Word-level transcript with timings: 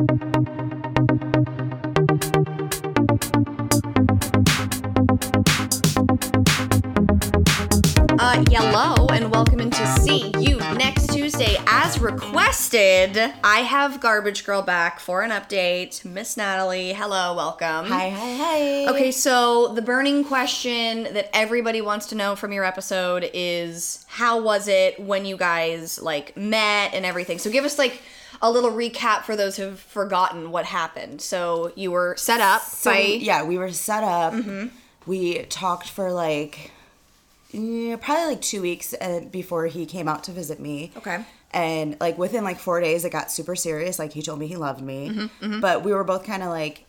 Uh, 0.00 0.06
hello 8.48 9.06
and 9.08 9.30
welcome 9.30 9.60
into 9.60 9.86
See 9.98 10.32
You 10.38 10.56
next 10.74 11.08
Tuesday. 11.08 11.58
As 11.66 12.00
requested, 12.00 13.18
I 13.44 13.58
have 13.60 14.00
Garbage 14.00 14.46
Girl 14.46 14.62
back 14.62 15.00
for 15.00 15.20
an 15.20 15.32
update. 15.32 16.02
Miss 16.06 16.34
Natalie, 16.38 16.94
hello, 16.94 17.36
welcome. 17.36 17.84
Hi, 17.84 18.08
hi, 18.08 18.36
hi. 18.36 18.86
Okay, 18.88 19.10
so 19.10 19.74
the 19.74 19.82
burning 19.82 20.24
question 20.24 21.12
that 21.12 21.28
everybody 21.36 21.82
wants 21.82 22.06
to 22.06 22.14
know 22.14 22.36
from 22.36 22.54
your 22.54 22.64
episode 22.64 23.28
is 23.34 24.06
how 24.08 24.40
was 24.40 24.66
it 24.66 24.98
when 24.98 25.26
you 25.26 25.36
guys 25.36 26.00
like 26.00 26.34
met 26.38 26.94
and 26.94 27.04
everything? 27.04 27.38
So 27.38 27.50
give 27.50 27.66
us 27.66 27.78
like 27.78 28.00
a 28.42 28.50
little 28.50 28.70
recap 28.70 29.22
for 29.24 29.36
those 29.36 29.56
who've 29.56 29.78
forgotten 29.78 30.50
what 30.50 30.64
happened. 30.66 31.20
So 31.20 31.72
you 31.76 31.90
were 31.90 32.14
set 32.16 32.40
up 32.40 32.62
So, 32.62 32.90
by 32.90 32.98
yeah, 33.00 33.42
we 33.44 33.58
were 33.58 33.70
set 33.72 34.02
up. 34.02 34.32
Mm-hmm. 34.32 34.68
We 35.06 35.42
talked 35.44 35.88
for 35.88 36.10
like 36.12 36.70
yeah, 37.52 37.96
probably 37.96 38.26
like 38.34 38.42
two 38.42 38.62
weeks 38.62 38.94
uh, 39.00 39.20
before 39.30 39.66
he 39.66 39.84
came 39.84 40.06
out 40.08 40.22
to 40.24 40.30
visit 40.32 40.60
me. 40.60 40.92
Okay. 40.96 41.24
And 41.52 41.96
like 42.00 42.16
within 42.16 42.44
like 42.44 42.60
four 42.60 42.80
days, 42.80 43.04
it 43.04 43.10
got 43.10 43.32
super 43.32 43.56
serious. 43.56 43.98
Like 43.98 44.12
he 44.12 44.22
told 44.22 44.38
me 44.38 44.46
he 44.46 44.56
loved 44.56 44.80
me, 44.80 45.08
Mm-hmm, 45.10 45.60
but 45.60 45.82
we 45.82 45.92
were 45.92 46.04
both 46.04 46.24
kind 46.24 46.44
of 46.44 46.48
like, 46.50 46.84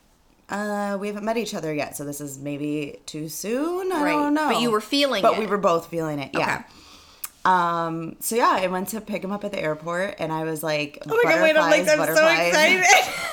uh, 0.50 0.98
we 1.02 1.08
haven't 1.08 1.24
met 1.24 1.38
each 1.38 1.56
other 1.56 1.74
yet, 1.74 1.98
so 1.98 2.04
this 2.06 2.22
is 2.22 2.38
maybe 2.38 3.00
too 3.08 3.28
soon. 3.28 3.92
I 3.92 4.04
Right. 4.04 4.12
don't 4.12 4.34
know. 4.36 4.50
But 4.52 4.62
you 4.62 4.70
were 4.70 4.82
feeling 4.82 5.24
But 5.24 5.34
it. 5.34 5.40
we 5.40 5.48
were 5.48 5.58
both 5.58 5.88
feeling 5.88 6.20
it. 6.20 6.30
Yeah. 6.34 6.64
Um. 7.46 8.16
So 8.20 8.36
yeah, 8.36 8.52
I 8.56 8.68
went 8.68 8.90
to 8.90 9.02
pick 9.02 9.24
him 9.24 9.32
up 9.32 9.44
at 9.44 9.52
the 9.52 9.60
airport, 9.60 10.16
and 10.20 10.32
I 10.32 10.44
was 10.44 10.62
like, 10.62 11.00
Oh 11.08 11.20
my 11.24 11.32
god, 11.32 11.42
wait, 11.42 11.58
I'm 11.58 11.70
like 11.72 11.82
I'm 11.82 11.88
so 11.88 11.98
butterflies. 11.98 12.48
excited. 12.50 12.86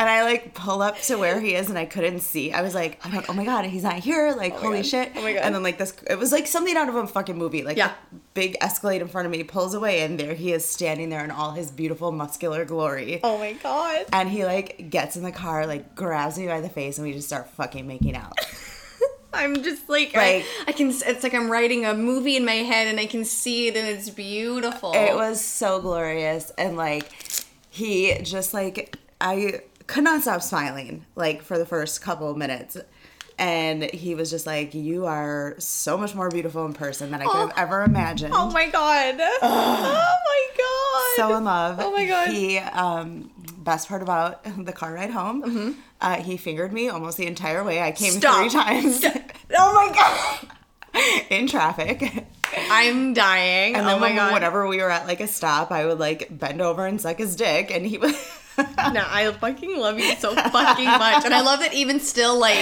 And 0.00 0.08
I 0.08 0.22
like 0.24 0.54
pull 0.54 0.80
up 0.82 1.00
to 1.02 1.16
where 1.16 1.40
he 1.40 1.54
is 1.54 1.68
and 1.68 1.78
I 1.78 1.84
couldn't 1.84 2.20
see. 2.20 2.52
I 2.52 2.62
was 2.62 2.72
like, 2.74 3.04
I'm 3.04 3.12
like, 3.12 3.28
oh 3.28 3.32
my 3.32 3.44
god, 3.44 3.64
he's 3.64 3.82
not 3.84 3.94
here. 3.94 4.32
Like, 4.36 4.52
holy 4.54 4.78
God. 4.78 4.86
shit. 4.86 5.12
Oh 5.16 5.22
my 5.22 5.32
God. 5.32 5.42
And 5.42 5.54
then 5.54 5.62
like 5.64 5.76
this 5.78 5.92
it 6.08 6.18
was 6.18 6.30
like 6.32 6.46
something 6.48 6.76
out 6.76 6.88
of 6.88 6.94
a 6.96 7.06
fucking 7.06 7.36
movie. 7.36 7.62
Like 7.64 7.76
Yeah. 7.76 7.92
big 8.34 8.56
Escalade 8.60 9.00
in 9.02 9.08
front 9.08 9.26
of 9.26 9.32
me 9.32 9.42
pulls 9.44 9.74
away 9.74 10.00
and 10.02 10.18
there 10.18 10.34
he 10.34 10.52
is 10.52 10.64
standing 10.64 11.08
there 11.08 11.24
in 11.24 11.30
all 11.32 11.50
his 11.52 11.70
beautiful 11.72 12.10
muscular 12.12 12.64
glory. 12.64 13.20
oh 13.24 13.38
my 13.38 13.52
god. 13.54 14.06
And 14.12 14.28
he 14.28 14.44
like 14.44 14.88
gets 14.90 15.16
in 15.16 15.22
the 15.24 15.32
car, 15.32 15.66
like 15.66 15.94
grabs 15.96 16.36
me 16.38 16.46
by 16.46 16.60
the 16.60 16.68
face 16.68 16.98
and 16.98 17.06
we 17.06 17.12
just 17.12 17.26
start 17.28 17.48
fucking 17.50 17.86
making 17.86 18.14
out. 18.16 18.34
I'm 19.32 19.62
just 19.62 19.88
like, 19.88 20.14
Like- 20.14 20.44
I, 20.44 20.44
I 20.68 20.72
can. 20.72 20.88
It's 20.90 21.22
like 21.22 21.34
I'm 21.34 21.50
writing 21.50 21.84
a 21.84 21.94
movie 21.94 22.36
in 22.36 22.44
my 22.44 22.54
head, 22.54 22.86
and 22.86 22.98
I 22.98 23.06
can 23.06 23.24
see 23.24 23.68
it, 23.68 23.76
and 23.76 23.86
it's 23.86 24.10
beautiful. 24.10 24.92
It 24.94 25.14
was 25.14 25.40
so 25.44 25.80
glorious 25.80 26.50
and 26.58 26.76
like 26.76 27.12
he 27.70 28.18
just 28.22 28.54
like 28.54 28.96
I 29.20 29.60
could 29.86 30.04
not 30.04 30.22
stop 30.22 30.42
smiling 30.42 31.04
like 31.14 31.42
for 31.42 31.58
the 31.58 31.66
first 31.66 32.00
couple 32.02 32.30
of 32.30 32.36
minutes. 32.36 32.76
And 33.40 33.84
he 33.94 34.16
was 34.16 34.30
just 34.30 34.46
like, 34.46 34.74
You 34.74 35.06
are 35.06 35.54
so 35.58 35.96
much 35.96 36.12
more 36.14 36.28
beautiful 36.28 36.66
in 36.66 36.72
person 36.72 37.12
than 37.12 37.22
I 37.22 37.26
could 37.26 37.36
have 37.36 37.50
Oh. 37.50 37.62
ever 37.62 37.82
imagined. 37.84 38.32
Oh 38.34 38.50
my 38.50 38.66
god. 38.68 39.14
oh 39.20 40.16
my 40.26 40.46
god. 40.58 41.16
so 41.30 41.36
in 41.36 41.44
love. 41.44 41.76
Oh 41.78 41.92
my 41.92 42.04
god. 42.06 42.30
He 42.30 42.58
um 42.58 43.30
best 43.68 43.88
part 43.88 44.02
about 44.02 44.42
the 44.64 44.72
car 44.72 44.92
ride 44.94 45.10
home, 45.10 45.76
uh, 46.00 46.16
he 46.16 46.36
fingered 46.36 46.72
me 46.72 46.88
almost 46.88 47.16
the 47.16 47.26
entire 47.26 47.62
way. 47.64 47.80
I 47.82 47.92
came 47.92 48.12
Mm-hmm. 48.14 48.20
Stop. 48.20 48.40
three 48.40 48.50
times 48.50 49.04
oh 49.58 49.72
my 49.74 49.94
god. 49.94 51.22
in 51.30 51.46
traffic. 51.46 52.24
I'm 52.70 53.12
dying. 53.14 53.74
And 53.76 53.86
oh 53.86 53.98
my 53.98 54.08
when- 54.08 54.16
god. 54.16 54.32
whenever 54.32 54.66
we 54.66 54.78
were 54.78 54.90
at 54.90 55.06
like 55.06 55.20
a 55.20 55.26
stop, 55.28 55.70
I 55.70 55.84
would 55.86 55.98
like 55.98 56.26
bend 56.30 56.60
over 56.62 56.86
and 56.86 57.00
suck 57.00 57.18
his 57.18 57.36
dick, 57.36 57.70
and 57.70 57.84
he 57.86 57.98
would. 57.98 58.14
No, 58.92 59.02
I 59.06 59.30
fucking 59.32 59.78
love 59.78 59.98
you 59.98 60.14
so 60.16 60.34
fucking 60.34 60.84
much, 60.86 61.24
and 61.24 61.34
I 61.34 61.42
love 61.42 61.60
that 61.60 61.74
even 61.74 62.00
still, 62.00 62.38
like 62.38 62.56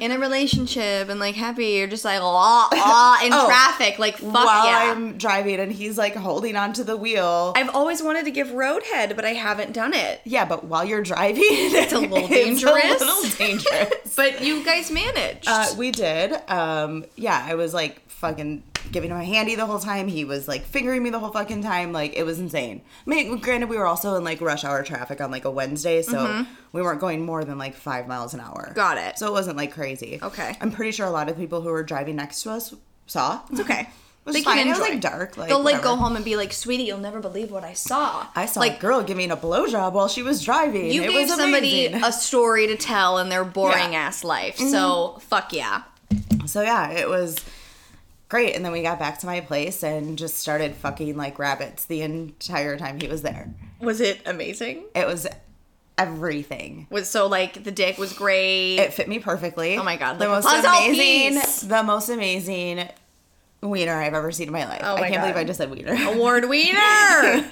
in 0.00 0.12
a 0.12 0.18
relationship 0.18 1.08
and 1.08 1.18
like 1.18 1.34
happy, 1.34 1.66
you're 1.68 1.86
just 1.86 2.04
like 2.04 2.20
ah 2.22 2.68
ah 2.72 3.24
in 3.24 3.32
Oh. 3.32 3.46
traffic, 3.46 3.98
like 3.98 4.18
fuck 4.18 4.32
While 4.34 4.66
yeah. 4.66 4.92
I'm 4.92 5.16
driving, 5.16 5.60
and 5.60 5.72
he's 5.72 5.96
like 5.96 6.14
holding 6.14 6.56
onto 6.56 6.84
the 6.84 6.96
wheel. 6.96 7.52
I've 7.56 7.74
always 7.74 8.02
wanted 8.02 8.26
to 8.26 8.30
give 8.30 8.48
roadhead, 8.48 9.16
but 9.16 9.24
I 9.24 9.30
haven't 9.34 9.72
done 9.72 9.94
it. 9.94 10.20
yeah, 10.24 10.44
but 10.44 10.64
while 10.64 10.84
you're 10.84 11.02
driving, 11.02 11.42
it's 11.46 11.92
a 11.92 11.98
little 12.00 12.28
dangerous. 12.28 12.74
It's 12.84 13.02
a 13.02 13.06
little 13.06 13.30
dangerous. 13.38 13.90
But 14.16 14.42
you 14.44 14.64
guys 14.64 14.90
managed. 14.92 15.48
Uh, 15.48 15.66
we 15.76 15.90
did. 15.90 16.32
Um, 16.48 17.04
yeah, 17.16 17.42
I 17.48 17.54
was 17.56 17.74
like 17.74 18.00
fucking 18.10 18.62
giving 18.92 19.10
him 19.10 19.16
a 19.16 19.24
handy 19.24 19.54
the 19.54 19.66
whole 19.66 19.78
time. 19.78 20.08
He 20.08 20.24
was 20.24 20.46
like 20.48 20.62
fingering 20.64 21.02
me 21.02 21.10
the 21.10 21.18
whole 21.18 21.30
fucking 21.30 21.62
time. 21.62 21.92
Like 21.92 22.14
it 22.14 22.24
was 22.24 22.38
insane. 22.38 22.82
I 23.06 23.10
mean, 23.10 23.38
granted, 23.38 23.68
we 23.68 23.76
were 23.76 23.86
also 23.86 24.14
in 24.16 24.24
like 24.24 24.40
rush 24.40 24.64
hour 24.64 24.82
traffic 24.82 25.20
on 25.20 25.30
like 25.30 25.44
a 25.44 25.50
Wednesday, 25.50 26.02
so 26.02 26.46
we 26.72 26.82
weren't 26.82 27.00
going 27.00 27.24
more 27.24 27.44
than 27.44 27.58
like 27.58 27.74
five 27.74 28.06
miles 28.08 28.34
an 28.34 28.40
hour. 28.40 28.64
Mm-hmm. 28.66 28.74
Got 28.74 28.98
it. 28.98 29.18
So 29.18 29.26
it 29.28 29.32
wasn't 29.32 29.56
like 29.56 29.72
crazy. 29.72 30.18
Okay. 30.22 30.56
I'm 30.60 30.70
pretty 30.70 30.92
sure 30.92 31.06
a 31.06 31.10
lot 31.10 31.28
of 31.28 31.36
people 31.36 31.60
who 31.60 31.70
were 31.70 31.82
driving 31.82 32.16
next 32.16 32.42
to 32.42 32.50
us 32.50 32.74
saw. 33.06 33.40
it's 33.50 33.60
okay. 33.60 33.88
It 34.26 34.32
was 34.32 34.42
fine. 34.42 34.66
It 34.66 34.70
was 34.70 34.78
like 34.80 35.02
dark. 35.02 35.36
Like 35.36 35.50
They'll 35.50 35.62
like 35.62 35.82
go 35.82 35.96
home 35.96 36.16
and 36.16 36.24
be 36.24 36.34
like, 36.36 36.50
"Sweetie, 36.54 36.84
you'll 36.84 36.96
never 36.96 37.20
believe 37.20 37.50
what 37.50 37.62
I 37.62 37.74
saw." 37.74 38.26
I 38.34 38.46
saw 38.46 38.60
like 38.60 38.78
a 38.78 38.80
girl 38.80 39.02
giving 39.02 39.30
a 39.30 39.36
blowjob 39.36 39.92
while 39.92 40.08
she 40.08 40.22
was 40.22 40.42
driving. 40.42 40.90
you 40.90 41.02
it 41.02 41.10
gave 41.10 41.28
was 41.28 41.36
somebody 41.36 41.84
amazing. 41.88 42.02
a 42.08 42.10
story 42.10 42.66
to 42.68 42.74
tell 42.76 43.18
in 43.18 43.28
their 43.28 43.44
boring 43.44 43.76
Yeah. 43.76 43.84
Mm-hmm. 43.84 43.94
ass 43.96 44.24
life. 44.24 44.56
So 44.56 45.18
fuck 45.28 45.52
yeah. 45.52 45.82
So 46.46 46.62
yeah, 46.62 46.88
it 46.92 47.06
was 47.06 47.36
great. 48.28 48.54
And 48.54 48.64
then 48.64 48.72
we 48.72 48.82
got 48.82 48.98
back 48.98 49.18
to 49.20 49.26
my 49.26 49.40
place 49.40 49.82
and 49.82 50.16
just 50.18 50.38
started 50.38 50.74
fucking 50.74 51.16
like 51.16 51.38
rabbits 51.38 51.84
the 51.86 52.02
entire 52.02 52.76
time 52.76 53.00
he 53.00 53.08
was 53.08 53.22
there. 53.22 53.52
Was 53.80 54.00
it 54.00 54.20
amazing? 54.26 54.84
It 54.94 55.06
was 55.06 55.26
everything. 55.98 56.86
Was 56.90 57.08
so 57.08 57.26
like 57.26 57.64
the 57.64 57.70
dick 57.70 57.98
was 57.98 58.12
great. 58.12 58.76
It 58.76 58.92
fit 58.92 59.08
me 59.08 59.18
perfectly. 59.18 59.76
Oh 59.76 59.82
my 59.82 59.96
God, 59.96 60.18
the 60.18 60.28
like 60.28 60.44
most 60.44 60.64
amazing, 60.64 61.40
piece. 61.40 61.60
the 61.60 61.82
most 61.82 62.08
amazing 62.08 62.88
wiener 63.62 63.94
I've 63.94 64.14
ever 64.14 64.30
seen 64.32 64.48
in 64.48 64.52
my 64.52 64.66
life. 64.66 64.82
Oh 64.84 64.96
my 64.96 65.04
I 65.06 65.10
can't 65.10 65.22
believe 65.22 65.36
I 65.36 65.44
just 65.44 65.58
said 65.58 65.70
wiener. 65.70 65.94
Award 66.12 66.48
wiener. 66.48 66.78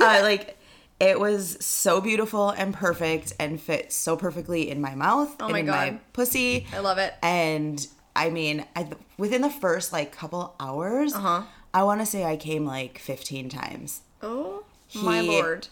uh, 0.00 0.20
like 0.22 0.56
it 0.98 1.20
was 1.20 1.62
so 1.64 2.00
beautiful 2.00 2.50
and 2.50 2.72
perfect 2.72 3.34
and 3.38 3.60
fit 3.60 3.92
so 3.92 4.16
perfectly 4.16 4.70
in 4.70 4.80
my 4.80 4.94
mouth 4.94 5.30
and 5.32 5.42
Oh 5.42 5.48
my 5.50 5.58
in 5.60 5.66
God. 5.66 5.92
my 5.92 5.98
pussy. 6.14 6.66
I 6.72 6.78
love 6.78 6.98
it. 6.98 7.12
And 7.22 7.86
I 8.16 8.30
mean, 8.30 8.64
I, 8.74 8.88
within 9.18 9.42
the 9.42 9.50
first 9.50 9.92
like 9.92 10.12
couple 10.12 10.54
hours, 10.58 11.14
Uh-huh. 11.14 11.42
I 11.74 11.82
want 11.82 12.00
to 12.00 12.06
say 12.06 12.24
I 12.24 12.36
came 12.36 12.64
like 12.64 12.98
15 12.98 13.48
times. 13.48 14.00
Oh 14.22 14.64
my 14.94 15.20
lord. 15.20 15.68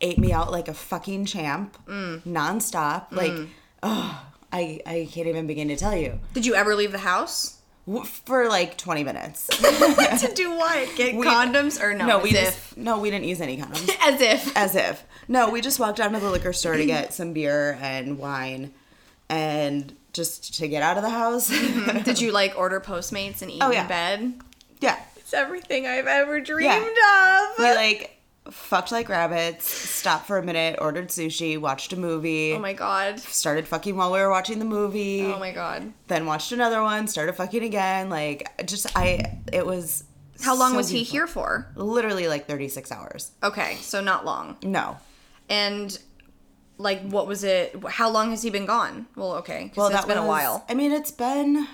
Ate 0.00 0.18
me 0.18 0.32
out 0.32 0.52
like 0.52 0.68
a 0.68 0.74
fucking 0.74 1.24
champ, 1.24 1.76
Mm. 1.88 2.22
nonstop. 2.24 3.06
Like, 3.10 3.32
oh, 3.82 4.22
I 4.52 4.80
I 4.86 5.08
can't 5.10 5.26
even 5.28 5.46
begin 5.46 5.68
to 5.68 5.76
tell 5.76 5.96
you. 5.96 6.20
Did 6.34 6.44
you 6.44 6.54
ever 6.54 6.74
leave 6.74 6.92
the 6.92 6.98
house? 6.98 7.54
For 8.24 8.48
like 8.48 8.76
20 8.76 9.04
minutes. 9.04 9.46
to 9.46 10.32
do 10.34 10.50
what? 10.56 10.88
Get 10.96 11.14
We- 11.14 11.24
condoms 11.24 11.80
or 11.80 11.94
no? 11.94 12.04
no, 12.06 12.18
we 12.18 12.30
if. 12.30 12.34
just 12.44 12.76
no, 12.76 12.98
we 12.98 13.10
didn't 13.12 13.26
use 13.26 13.40
any 13.40 13.56
condoms. 13.56 13.88
As 14.02 14.20
if. 14.20 14.56
As 14.56 14.74
if. 14.74 15.04
No, 15.28 15.48
we 15.50 15.60
just 15.60 15.78
walked 15.78 15.98
down 15.98 16.12
to 16.12 16.18
the 16.20 16.28
liquor 16.30 16.52
store 16.52 16.76
to 16.76 16.84
get 16.84 17.14
some 17.14 17.32
beer 17.32 17.78
and 17.80 18.18
wine 18.18 18.72
and 19.28 19.94
just 20.16 20.54
to 20.54 20.66
get 20.68 20.82
out 20.82 20.96
of 20.96 21.02
the 21.02 21.10
house. 21.10 21.50
Mm-hmm. 21.50 22.02
Did 22.02 22.20
you 22.20 22.32
like 22.40 22.56
order 22.56 22.80
Postmates 22.80 23.42
and 23.42 23.50
eat 23.50 23.62
Oh, 23.62 23.70
in 23.70 23.86
bed? 23.86 24.34
yeah. 24.80 24.98
It's 25.16 25.34
everything 25.34 25.86
I've 25.86 26.06
ever 26.06 26.40
dreamed 26.40 26.64
Yeah. 26.72 27.50
of. 27.52 27.58
We 27.58 27.64
like 27.74 28.12
fucked 28.50 28.92
like 28.92 29.08
rabbits, 29.08 29.68
stopped 29.68 30.26
for 30.28 30.38
a 30.38 30.42
minute, 30.42 30.78
ordered 30.80 31.08
sushi, 31.08 31.58
watched 31.60 31.92
a 31.92 31.96
movie, 31.96 32.52
oh 32.52 32.60
my 32.60 32.72
god. 32.74 33.18
started 33.18 33.66
fucking 33.66 33.96
while 33.96 34.12
we 34.12 34.20
were 34.20 34.30
watching 34.30 34.60
the 34.60 34.64
movie, 34.64 35.24
Oh 35.26 35.38
my 35.40 35.50
god. 35.50 35.92
then 36.06 36.26
watched 36.26 36.52
another 36.52 36.80
one, 36.80 37.08
started 37.08 37.32
fucking 37.34 37.64
again. 37.64 38.08
Like, 38.08 38.48
just, 38.66 38.86
I, 38.96 39.38
it 39.52 39.66
was. 39.66 40.04
How 40.42 40.54
long 40.56 40.72
so 40.72 40.76
was 40.76 40.88
he 40.90 40.98
beautiful. 40.98 41.12
here 41.12 41.26
for? 41.26 41.66
Literally 41.74 42.28
like 42.28 42.46
36 42.46 42.92
hours. 42.92 43.32
Okay, 43.42 43.76
so 43.80 44.00
not 44.00 44.24
long. 44.24 44.56
No. 44.62 44.98
And 45.48 45.98
like 46.78 47.02
what 47.02 47.26
was 47.26 47.44
it 47.44 47.74
how 47.88 48.08
long 48.10 48.30
has 48.30 48.42
he 48.42 48.50
been 48.50 48.66
gone? 48.66 49.06
Well, 49.16 49.34
okay. 49.36 49.72
Well, 49.76 49.88
that's 49.90 50.04
that 50.04 50.08
been 50.14 50.22
a 50.22 50.26
while. 50.26 50.64
I 50.68 50.74
mean, 50.74 50.92
it's 50.92 51.10
been. 51.10 51.66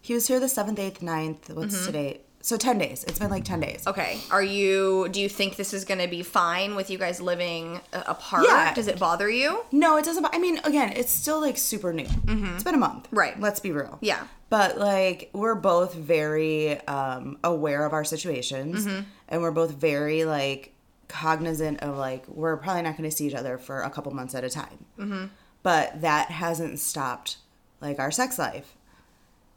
He 0.00 0.14
was 0.14 0.26
here 0.26 0.40
the 0.40 0.46
7th, 0.46 0.76
8th, 0.76 0.98
9th. 0.98 1.54
What's 1.54 1.76
Mm-hmm. 1.76 1.86
today? 1.86 2.20
So 2.44 2.56
10 2.56 2.76
days. 2.78 3.04
It's 3.04 3.20
been 3.20 3.30
like 3.30 3.44
10 3.44 3.60
days. 3.60 3.86
Okay. 3.86 4.18
Are 4.32 4.42
you 4.42 5.08
do 5.12 5.20
you 5.20 5.28
think 5.28 5.54
this 5.54 5.72
is 5.72 5.84
going 5.84 6.00
to 6.00 6.08
be 6.08 6.24
fine 6.24 6.74
with 6.74 6.90
you 6.90 6.98
guys 6.98 7.20
living 7.20 7.80
apart? 7.92 8.44
Yeah. 8.48 8.74
Does 8.74 8.88
it 8.88 8.98
bother 8.98 9.30
you? 9.30 9.64
No, 9.70 9.96
it 9.96 10.04
doesn't. 10.04 10.26
I 10.32 10.38
mean, 10.40 10.58
again, 10.64 10.92
it's 10.96 11.12
still 11.12 11.40
like 11.40 11.56
super 11.56 11.92
new. 11.92 12.08
It's 12.26 12.64
been 12.64 12.74
a 12.74 12.78
month. 12.78 13.04
Mm-hmm. 13.06 13.16
Right. 13.16 13.38
Let's 13.40 13.60
be 13.60 13.70
real. 13.70 13.96
Yeah. 14.00 14.26
But 14.50 14.76
like, 14.76 15.30
we're 15.32 15.54
both 15.54 15.94
very 15.94 16.80
um, 16.88 17.38
aware 17.44 17.86
of 17.86 17.92
our 17.92 18.04
situations, 18.04 18.86
Mm-hmm. 18.86 19.02
and 19.28 19.40
we're 19.40 19.52
both 19.52 19.70
very 19.70 20.24
like 20.24 20.71
cognizant 21.12 21.80
of 21.80 21.96
like 21.98 22.26
we're 22.26 22.56
probably 22.56 22.82
not 22.82 22.96
going 22.96 23.08
to 23.08 23.14
see 23.14 23.26
each 23.26 23.34
other 23.34 23.58
for 23.58 23.82
a 23.82 23.90
couple 23.90 24.12
months 24.12 24.34
at 24.34 24.44
a 24.44 24.50
time. 24.50 24.84
Mm-hmm. 24.98 25.24
But 25.62 26.00
that 26.00 26.30
hasn't 26.30 26.80
stopped 26.80 27.36
like 27.80 27.98
our 27.98 28.10
sex 28.10 28.38
life. 28.38 28.74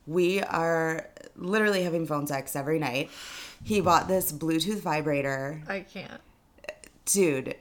We 0.06 0.42
are 0.42 1.10
literally 1.36 1.84
having 1.84 2.06
phone 2.06 2.28
sex 2.28 2.56
every 2.56 2.78
night. 2.78 3.10
He 3.64 3.82
bought 3.82 4.08
this 4.08 4.32
Bluetooth 4.32 4.82
vibrator 4.82 5.64
I 5.68 5.80
can't. 5.80 6.22
dude 7.06 7.56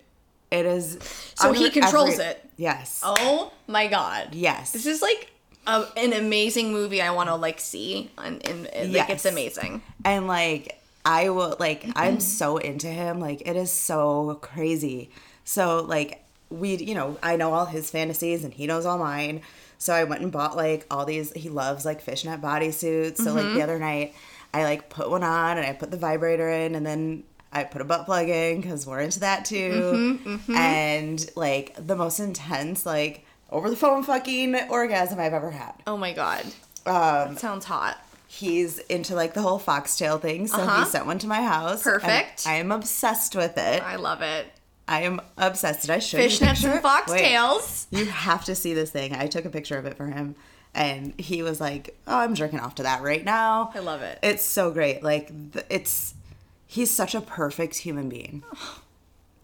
It 0.51 0.67
is. 0.67 0.99
So 1.37 1.53
he 1.53 1.71
controls 1.71 2.19
it? 2.19 2.45
Yes. 2.57 3.01
Oh 3.03 3.53
my 3.67 3.87
god. 3.87 4.35
Yes. 4.35 4.73
This 4.73 4.87
is 4.87 5.01
like 5.01 5.31
a, 5.67 5.87
an 5.97 6.13
amazing 6.13 6.73
movie 6.73 7.01
I 7.01 7.13
want 7.13 7.29
to 7.29 7.37
like 7.37 7.61
see 7.61 8.11
and, 8.19 8.47
and, 8.47 8.67
and 8.67 8.93
like 8.93 9.09
it's 9.09 9.25
amazing. 9.25 9.83
and 10.05 10.27
like 10.27 10.81
I 11.05 11.29
will 11.31 11.57
like 11.59 11.85
I'm 11.97 12.15
mm-hmm. 12.15 12.21
so 12.21 12.57
into 12.57 12.89
him. 12.89 13.21
Like 13.21 13.43
it 13.47 13.57
is 13.57 13.71
so 13.71 14.39
crazy. 14.41 15.11
So 15.45 15.83
like 15.83 16.25
we 16.51 16.77
you 16.77 16.95
know 16.95 17.19
I 17.23 17.37
know 17.37 17.53
all 17.53 17.67
his 17.67 17.91
fantasies 17.91 18.45
and 18.45 18.53
he 18.53 18.67
knows 18.67 18.87
all 18.87 18.99
mine. 18.99 19.43
So 19.79 19.93
I 19.93 20.05
went 20.05 20.23
and 20.23 20.33
bought 20.33 20.57
like 20.57 20.87
all 20.91 21.05
these. 21.05 21.33
He 21.33 21.49
loves 21.49 21.85
like 21.85 22.01
fishnet 22.01 22.41
bodysuits. 22.41 23.19
So 23.19 23.35
like 23.35 23.45
the 23.45 23.51
mm-hmm. 23.51 23.63
other 23.63 23.79
night 23.79 24.15
I 24.53 24.65
like 24.65 24.89
put 24.89 25.11
one 25.11 25.23
on 25.23 25.59
and 25.59 25.67
I 25.67 25.73
put 25.73 25.91
the 25.91 25.97
vibrator 25.97 26.49
in 26.49 26.75
and 26.75 26.87
then. 26.87 27.25
I 27.57 27.63
put 27.63 27.81
a 27.81 27.85
butt 27.85 28.05
plug 28.05 28.29
in 28.29 28.61
because 28.61 28.85
we're 28.85 28.99
into 28.99 29.21
that 29.21 29.45
too. 29.45 30.19
Mm-hmm, 30.25 30.57
and 30.57 31.25
like 31.37 31.77
the 31.79 31.95
most 31.95 32.19
intense, 32.19 32.85
like 32.85 33.25
over 33.49 33.71
the 33.71 33.77
phone 33.77 34.03
fucking 34.03 34.57
orgasm 34.69 35.21
I've 35.21 35.33
ever 35.33 35.53
had. 35.53 35.75
Oh 35.87 35.97
my 35.97 36.13
god. 36.13 36.45
Um, 36.85 37.37
Sounds 37.37 37.65
hot. 37.65 38.04
He's 38.35 38.79
into 38.81 39.15
like 39.15 39.35
the 39.35 39.43
whole 39.43 39.59
foxtail 39.59 40.19
thing, 40.19 40.47
so 40.47 40.57
Uh-huh. 40.59 40.85
he 40.85 40.91
sent 40.91 41.07
one 41.07 41.19
to 41.21 41.27
my 41.27 41.43
house. 41.43 41.83
Perfect. 41.83 42.47
I 42.47 42.55
am 42.55 42.73
obsessed 42.73 43.35
with 43.37 43.57
it. 43.57 43.83
I 43.83 43.97
love 43.97 44.23
it. 44.23 44.47
I 44.87 45.03
am 45.03 45.21
obsessed. 45.39 45.89
I 45.89 45.99
should 45.99 46.21
Fishnets 46.21 46.63
and 46.65 46.75
Wait. 46.75 46.83
foxtails. 46.83 47.87
you 47.91 48.05
have 48.07 48.45
to 48.47 48.55
see 48.55 48.75
this 48.75 48.91
thing. 48.91 49.15
I 49.15 49.27
took 49.29 49.45
a 49.45 49.51
picture 49.51 49.79
of 49.79 49.87
it 49.87 49.97
for 49.97 50.07
him, 50.07 50.35
and 50.75 51.15
he 51.19 51.43
was 51.43 51.61
like, 51.61 51.97
"Oh, 52.07 52.19
I'm 52.19 52.35
jerking 52.35 52.61
off 52.61 52.75
to 52.77 52.83
that 52.83 53.03
right 53.03 53.25
now." 53.25 53.71
I 53.75 53.79
love 53.79 54.03
it. 54.03 54.19
It's 54.23 54.45
so 54.45 54.71
great. 54.73 55.03
Like 55.03 55.31
it's 55.71 56.15
he's 56.67 56.91
such 56.91 57.15
a 57.15 57.21
perfect 57.23 57.77
human 57.79 58.09
being. 58.09 58.43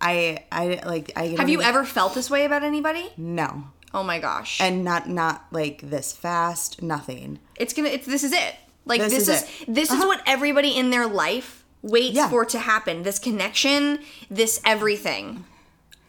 I 0.01 0.45
I 0.51 0.81
like 0.85 1.13
I 1.17 1.29
Have 1.39 1.49
you 1.49 1.63
ever 1.63 1.85
felt 1.85 2.15
this 2.15 2.31
way 2.31 2.45
about 2.45 2.63
anybody? 2.63 3.11
no 3.17 3.65
Oh 3.93 4.03
my 4.03 4.19
gosh. 4.19 4.61
and 4.61 4.85
not 4.85 5.09
not 5.09 5.45
like 5.51 5.81
this 5.91 6.13
fast 6.13 6.81
nothing 6.83 7.39
it's 7.57 7.73
gonna 7.75 7.89
it's 7.89 8.07
this 8.07 8.25
is 8.25 8.33
it. 8.33 8.55
Like 8.91 9.01
This 9.01 9.13
this, 9.15 9.29
is 9.29 9.43
is, 9.43 9.49
this 9.69 9.89
is 9.91 9.95
Uh-huh. 9.97 10.07
what 10.09 10.23
everybody 10.27 10.77
in 10.77 10.91
their 10.91 11.07
life 11.07 11.65
waits 11.81 12.17
Yeah. 12.17 12.29
for 12.29 12.45
to 12.45 12.59
happen. 12.59 13.05
This 13.05 13.19
connection, 13.19 14.01
this 14.31 14.61
everything. 14.67 15.45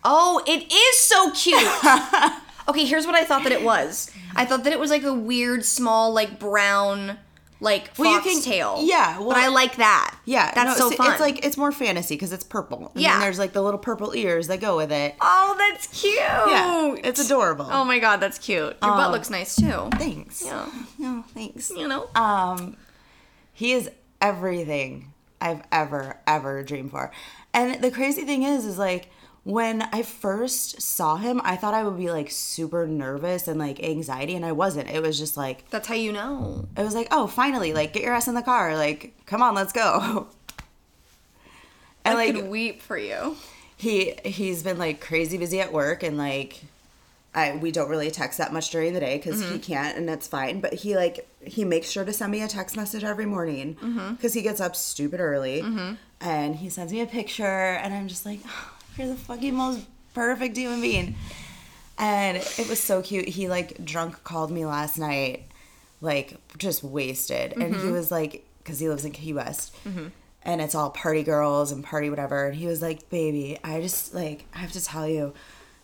Oh, 0.04 0.42
it 0.48 0.70
is 0.74 0.98
so 1.00 1.32
cute. 1.32 1.62
okay, 2.68 2.86
here's 2.86 3.06
what 3.06 3.16
I 3.16 3.24
thought 3.24 3.44
that 3.44 3.52
it 3.54 3.64
was. 3.64 4.10
I 4.36 4.46
thought 4.46 4.64
that 4.66 4.74
it 4.74 4.80
was 4.80 4.90
like 4.90 5.04
a 5.04 5.14
weird 5.14 5.64
small 5.64 6.12
like 6.12 6.40
brown 6.40 7.18
like 7.62 7.92
Well, 7.98 8.12
you 8.12 8.22
can- 8.22 8.34
foxtail. 8.34 8.80
yeah, 8.82 9.18
well- 9.20 9.30
but 9.30 9.38
I 9.38 9.48
like 9.48 9.78
that. 9.78 10.16
Yeah, 10.26 10.52
that's 10.54 10.78
no, 10.80 10.90
so 10.90 10.96
fun. 10.98 11.12
It's 11.12 11.22
like 11.22 11.46
it's 11.46 11.56
more 11.56 11.72
fantasy 11.72 12.16
because 12.16 12.34
it's 12.34 12.44
purple. 12.44 12.92
And 12.94 13.02
Yeah. 13.04 13.20
there's 13.20 13.40
like 13.40 13.54
the 13.54 13.62
little 13.62 13.78
purple 13.80 14.14
ears 14.16 14.48
that 14.48 14.60
go 14.60 14.76
with 14.76 14.92
it. 14.92 15.16
oh, 15.22 15.56
that's 15.58 15.88
cute. 15.88 16.16
Yeah, 16.18 16.96
it's 17.04 17.24
adorable. 17.24 17.68
Oh 17.72 17.86
my 17.86 18.00
god, 18.00 18.18
that's 18.20 18.38
cute. 18.40 18.76
Your 18.84 18.92
butt 18.92 19.12
looks 19.12 19.30
nice 19.30 19.56
too. 19.56 19.90
thanks. 19.98 20.44
Yeah, 20.44 20.66
No, 20.98 21.24
thanks. 21.34 21.70
you 21.70 21.88
know. 21.88 22.10
Um, 22.16 22.76
he 23.54 23.72
is 23.74 23.90
everything 24.20 25.14
I've 25.40 25.62
ever 25.72 26.18
ever 26.28 26.64
dreamed 26.64 26.92
for. 26.92 27.12
And 27.54 27.82
the 27.84 27.92
crazy 27.92 28.24
thing 28.24 28.44
is, 28.44 28.66
is 28.66 28.78
like 28.78 29.10
when 29.44 29.82
I 29.82 30.04
first 30.04 30.82
saw 30.82 31.16
him, 31.16 31.42
I 31.44 31.56
thought 31.56 31.74
I 31.74 31.84
would 31.84 31.98
be 31.98 32.12
like 32.12 32.30
super 32.30 32.86
nervous 32.86 33.48
and 33.48 33.60
like 33.60 33.84
anxiety, 33.84 34.36
and 34.36 34.46
I 34.46 34.52
wasn't. 34.52 34.90
It 34.90 35.02
was 35.02 35.18
just 35.18 35.36
like 35.36 35.70
That's 35.72 35.88
how 35.88 35.96
you 35.96 36.12
know. 36.12 36.68
it 36.78 36.84
was 36.84 36.94
like, 36.94 37.08
oh, 37.12 37.28
finally, 37.28 37.74
like 37.74 37.94
get 37.94 38.04
your 38.04 38.14
ass 38.14 38.28
in 38.28 38.36
the 38.36 38.44
car, 38.44 38.76
like 38.76 39.14
come 39.26 39.42
on, 39.42 39.56
let's 39.56 39.74
go. 39.74 40.28
And 42.04 42.18
I 42.18 42.26
like 42.26 42.36
could 42.36 42.50
weep 42.50 42.82
for 42.82 42.98
you. 42.98 43.36
he 43.78 44.16
he's 44.26 44.64
been 44.64 44.80
like 44.80 45.02
crazy 45.02 45.38
busy 45.38 45.62
at 45.62 45.72
work 45.72 46.02
and 46.02 46.18
like 46.18 46.64
I 47.34 47.56
we 47.58 47.72
don't 47.72 47.90
really 47.90 48.12
text 48.12 48.40
that 48.40 48.52
much 48.52 48.72
during 48.72 48.94
the 48.94 49.00
day 49.00 49.18
because 49.18 49.40
he 49.40 49.46
mm-hmm. 49.46 49.58
can't 49.58 49.98
and 49.98 50.10
that's 50.10 50.28
fine. 50.28 50.62
But 50.62 50.74
he 50.74 50.96
like 50.96 51.28
he 51.46 51.64
makes 51.64 51.92
sure 51.92 52.04
to 52.04 52.12
send 52.12 52.32
me 52.32 52.42
a 52.42 52.48
text 52.48 52.76
message 52.76 53.04
every 53.04 53.26
morning 53.26 53.76
mm-hmm. 53.76 54.16
because 54.16 54.34
he 54.34 54.42
gets 54.42 54.60
up 54.60 54.76
stupid 54.76 55.20
early 55.20 55.62
mm-hmm. 55.62 55.94
and 56.20 56.56
he 56.56 56.70
sends 56.70 56.92
me 56.92 57.02
a 57.02 57.06
picture 57.06 57.44
and 57.44 57.94
I'm 57.94 58.08
just 58.08 58.26
like, 58.26 58.40
"Oh, 58.46 58.72
you're 58.98 59.08
the 59.08 59.16
fucking 59.16 59.56
most 59.56 59.86
perfect 60.14 60.58
human 60.58 60.82
being. 60.82 61.16
And 61.98 62.38
it 62.38 62.68
was 62.68 62.80
so 62.80 63.02
cute. 63.02 63.28
He 63.28 63.48
like 63.48 63.84
drunk 63.84 64.24
called 64.24 64.52
me 64.52 64.66
last 64.66 64.98
night, 64.98 65.44
like 66.02 66.38
just 66.58 66.84
wasted, 66.84 67.54
and 67.54 67.76
he 67.76 67.82
mm-hmm. 67.82 67.92
was 67.92 68.10
like, 68.12 68.46
because 68.64 68.80
he 68.80 68.90
lives 68.90 69.06
in 69.06 69.12
Key 69.12 69.34
West 69.34 69.76
mm-hmm. 69.86 70.08
and 70.44 70.62
it's 70.62 70.76
all 70.76 70.90
party 70.90 71.24
girls 71.24 71.72
and 71.72 71.84
party 71.84 72.10
whatever. 72.10 72.48
And 72.48 72.56
he 72.56 72.68
was 72.68 72.82
like, 72.82 73.10
"Baby, 73.10 73.60
I 73.64 73.82
just 73.82 74.14
like 74.14 74.46
I 74.54 74.60
have 74.60 74.72
to 74.74 74.84
tell 74.84 75.08
you." 75.08 75.34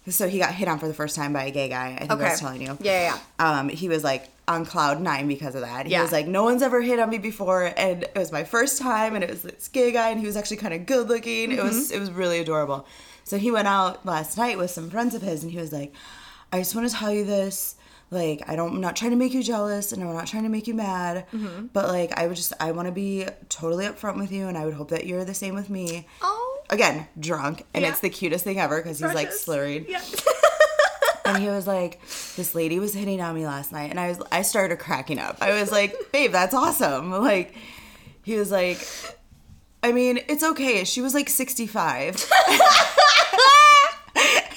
So 0.09 0.27
he 0.29 0.39
got 0.39 0.53
hit 0.53 0.67
on 0.67 0.79
for 0.79 0.87
the 0.87 0.93
first 0.93 1.15
time 1.15 1.33
by 1.33 1.43
a 1.45 1.51
gay 1.51 1.67
guy. 1.69 1.95
I 1.99 2.07
think 2.07 2.11
I 2.21 2.29
was 2.29 2.39
telling 2.39 2.61
you. 2.61 2.77
Yeah, 2.81 3.17
yeah, 3.39 3.49
Um, 3.59 3.69
he 3.69 3.89
was 3.89 4.03
like 4.03 4.29
on 4.47 4.65
cloud 4.65 5.01
nine 5.01 5.27
because 5.27 5.53
of 5.55 5.61
that. 5.61 5.85
He 5.85 5.91
Yeah. 5.91 6.01
was 6.01 6.13
like, 6.13 6.27
"No 6.27 6.43
one's 6.43 6.61
ever 6.61 6.81
hit 6.81 6.99
on 6.99 7.09
me 7.09 7.17
before," 7.17 7.73
and 7.75 8.03
it 8.03 8.15
was 8.17 8.31
my 8.31 8.45
first 8.45 8.79
time. 8.81 9.15
And 9.15 9.23
it 9.23 9.29
was 9.29 9.41
this 9.41 9.67
gay 9.67 9.91
guy, 9.91 10.09
and 10.09 10.19
he 10.19 10.25
was 10.25 10.37
actually 10.37 10.57
kind 10.57 10.73
of 10.73 10.85
good 10.85 11.09
looking. 11.09 11.51
It 11.51 11.57
Mm-hmm. 11.59 11.67
was 11.67 11.91
it 11.91 11.99
was 11.99 12.11
really 12.11 12.39
adorable. 12.39 12.85
So 13.25 13.37
he 13.37 13.51
went 13.51 13.67
out 13.67 14.05
last 14.05 14.37
night 14.37 14.57
with 14.57 14.71
some 14.71 14.89
friends 14.89 15.13
of 15.13 15.21
his, 15.21 15.43
and 15.43 15.51
he 15.51 15.57
was 15.59 15.73
like, 15.73 15.93
"I 16.53 16.59
just 16.59 16.73
want 16.73 16.89
to 16.89 16.95
tell 16.95 17.11
you 17.11 17.25
this." 17.25 17.75
Like 18.09 18.43
I 18.47 18.55
don't, 18.55 18.75
I'm 18.75 18.79
not 18.79 18.95
trying 18.95 19.11
to 19.11 19.17
make 19.17 19.33
you 19.33 19.43
jealous, 19.43 19.91
and 19.91 20.01
I'm 20.01 20.13
not 20.13 20.27
trying 20.27 20.43
to 20.43 20.49
make 20.49 20.65
you 20.65 20.73
mad, 20.73 21.25
Mm-hmm. 21.33 21.65
but 21.73 21.89
like 21.89 22.17
I 22.17 22.27
would 22.27 22.37
just, 22.37 22.53
I 22.61 22.71
want 22.71 22.87
to 22.87 22.93
be 22.93 23.25
totally 23.49 23.83
upfront 23.85 24.15
with 24.17 24.31
you, 24.31 24.47
and 24.47 24.57
I 24.57 24.63
would 24.63 24.75
hope 24.75 24.91
that 24.91 25.05
you're 25.05 25.25
the 25.25 25.33
same 25.33 25.55
with 25.55 25.69
me. 25.69 26.07
Oh. 26.21 26.56
Again, 26.69 27.07
drunk, 27.19 27.63
and 27.73 27.83
Yeah. 27.83 27.91
it's 27.91 27.99
the 28.01 28.09
cutest 28.09 28.43
thing 28.43 28.59
ever 28.59 28.77
because 28.81 28.99
he's 28.99 29.13
like 29.13 29.31
slurring, 29.31 29.85
Yeah. 29.87 30.01
and 31.25 31.37
he 31.37 31.47
was 31.49 31.65
like, 31.67 32.01
"This 32.35 32.53
lady 32.55 32.79
was 32.79 32.93
hitting 32.93 33.21
on 33.21 33.35
me 33.35 33.45
last 33.45 33.71
night," 33.71 33.89
and 33.89 33.99
I 33.99 34.09
was, 34.09 34.19
I 34.31 34.41
started 34.41 34.77
cracking 34.79 35.17
up. 35.19 35.37
I 35.41 35.59
was 35.59 35.71
like, 35.71 35.95
"Babe, 36.11 36.31
that's 36.31 36.53
awesome!" 36.53 37.11
Like, 37.23 37.53
he 38.23 38.35
was 38.35 38.51
like, 38.51 38.85
"I 39.81 39.91
mean, 39.93 40.19
it's 40.27 40.43
okay." 40.43 40.83
She 40.83 41.01
was 41.01 41.13
like 41.13 41.29
65. 41.29 42.29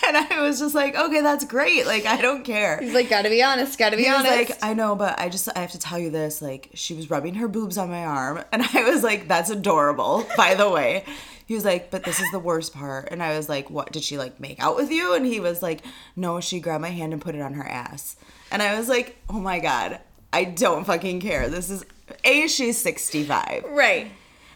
And 0.02 0.16
I 0.16 0.40
was 0.42 0.58
just 0.58 0.74
like, 0.74 0.96
okay, 0.96 1.20
that's 1.20 1.44
great. 1.44 1.86
Like, 1.86 2.04
I 2.04 2.20
don't 2.20 2.42
care. 2.42 2.80
He's 2.80 2.92
like, 2.94 3.08
gotta 3.08 3.28
be 3.30 3.44
honest, 3.44 3.78
gotta 3.78 3.96
be 3.96 4.02
He 4.02 4.10
was 4.10 4.18
honest. 4.26 4.50
like, 4.50 4.58
I 4.64 4.74
know, 4.74 4.96
but 4.96 5.20
I 5.20 5.28
just 5.28 5.48
I 5.54 5.60
have 5.60 5.70
to 5.70 5.78
tell 5.78 6.00
you 6.00 6.10
this. 6.10 6.42
Like, 6.42 6.70
she 6.74 6.94
was 6.94 7.08
rubbing 7.10 7.34
her 7.34 7.46
boobs 7.46 7.78
on 7.78 7.90
my 7.90 8.04
arm, 8.04 8.42
and 8.50 8.60
I 8.74 8.90
was 8.90 9.04
like, 9.04 9.28
that's 9.28 9.50
adorable. 9.50 10.26
By 10.36 10.56
the 10.56 10.68
way, 10.68 11.04
he 11.50 11.56
was 11.56 11.64
like, 11.64 11.90
but 11.90 12.04
this 12.04 12.20
is 12.20 12.30
the 12.30 12.38
worst 12.38 12.72
part, 12.72 13.08
and 13.10 13.20
I 13.20 13.36
was 13.36 13.48
like, 13.48 13.70
what? 13.70 13.90
Did 13.90 14.04
she 14.04 14.16
like 14.16 14.38
make 14.38 14.62
out 14.62 14.76
with 14.76 14.88
you? 14.88 15.16
And 15.16 15.26
he 15.26 15.40
was 15.40 15.62
like, 15.62 15.80
no, 16.14 16.38
she 16.38 16.60
grabbed 16.60 16.82
my 16.82 16.90
hand 16.90 17.12
and 17.12 17.20
put 17.20 17.34
it 17.34 17.40
on 17.40 17.54
her 17.54 17.66
ass, 17.66 18.14
and 18.52 18.62
I 18.62 18.78
was 18.78 18.88
like, 18.88 19.16
oh 19.28 19.40
my 19.40 19.58
god, 19.58 19.98
I 20.32 20.44
don't 20.44 20.84
fucking 20.84 21.18
care. 21.18 21.48
This 21.48 21.68
is 21.68 21.84
a 22.24 22.46
she's 22.46 22.78
sixty 22.78 23.24
five. 23.24 23.64
right. 23.68 24.12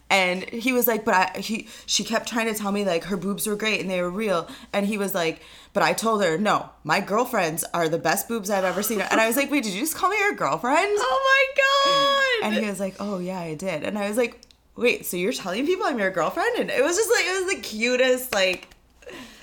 And 0.09 0.45
he 0.45 0.73
was 0.73 0.87
like, 0.87 1.05
but 1.05 1.15
I, 1.15 1.41
he, 1.41 1.67
she 1.87 2.05
kept 2.05 2.29
trying 2.29 2.47
to 2.47 2.55
tell 2.55 2.71
me 2.71 2.85
like 2.85 3.05
her 3.05 3.17
boobs 3.17 3.49
were 3.49 3.57
great 3.57 3.81
and 3.81 3.91
they 3.91 4.01
were 4.01 4.11
real. 4.11 4.47
And 4.73 4.87
he 4.87 4.97
was 4.97 5.15
like, 5.15 5.41
but 5.73 5.83
I 5.83 5.95
told 5.95 6.23
her, 6.23 6.39
no, 6.39 6.71
my 6.85 7.01
girlfriends 7.01 7.65
are 7.75 7.89
the 7.89 7.99
best 7.99 8.29
boobs 8.29 8.51
I've 8.51 8.63
ever 8.63 8.83
seen. 8.85 9.01
And 9.01 9.21
I 9.21 9.27
was 9.27 9.35
like, 9.37 9.51
wait, 9.51 9.65
did 9.65 9.73
you 9.73 9.81
just 9.81 9.97
call 9.97 10.11
me 10.11 10.19
your 10.19 10.35
girlfriend? 10.35 10.95
Oh 10.97 12.39
my 12.39 12.43
god. 12.45 12.55
And 12.55 12.63
he 12.63 12.71
was 12.71 12.79
like, 12.79 12.95
oh 13.01 13.19
yeah, 13.19 13.41
I 13.41 13.55
did. 13.55 13.83
And 13.83 13.99
I 13.99 14.07
was 14.07 14.17
like, 14.17 14.41
wait, 14.77 15.07
so 15.07 15.17
you're 15.17 15.33
telling 15.33 15.67
people 15.67 15.87
I'm 15.87 15.99
your 15.99 16.11
girlfriend? 16.11 16.59
And 16.59 16.71
it 16.71 16.83
was 16.83 16.97
just 16.97 17.11
like, 17.11 17.25
it 17.27 17.45
was 17.45 17.55
the 17.55 17.61
cutest, 17.61 18.33
like, 18.35 18.69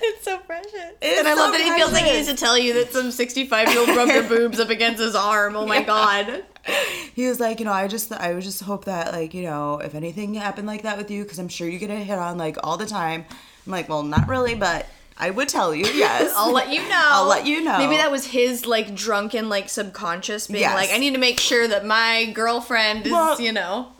it's 0.00 0.24
so 0.24 0.38
precious. 0.38 0.72
It's 1.00 1.18
and 1.20 1.28
I 1.28 1.34
love 1.34 1.52
so 1.54 1.58
that 1.58 1.60
he 1.64 1.70
feels 1.78 1.92
like 1.92 2.04
he 2.04 2.12
needs 2.12 2.28
to 2.28 2.34
tell 2.34 2.58
you 2.58 2.74
that 2.74 2.92
some 2.92 3.12
65 3.12 3.68
year 3.68 3.78
old 3.78 3.88
rubbed 3.90 4.10
her 4.10 4.28
boobs 4.28 4.58
up 4.58 4.70
against 4.70 5.00
his 5.00 5.14
arm. 5.14 5.54
Oh 5.54 5.64
my 5.66 5.82
god. 5.82 6.44
he 7.14 7.28
was 7.28 7.38
like, 7.38 7.60
you 7.60 7.64
know, 7.66 7.72
I 7.72 7.86
just, 7.86 8.12
I 8.12 8.34
would 8.34 8.42
just 8.42 8.60
hope 8.62 8.86
that 8.86 9.12
like, 9.12 9.34
you 9.34 9.44
know, 9.44 9.78
if 9.78 9.94
anything 9.94 10.34
happened 10.34 10.66
like 10.66 10.82
that 10.82 10.98
with 10.98 11.10
you, 11.10 11.22
because 11.22 11.38
I'm 11.38 11.48
sure 11.48 11.68
you 11.68 11.78
get 11.78 11.90
a 11.90 11.94
hit 11.94 12.18
on 12.18 12.36
like 12.38 12.56
all 12.64 12.76
the 12.76 12.86
time. 12.86 13.24
I'm 13.66 13.72
like, 13.72 13.88
well, 13.88 14.02
not 14.02 14.26
really, 14.26 14.56
but 14.56 14.86
I 15.16 15.30
would 15.30 15.48
tell 15.48 15.72
you, 15.72 15.86
yes. 15.94 16.32
I'll 16.36 16.52
let 16.52 16.70
you 16.70 16.80
know. 16.88 17.00
I'll 17.00 17.28
let 17.28 17.46
you 17.46 17.62
know. 17.62 17.78
Maybe 17.78 17.96
that 17.98 18.10
was 18.10 18.26
his 18.26 18.66
like 18.66 18.94
drunken 18.96 19.48
like 19.48 19.68
subconscious 19.68 20.48
being 20.48 20.62
Yes. 20.62 20.74
like, 20.74 20.90
I 20.90 20.98
need 20.98 21.12
to 21.12 21.20
make 21.20 21.38
sure 21.38 21.68
that 21.68 21.86
my 21.86 22.32
girlfriend 22.34 23.06
is, 23.06 23.12
Well- 23.12 23.40
you 23.40 23.52
know. 23.52 23.92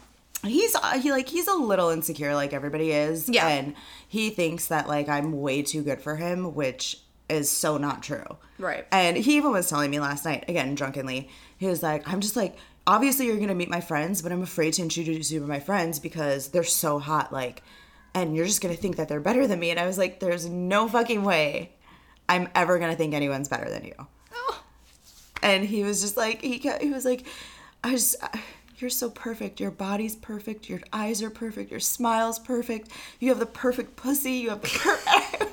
He's 0.44 0.74
uh, 0.74 0.98
he 1.00 1.10
like 1.12 1.28
he's 1.28 1.46
a 1.48 1.54
little 1.54 1.88
insecure 1.90 2.34
like 2.34 2.52
everybody 2.52 2.90
is 2.92 3.28
Yeah. 3.28 3.46
and 3.48 3.74
he 4.08 4.30
thinks 4.30 4.66
that 4.68 4.88
like 4.88 5.08
i'm 5.08 5.40
way 5.40 5.62
too 5.62 5.82
good 5.82 6.00
for 6.00 6.16
him 6.16 6.54
which 6.54 6.98
is 7.28 7.50
so 7.50 7.76
not 7.78 8.02
true 8.02 8.24
Right. 8.58 8.86
and 8.90 9.16
he 9.16 9.36
even 9.36 9.52
was 9.52 9.68
telling 9.68 9.90
me 9.90 10.00
last 10.00 10.24
night 10.24 10.44
again 10.48 10.74
drunkenly 10.74 11.28
he 11.58 11.66
was 11.66 11.82
like 11.82 12.08
i'm 12.12 12.20
just 12.20 12.36
like 12.36 12.56
obviously 12.86 13.26
you're 13.26 13.38
gonna 13.38 13.54
meet 13.54 13.70
my 13.70 13.80
friends 13.80 14.20
but 14.20 14.32
i'm 14.32 14.42
afraid 14.42 14.72
to 14.74 14.82
introduce 14.82 15.30
you 15.30 15.40
to 15.40 15.46
my 15.46 15.60
friends 15.60 15.98
because 16.00 16.48
they're 16.48 16.64
so 16.64 16.98
hot 16.98 17.32
like 17.32 17.62
and 18.14 18.34
you're 18.36 18.44
just 18.46 18.60
gonna 18.60 18.74
think 18.74 18.96
that 18.96 19.08
they're 19.08 19.20
better 19.20 19.46
than 19.46 19.60
me 19.60 19.70
and 19.70 19.78
i 19.78 19.86
was 19.86 19.96
like 19.96 20.18
there's 20.20 20.46
no 20.48 20.88
fucking 20.88 21.22
way 21.22 21.72
i'm 22.28 22.48
ever 22.54 22.78
gonna 22.80 22.96
think 22.96 23.14
anyone's 23.14 23.48
better 23.48 23.70
than 23.70 23.84
you 23.84 23.94
Oh. 24.34 24.62
and 25.42 25.64
he 25.64 25.84
was 25.84 26.00
just 26.00 26.16
like 26.16 26.42
he 26.42 26.58
kept, 26.58 26.82
he 26.82 26.90
was 26.90 27.04
like 27.04 27.24
i 27.84 27.92
just 27.92 28.16
I- 28.22 28.40
you're 28.82 28.90
so 28.90 29.08
perfect 29.08 29.60
your 29.60 29.70
body's 29.70 30.14
perfect 30.16 30.68
your 30.68 30.80
eyes 30.92 31.22
are 31.22 31.30
perfect 31.30 31.70
your 31.70 31.80
smile's 31.80 32.38
perfect 32.38 32.90
you 33.20 33.28
have 33.30 33.38
the 33.38 33.46
perfect 33.46 33.96
pussy 33.96 34.32
you 34.32 34.50
have 34.50 34.60
the 34.60 34.68
perfect 34.68 35.52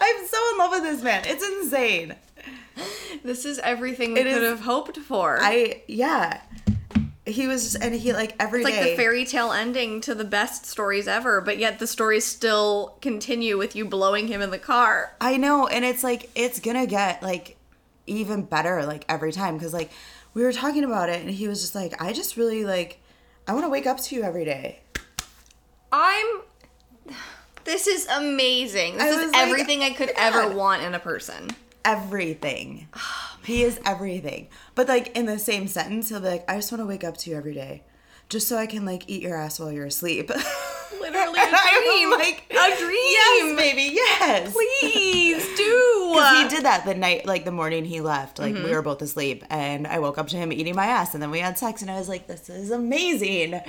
I'm 0.00 0.26
so 0.26 0.38
in 0.52 0.58
love 0.58 0.70
with 0.72 0.82
this 0.82 1.02
man. 1.04 1.22
It's 1.24 1.44
insane. 1.44 2.16
This 3.22 3.44
is 3.44 3.60
everything 3.60 4.14
we 4.14 4.20
It 4.20 4.24
could 4.24 4.42
is- 4.42 4.48
have 4.48 4.60
hoped 4.60 4.98
for. 4.98 5.38
I 5.40 5.82
yeah. 5.86 6.40
He 7.24 7.46
was 7.46 7.62
just 7.72 7.84
and 7.84 7.94
he 7.94 8.12
like 8.12 8.34
every 8.40 8.62
it's 8.62 8.70
day. 8.70 8.80
like 8.80 8.90
the 8.90 8.96
fairy 8.96 9.24
tale 9.24 9.52
ending 9.52 10.00
to 10.00 10.16
the 10.16 10.24
best 10.24 10.66
stories 10.66 11.06
ever, 11.06 11.40
but 11.40 11.58
yet 11.58 11.78
the 11.78 11.86
stories 11.86 12.24
still 12.24 12.96
continue 13.00 13.56
with 13.56 13.76
you 13.76 13.84
blowing 13.84 14.26
him 14.26 14.42
in 14.42 14.50
the 14.50 14.58
car. 14.58 15.12
I 15.20 15.36
know, 15.36 15.68
and 15.68 15.84
it's 15.84 16.02
like 16.02 16.28
it's 16.34 16.58
gonna 16.58 16.86
get 16.86 17.22
like 17.22 17.56
even 18.08 18.42
better 18.42 18.84
like 18.84 19.04
every 19.08 19.30
time 19.30 19.56
because 19.56 19.72
like 19.72 19.92
we 20.34 20.42
were 20.42 20.52
talking 20.52 20.84
about 20.84 21.08
it 21.08 21.20
and 21.20 21.30
he 21.30 21.48
was 21.48 21.60
just 21.60 21.74
like, 21.74 22.00
I 22.00 22.12
just 22.12 22.36
really 22.36 22.64
like 22.64 23.00
I 23.46 23.52
want 23.54 23.64
to 23.64 23.70
wake 23.70 23.86
up 23.86 24.00
to 24.00 24.14
you 24.14 24.22
every 24.22 24.44
day. 24.44 24.80
I'm. 25.90 26.42
This 27.64 27.86
is 27.86 28.06
amazing. 28.06 28.96
This 28.98 29.16
is 29.16 29.32
like, 29.32 29.40
everything 29.40 29.82
I 29.82 29.90
could 29.90 30.10
oh 30.10 30.14
my 30.16 30.26
ever 30.26 30.54
want 30.54 30.82
in 30.82 30.94
a 30.94 30.98
person. 30.98 31.50
Everything. 31.84 32.88
he 33.44 33.62
is 33.62 33.80
everything. 33.84 34.48
But 34.74 34.88
like 34.88 35.16
in 35.16 35.26
the 35.26 35.38
same 35.38 35.68
sentence, 35.68 36.08
he'll 36.08 36.20
be 36.20 36.28
like, 36.28 36.50
I 36.50 36.56
just 36.56 36.72
want 36.72 36.82
to 36.82 36.86
wake 36.86 37.04
up 37.04 37.16
to 37.18 37.30
you 37.30 37.36
every 37.36 37.54
day. 37.54 37.82
Just 38.28 38.48
so 38.48 38.56
I 38.56 38.66
can 38.66 38.84
like 38.84 39.08
eat 39.08 39.22
your 39.22 39.36
ass 39.36 39.60
while 39.60 39.72
you're 39.72 39.86
asleep. 39.86 40.28
Literally 41.00 41.40
a 41.40 41.50
dream. 41.50 42.10
like, 42.12 42.44
a 42.50 42.76
dream. 42.78 42.96
Yes, 42.96 43.56
baby, 43.56 43.90
yes. 43.92 44.52
Please 44.52 45.44
do. 45.56 45.91
'Cause 46.14 46.42
he 46.42 46.48
did 46.48 46.64
that 46.64 46.84
the 46.84 46.94
night, 46.94 47.26
like 47.26 47.44
the 47.44 47.52
morning 47.52 47.84
he 47.84 48.00
left. 48.00 48.38
Like 48.38 48.54
Mm-hmm. 48.54 48.64
we 48.64 48.70
were 48.72 48.82
both 48.82 49.02
asleep, 49.02 49.44
and 49.50 49.86
I 49.86 49.98
woke 49.98 50.18
up 50.18 50.28
to 50.28 50.36
him 50.36 50.52
eating 50.52 50.74
my 50.76 50.86
ass, 50.86 51.14
and 51.14 51.22
then 51.22 51.30
we 51.30 51.38
had 51.40 51.58
sex, 51.58 51.82
and 51.82 51.90
I 51.90 51.98
was 51.98 52.08
like, 52.08 52.26
"This 52.26 52.48
is 52.48 52.70
amazing." 52.70 53.60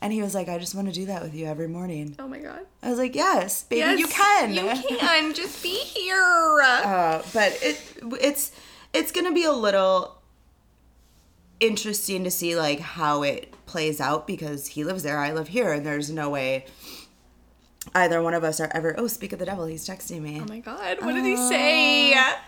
And 0.00 0.12
he 0.12 0.22
was 0.22 0.32
like, 0.34 0.48
"I 0.48 0.58
just 0.58 0.74
want 0.76 0.86
to 0.86 0.94
do 0.94 1.06
that 1.06 1.22
with 1.22 1.34
you 1.34 1.46
every 1.46 1.66
morning." 1.66 2.14
Oh 2.20 2.28
my 2.28 2.38
god. 2.38 2.60
I 2.82 2.90
was 2.90 2.98
like, 2.98 3.14
"Yes, 3.16 3.64
baby, 3.64 3.80
Yes, 3.80 3.98
you 3.98 4.06
can." 4.06 4.54
You 4.54 4.96
can. 4.98 5.34
Just 5.42 5.60
be 5.62 5.70
here. 5.78 6.60
Uh, 6.62 7.22
but 7.34 7.58
it 7.62 7.80
it's 8.20 8.52
it's 8.92 9.10
gonna 9.12 9.32
be 9.32 9.44
a 9.44 9.52
little 9.52 10.14
interesting 11.60 12.22
to 12.24 12.30
see 12.30 12.56
like 12.56 12.80
how 12.80 13.22
it 13.22 13.52
plays 13.66 14.00
out 14.00 14.26
because 14.26 14.68
he 14.68 14.84
lives 14.84 15.02
there, 15.02 15.18
I 15.18 15.32
live 15.32 15.48
here, 15.48 15.72
and 15.72 15.84
there's 15.84 16.10
no 16.10 16.30
way 16.30 16.64
either 17.94 18.22
one 18.22 18.34
of 18.34 18.44
us 18.44 18.60
are 18.60 18.70
ever. 18.74 18.94
Oh, 18.98 19.06
speak 19.06 19.32
of 19.32 19.38
the 19.38 19.46
devil, 19.46 19.66
he's 19.66 19.86
texting 19.86 20.22
me. 20.22 20.40
oh 20.40 20.46
my 20.46 20.60
god. 20.60 20.98
What 21.02 21.14
did 21.14 21.24
he 21.24 21.36
say? 21.36 22.12
I 22.14 22.40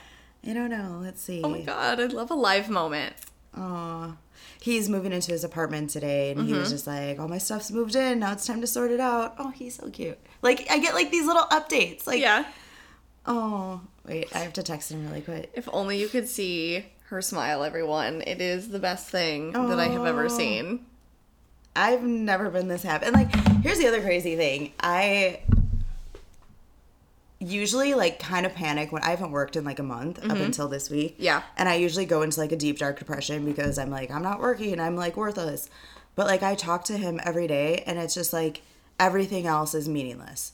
don't 0.44 0.70
know. 0.70 1.00
Let's 1.02 1.20
see. 1.20 1.42
Oh 1.42 1.48
my 1.48 1.60
god. 1.60 2.00
I 2.00 2.06
love 2.06 2.30
a 2.30 2.34
live 2.34 2.68
moment. 2.70 3.14
Aw. 3.56 4.16
He's 4.62 4.88
moving 4.88 5.12
into 5.12 5.32
his 5.32 5.42
apartment 5.42 5.90
today, 5.90 6.30
and 6.30 6.46
he 6.46 6.52
was 6.52 6.64
mm-hmm. 6.64 6.70
just 6.70 6.86
like, 6.86 7.18
"All 7.18 7.28
my 7.28 7.38
stuff's 7.38 7.70
moved 7.70 7.96
in. 7.96 8.20
Now 8.20 8.32
it's 8.32 8.46
time 8.46 8.60
to 8.60 8.66
sort 8.66 8.90
it 8.90 9.00
out." 9.00 9.34
Oh, 9.38 9.50
he's 9.50 9.76
so 9.76 9.88
cute. 9.90 10.18
Like 10.42 10.66
I 10.70 10.78
get 10.78 10.94
like 10.94 11.10
these 11.10 11.26
little 11.26 11.44
updates. 11.44 12.06
Like, 12.06 12.20
Yeah. 12.20 12.44
Oh, 13.26 13.82
wait, 14.06 14.34
I 14.34 14.38
have 14.38 14.54
to 14.54 14.62
text 14.62 14.90
him 14.90 15.06
really 15.06 15.20
quick. 15.20 15.50
If 15.54 15.68
only 15.72 15.98
you 16.00 16.08
could 16.08 16.26
see 16.28 16.86
her 17.08 17.20
smile, 17.20 17.62
everyone. 17.62 18.22
It 18.26 18.40
is 18.40 18.68
the 18.68 18.78
best 18.78 19.08
thing 19.08 19.52
that 19.52 19.78
I 19.78 19.88
have 19.88 20.06
ever 20.06 20.24
Oh. 20.24 20.28
seen. 20.28 20.86
I've 21.76 22.02
never 22.02 22.50
been 22.50 22.68
this 22.68 22.82
happy. 22.82 23.06
And 23.06 23.14
like, 23.14 23.30
here's 23.62 23.78
the 23.78 23.86
other 23.86 24.00
crazy 24.00 24.36
thing. 24.36 24.72
I 24.80 25.40
usually 27.38 27.94
like 27.94 28.18
kind 28.18 28.44
of 28.44 28.54
panic 28.54 28.92
when 28.92 29.02
I 29.02 29.10
haven't 29.10 29.30
worked 29.30 29.56
in 29.56 29.64
like 29.64 29.78
a 29.78 29.82
month 29.82 30.18
up 30.24 30.36
until 30.36 30.68
this 30.68 30.90
week. 30.90 31.14
Mm-hmm. 31.14 31.22
Yeah. 31.22 31.42
And 31.56 31.68
I 31.68 31.74
usually 31.76 32.04
go 32.04 32.22
into 32.22 32.38
like 32.38 32.52
a 32.52 32.56
deep 32.56 32.78
dark 32.78 32.98
depression 32.98 33.44
because 33.44 33.78
I'm 33.78 33.90
like, 33.90 34.10
I'm 34.10 34.22
not 34.22 34.40
working. 34.40 34.72
and 34.72 34.82
I'm 34.82 34.96
like 34.96 35.16
worthless. 35.16 35.70
But 36.16 36.26
like, 36.26 36.42
I 36.42 36.54
talk 36.54 36.84
to 36.84 36.96
him 36.98 37.18
every 37.24 37.46
day 37.46 37.82
and 37.86 37.98
it's 37.98 38.14
just 38.14 38.32
like 38.32 38.60
everything 38.98 39.46
else 39.46 39.74
is 39.74 39.88
meaningless. 39.88 40.52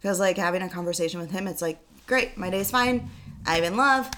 Because 0.00 0.20
like 0.20 0.36
having 0.36 0.62
a 0.62 0.68
conversation 0.68 1.18
with 1.18 1.32
him, 1.32 1.48
it's 1.48 1.60
like, 1.62 1.78
great, 2.06 2.36
my 2.36 2.50
day's 2.50 2.70
fine. 2.70 3.10
I'm 3.44 3.64
in 3.64 3.76
love. 3.76 4.10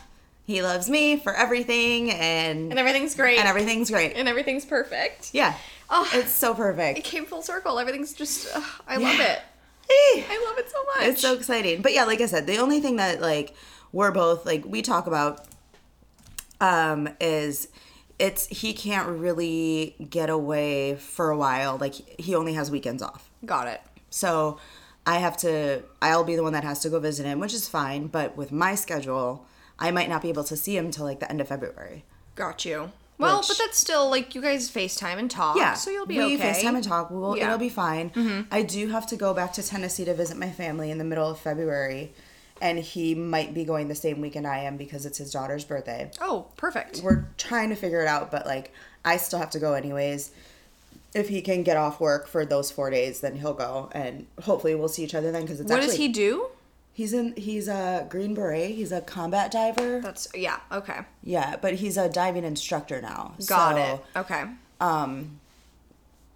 He 0.45 0.61
loves 0.61 0.91
me 0.91 1.17
for 1.17 1.33
everything 1.35 2.11
and 2.11 2.71
And 2.71 2.79
everything's 2.79 3.15
great. 3.15 3.39
and 3.39 3.49
everything's 3.49 3.91
great. 3.91 4.15
and 4.17 4.29
everything's 4.29 4.67
perfect. 4.67 5.31
Yeah. 5.33 5.55
Oh. 5.95 6.09
It's 6.15 6.33
so 6.33 6.55
perfect. 6.55 6.99
It 6.99 7.05
came 7.05 7.27
full 7.27 7.43
circle. 7.43 7.79
Everything's 7.79 8.15
just, 8.15 8.49
ugh, 8.55 8.65
I 8.89 8.97
love 8.97 9.21
it. 9.21 9.41
Hey. 9.89 10.25
I 10.29 10.45
love 10.49 10.59
it 10.59 10.71
so 10.71 10.83
much. 10.85 11.07
It's 11.09 11.21
so 11.21 11.35
exciting. 11.35 11.83
But 11.83 11.93
yeah, 11.93 12.05
like 12.05 12.23
I 12.23 12.27
said, 12.27 12.47
the 12.47 12.59
only 12.59 12.81
thing 12.81 12.97
that 12.97 13.21
like 13.21 13.55
we're 13.93 14.11
both 14.11 14.47
like 14.47 14.65
we 14.65 14.81
talk 14.81 15.07
about 15.07 15.47
um 16.61 17.11
is 17.21 17.69
it's 18.19 18.47
he 18.47 18.73
can't 18.73 19.09
really 19.09 19.97
get 20.09 20.31
away 20.31 20.95
for 20.95 21.31
a 21.31 21.37
while. 21.37 21.77
Like 21.77 21.95
he 22.19 22.35
only 22.35 22.55
has 22.55 22.71
weekends 22.71 23.03
off. 23.03 23.31
Got 23.45 23.69
it. 23.69 23.83
So 24.09 24.59
I 25.05 25.19
have 25.19 25.37
to 25.39 25.83
I'll 26.01 26.25
be 26.25 26.37
the 26.37 26.43
one 26.43 26.55
that 26.55 26.65
has 26.65 26.79
to 26.81 26.89
go 26.89 27.01
visit 27.01 27.27
him, 27.27 27.39
which 27.39 27.53
is 27.53 27.69
fine, 27.69 28.07
but 28.07 28.35
with 28.35 28.51
my 28.51 28.77
schedule, 28.77 29.45
I 29.79 29.91
might 29.91 30.09
not 30.09 30.23
be 30.23 30.31
able 30.31 30.45
to 30.45 30.57
see 30.57 30.75
him 30.75 30.91
till 30.91 31.05
like 31.05 31.21
the 31.21 31.31
end 31.31 31.43
of 31.43 31.49
February. 31.49 32.05
Got 32.35 32.65
you. 32.65 32.93
Well, 33.23 33.39
Which- 33.39 33.49
but 33.49 33.59
that's 33.59 33.79
still 33.79 34.11
like 34.11 34.35
you 34.35 34.43
guys 34.43 34.71
FaceTime 34.71 35.19
and 35.19 35.31
talk. 35.31 35.57
Yeah, 35.57 35.75
So 35.75 35.91
you'll 35.91 36.07
be 36.07 36.19
we 36.19 36.35
okay. 36.37 36.53
FaceTime 36.53 36.75
and 36.75 36.85
talk. 36.85 37.11
We'll, 37.11 37.37
Yeah. 37.37 37.45
Mm-hmm. 37.45 37.53
It'll 37.53 37.59
be 37.59 37.69
fine. 37.69 38.47
I 38.51 38.63
do 38.63 38.89
have 38.89 39.07
to 39.09 39.17
go 39.17 39.33
back 39.35 39.53
to 39.55 39.63
Tennessee 39.63 40.05
to 40.05 40.15
visit 40.15 40.37
my 40.37 40.51
family 40.51 40.91
in 40.91 40.99
the 40.99 41.05
middle 41.05 41.31
of 41.31 41.39
February, 41.39 42.13
and 42.61 42.79
he 42.79 43.15
might 43.15 43.55
be 43.55 43.65
going 43.65 43.89
the 43.89 43.95
same 43.95 44.21
weekend 44.21 44.47
I 44.47 44.59
am 44.59 44.77
because 44.77 45.07
it's 45.07 45.19
his 45.19 45.31
daughter's 45.33 45.65
birthday. 45.65 46.11
Oh, 46.21 46.47
perfect. 46.57 47.01
We're 47.03 47.25
trying 47.39 47.71
to 47.71 47.77
figure 47.77 48.01
it 48.03 48.09
out, 48.09 48.31
but 48.31 48.47
like 48.47 48.73
I 49.05 49.17
still 49.17 49.39
have 49.39 49.51
to 49.51 49.59
go 49.59 49.73
anyways. 49.75 50.31
If 51.15 51.29
he 51.29 51.43
can 51.43 51.63
get 51.63 51.77
off 51.77 52.01
work 52.01 52.27
for 52.27 52.47
those 52.47 52.71
four 52.71 52.89
days, 52.89 53.21
then 53.21 53.37
he'll 53.37 53.53
go, 53.53 53.91
and 53.93 54.27
hopefully 54.43 54.75
we'll 54.75 54.89
see 54.89 55.05
each 55.05 55.15
other 55.15 55.31
then 55.31 55.43
because 55.43 55.61
it's 55.61 55.69
What 55.71 55.81
actually 55.81 55.89
does 55.89 55.97
he 55.99 56.09
do? 56.09 56.47
He's 56.93 57.13
in 57.13 57.35
he's 57.37 57.69
a 57.69 58.07
green 58.09 58.35
beret. 58.35 58.73
He's 58.73 58.93
a 58.93 59.01
combat 59.01 59.51
diver. 59.51 60.01
That's 60.01 60.29
yeah. 60.35 60.61
Okay. 60.71 61.01
Yeah, 61.23 61.57
but 61.61 61.75
he's 61.75 61.97
a 61.97 62.09
diving 62.09 62.45
instructor 62.45 63.01
now. 63.01 63.35
Got 63.47 63.77
so, 63.77 64.03
it. 64.15 64.19
Okay. 64.19 64.45
um 64.81 65.41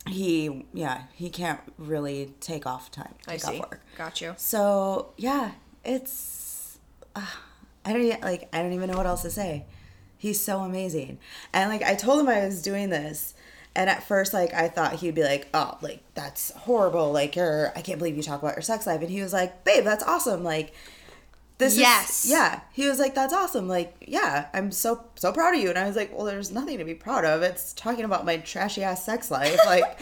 he 0.08 0.64
yeah 0.72 1.02
he 1.14 1.28
can't 1.28 1.60
really 1.78 2.32
take 2.40 2.64
off 2.66 2.90
time 2.90 3.14
I 3.26 3.36
see. 3.38 3.58
off 3.58 3.70
work 3.70 3.80
Got 3.98 4.20
you. 4.20 4.34
so 4.36 5.08
yeah 5.16 5.52
it's 5.84 6.78
uh, 7.16 7.26
i 7.84 7.92
don't 7.92 8.22
like 8.22 8.48
i 8.52 8.62
don't 8.62 8.72
even 8.72 8.88
know 8.88 8.96
what 8.96 9.06
else 9.06 9.22
to 9.22 9.30
say 9.30 9.64
he's 10.16 10.40
so 10.40 10.60
amazing 10.60 11.18
and 11.52 11.70
like 11.70 11.82
i 11.82 11.94
told 11.96 12.20
him 12.20 12.28
i 12.28 12.44
was 12.46 12.62
doing 12.62 12.88
this 12.90 13.34
and 13.76 13.88
at 13.88 14.02
first 14.02 14.32
like 14.34 14.52
i 14.54 14.66
thought 14.68 14.94
he'd 14.94 15.14
be 15.14 15.22
like 15.22 15.46
oh 15.54 15.76
like 15.82 16.00
that's 16.14 16.50
horrible. 16.52 17.12
Like 17.12 17.36
you're 17.36 17.72
i 17.76 17.82
can't 17.82 17.98
believe 17.98 18.16
you 18.16 18.22
talk 18.22 18.42
about 18.42 18.56
your 18.56 18.62
sex 18.62 18.86
life. 18.86 19.00
And 19.02 19.10
he 19.10 19.22
was 19.22 19.32
like 19.32 19.62
babe 19.64 19.84
that's 19.84 20.02
awesome. 20.02 20.42
Like 20.42 20.72
this 21.58 21.78
Yes. 21.78 22.24
is 22.24 22.30
yeah. 22.30 22.60
He 22.72 22.88
was 22.88 22.98
like 22.98 23.14
that's 23.14 23.32
awesome. 23.32 23.68
Like 23.68 23.94
yeah 24.00 24.48
i'm 24.52 24.72
so 24.72 25.04
so 25.14 25.32
proud 25.32 25.54
of 25.54 25.60
you. 25.60 25.68
And 25.68 25.78
i 25.78 25.86
was 25.86 25.94
like 25.94 26.12
well 26.16 26.24
there's 26.26 26.50
nothing 26.50 26.78
to 26.78 26.84
be 26.84 26.94
proud 26.94 27.24
of. 27.24 27.42
It's 27.42 27.72
talking 27.74 28.04
about 28.04 28.24
my 28.24 28.38
trashy 28.38 28.82
ass 28.82 29.04
sex 29.04 29.30
life. 29.30 29.58
Like 29.66 30.00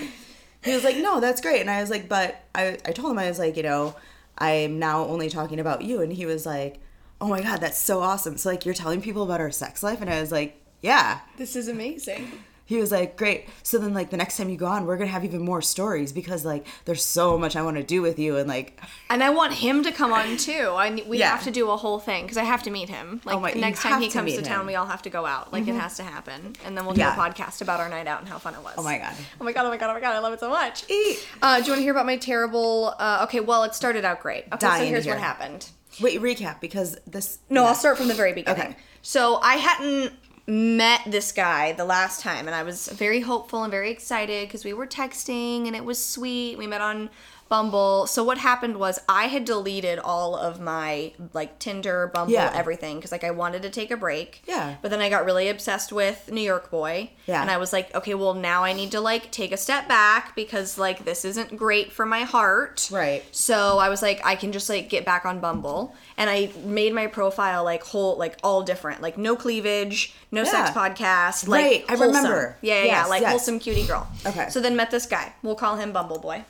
he 0.62 0.72
was 0.74 0.84
like 0.84 0.96
no 0.96 1.20
that's 1.20 1.40
great. 1.42 1.60
And 1.60 1.70
i 1.70 1.80
was 1.80 1.90
like 1.90 2.08
but 2.08 2.42
i 2.54 2.78
i 2.86 2.92
told 2.92 3.10
him 3.10 3.18
i 3.18 3.28
was 3.28 3.38
like 3.38 3.56
you 3.56 3.62
know 3.64 3.94
i'm 4.38 4.78
now 4.78 5.04
only 5.04 5.28
talking 5.28 5.60
about 5.60 5.82
you. 5.82 6.00
And 6.00 6.12
he 6.12 6.26
was 6.26 6.46
like 6.46 6.80
oh 7.20 7.28
my 7.28 7.40
god 7.40 7.60
that's 7.60 7.78
so 7.78 8.00
awesome. 8.00 8.36
So 8.38 8.48
like 8.50 8.64
you're 8.64 8.74
telling 8.74 9.02
people 9.02 9.24
about 9.24 9.40
our 9.40 9.50
sex 9.50 9.82
life? 9.82 10.00
And 10.00 10.08
i 10.10 10.20
was 10.20 10.30
like 10.32 10.60
yeah. 10.80 11.20
This 11.38 11.56
is 11.56 11.68
amazing. 11.68 12.30
He 12.66 12.76
was 12.78 12.90
like 12.90 13.16
great 13.16 13.46
so 13.62 13.78
then 13.78 13.92
like 13.92 14.10
the 14.10 14.16
next 14.16 14.36
time 14.36 14.48
you 14.48 14.56
go 14.56 14.66
on 14.66 14.86
we're 14.86 14.96
gonna 14.96 15.10
have 15.10 15.24
even 15.24 15.42
more 15.42 15.60
stories 15.60 16.12
because 16.12 16.44
like 16.44 16.66
there's 16.86 17.04
so 17.04 17.36
much 17.38 17.56
i 17.56 17.62
want 17.62 17.76
to 17.76 17.82
do 17.82 18.00
with 18.02 18.18
you 18.18 18.36
and 18.36 18.48
like 18.48 18.80
And 19.10 19.22
I 19.22 19.30
want 19.30 19.52
him 19.52 19.82
to 19.84 19.92
come 19.92 20.12
on 20.12 20.36
too. 20.36 20.70
I 20.74 20.90
we 21.06 21.18
Yeah. 21.18 21.30
have 21.30 21.44
to 21.44 21.50
do 21.50 21.70
a 21.70 21.76
whole 21.76 21.98
thing 22.00 22.24
because 22.24 22.36
I 22.36 22.42
have 22.44 22.62
to 22.64 22.70
meet 22.70 22.88
him. 22.88 23.20
Like 23.24 23.36
Oh 23.36 23.40
my- 23.40 23.52
you 23.52 23.60
next 23.60 23.82
time 23.82 24.00
he 24.00 24.08
comes 24.10 24.32
to, 24.32 24.38
meet 24.38 24.44
town, 24.46 24.62
him. 24.62 24.66
we 24.66 24.74
all 24.74 24.86
have 24.86 25.02
to 25.02 25.10
go 25.10 25.24
out. 25.24 25.52
Like 25.52 25.68
it 25.68 25.74
has 25.74 25.96
to 25.98 26.02
happen, 26.02 26.56
and 26.64 26.76
then 26.76 26.84
we'll 26.84 26.98
Yeah. 26.98 27.14
do 27.14 27.20
a 27.20 27.24
podcast 27.24 27.60
about 27.62 27.78
our 27.80 27.88
night 27.88 28.06
out 28.08 28.20
and 28.20 28.28
how 28.28 28.38
fun 28.38 28.54
it 28.54 28.62
was. 28.62 28.74
oh 28.76 28.82
my 28.82 28.98
god 28.98 29.14
Oh 29.40 29.44
my 29.44 29.52
god! 29.52 29.66
Oh 29.66 29.70
my 29.70 29.76
god! 29.76 29.90
Oh 29.90 29.94
my 29.94 30.00
god! 30.00 30.14
I 30.16 30.18
love 30.18 30.32
it 30.32 30.40
so 30.40 30.48
much. 30.50 30.84
Eat. 30.90 31.26
Uh, 31.42 31.58
do 31.60 31.64
you 31.66 31.70
want 31.72 31.78
to 31.78 31.82
hear 31.82 31.92
about 31.92 32.06
my 32.06 32.16
terrible? 32.16 32.94
Uh, 32.98 33.24
okay, 33.24 33.40
well, 33.40 33.62
it 33.64 33.74
started 33.74 34.04
out 34.04 34.20
great. 34.20 34.44
Okay, 34.46 34.56
Dying 34.58 34.82
so 34.84 34.88
here's 34.88 35.06
what 35.06 35.18
happened. 35.18 35.68
wait 36.00 36.20
recap 36.20 36.60
because 36.60 36.96
this 37.06 37.38
No, 37.50 37.62
yeah. 37.62 37.68
I'll 37.68 37.74
start 37.74 37.98
from 37.98 38.08
the 38.08 38.14
very 38.14 38.32
beginning. 38.32 38.60
Okay. 38.72 38.76
So 39.02 39.38
I 39.42 39.56
hadn't 39.56 40.12
met 40.46 41.00
this 41.06 41.32
guy 41.32 41.72
the 41.72 41.84
last 41.84 42.20
time, 42.20 42.46
and 42.46 42.54
I 42.54 42.62
was 42.62 42.88
very 42.88 43.20
hopeful 43.20 43.62
and 43.62 43.70
very 43.70 43.90
excited 43.90 44.46
because 44.46 44.64
we 44.64 44.74
were 44.74 44.86
texting 44.86 45.66
and 45.66 45.74
it 45.74 45.84
was 45.84 46.04
sweet. 46.04 46.58
We 46.58 46.66
met 46.66 46.80
on 46.80 47.08
Bumble. 47.48 48.06
So 48.06 48.24
what 48.24 48.38
happened 48.38 48.78
was 48.78 48.98
I 49.08 49.24
had 49.26 49.44
deleted 49.44 49.98
all 49.98 50.34
of 50.36 50.60
my 50.60 51.12
like 51.32 51.58
Tinder, 51.58 52.10
Bumble, 52.12 52.32
Yeah. 52.32 52.50
everything 52.54 52.96
because 52.96 53.12
like 53.12 53.22
I 53.24 53.30
wanted 53.30 53.62
to 53.62 53.70
take 53.70 53.90
a 53.90 53.96
break. 53.96 54.42
Yeah. 54.46 54.76
But 54.82 54.90
then 54.90 55.00
I 55.00 55.08
got 55.08 55.24
really 55.24 55.48
obsessed 55.48 55.92
with 55.92 56.30
New 56.32 56.40
York 56.40 56.70
Boy. 56.70 57.10
Yeah. 57.26 57.40
And 57.42 57.50
I 57.50 57.58
was 57.58 57.72
like, 57.72 57.94
okay, 57.94 58.14
well 58.14 58.34
now 58.34 58.64
I 58.64 58.72
need 58.72 58.90
to 58.92 59.00
like 59.00 59.30
take 59.30 59.52
a 59.52 59.56
step 59.56 59.86
back 59.88 60.34
because 60.34 60.78
like 60.78 61.04
this 61.04 61.24
isn't 61.24 61.56
great 61.56 61.92
for 61.92 62.06
my 62.06 62.22
heart. 62.22 62.88
Right. 62.90 63.22
So 63.30 63.78
I 63.78 63.88
was 63.88 64.02
like, 64.02 64.20
I 64.24 64.34
can 64.36 64.50
just 64.50 64.68
like 64.68 64.88
get 64.88 65.04
back 65.04 65.24
on 65.24 65.38
Bumble, 65.40 65.94
and 66.16 66.28
I 66.30 66.50
made 66.64 66.92
my 66.94 67.06
profile 67.06 67.62
like 67.64 67.82
whole, 67.82 68.16
like 68.16 68.38
all 68.42 68.62
different, 68.62 69.00
like 69.02 69.16
no 69.18 69.36
cleavage, 69.36 70.14
no 70.32 70.44
sex 70.44 70.70
podcast, 70.70 71.46
like 71.46 71.62
Right, 71.64 71.84
I 71.88 71.96
wholesome. 71.96 72.06
remember. 72.16 72.56
Yeah, 72.62 72.74
yeah, 72.74 72.84
Yes, 72.84 72.94
yeah, 72.96 73.06
like 73.06 73.20
yes. 73.20 73.30
wholesome 73.30 73.58
cutie 73.58 73.86
girl. 73.86 74.08
Okay. 74.26 74.48
So 74.50 74.60
then 74.60 74.74
met 74.76 74.90
this 74.90 75.06
guy. 75.06 75.32
We'll 75.42 75.54
call 75.54 75.76
him 75.76 75.92
Bumble 75.92 76.18
Boy. 76.18 76.44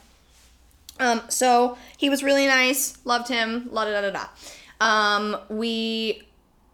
Um, 1.00 1.22
so 1.28 1.76
he 1.96 2.08
was 2.08 2.22
really 2.22 2.46
nice, 2.46 2.98
loved 3.04 3.28
him, 3.28 3.68
la 3.70 3.84
da 3.84 4.00
da 4.00 4.10
da 4.10 4.10
da. 4.10 4.26
Um, 4.80 5.36
we 5.48 6.22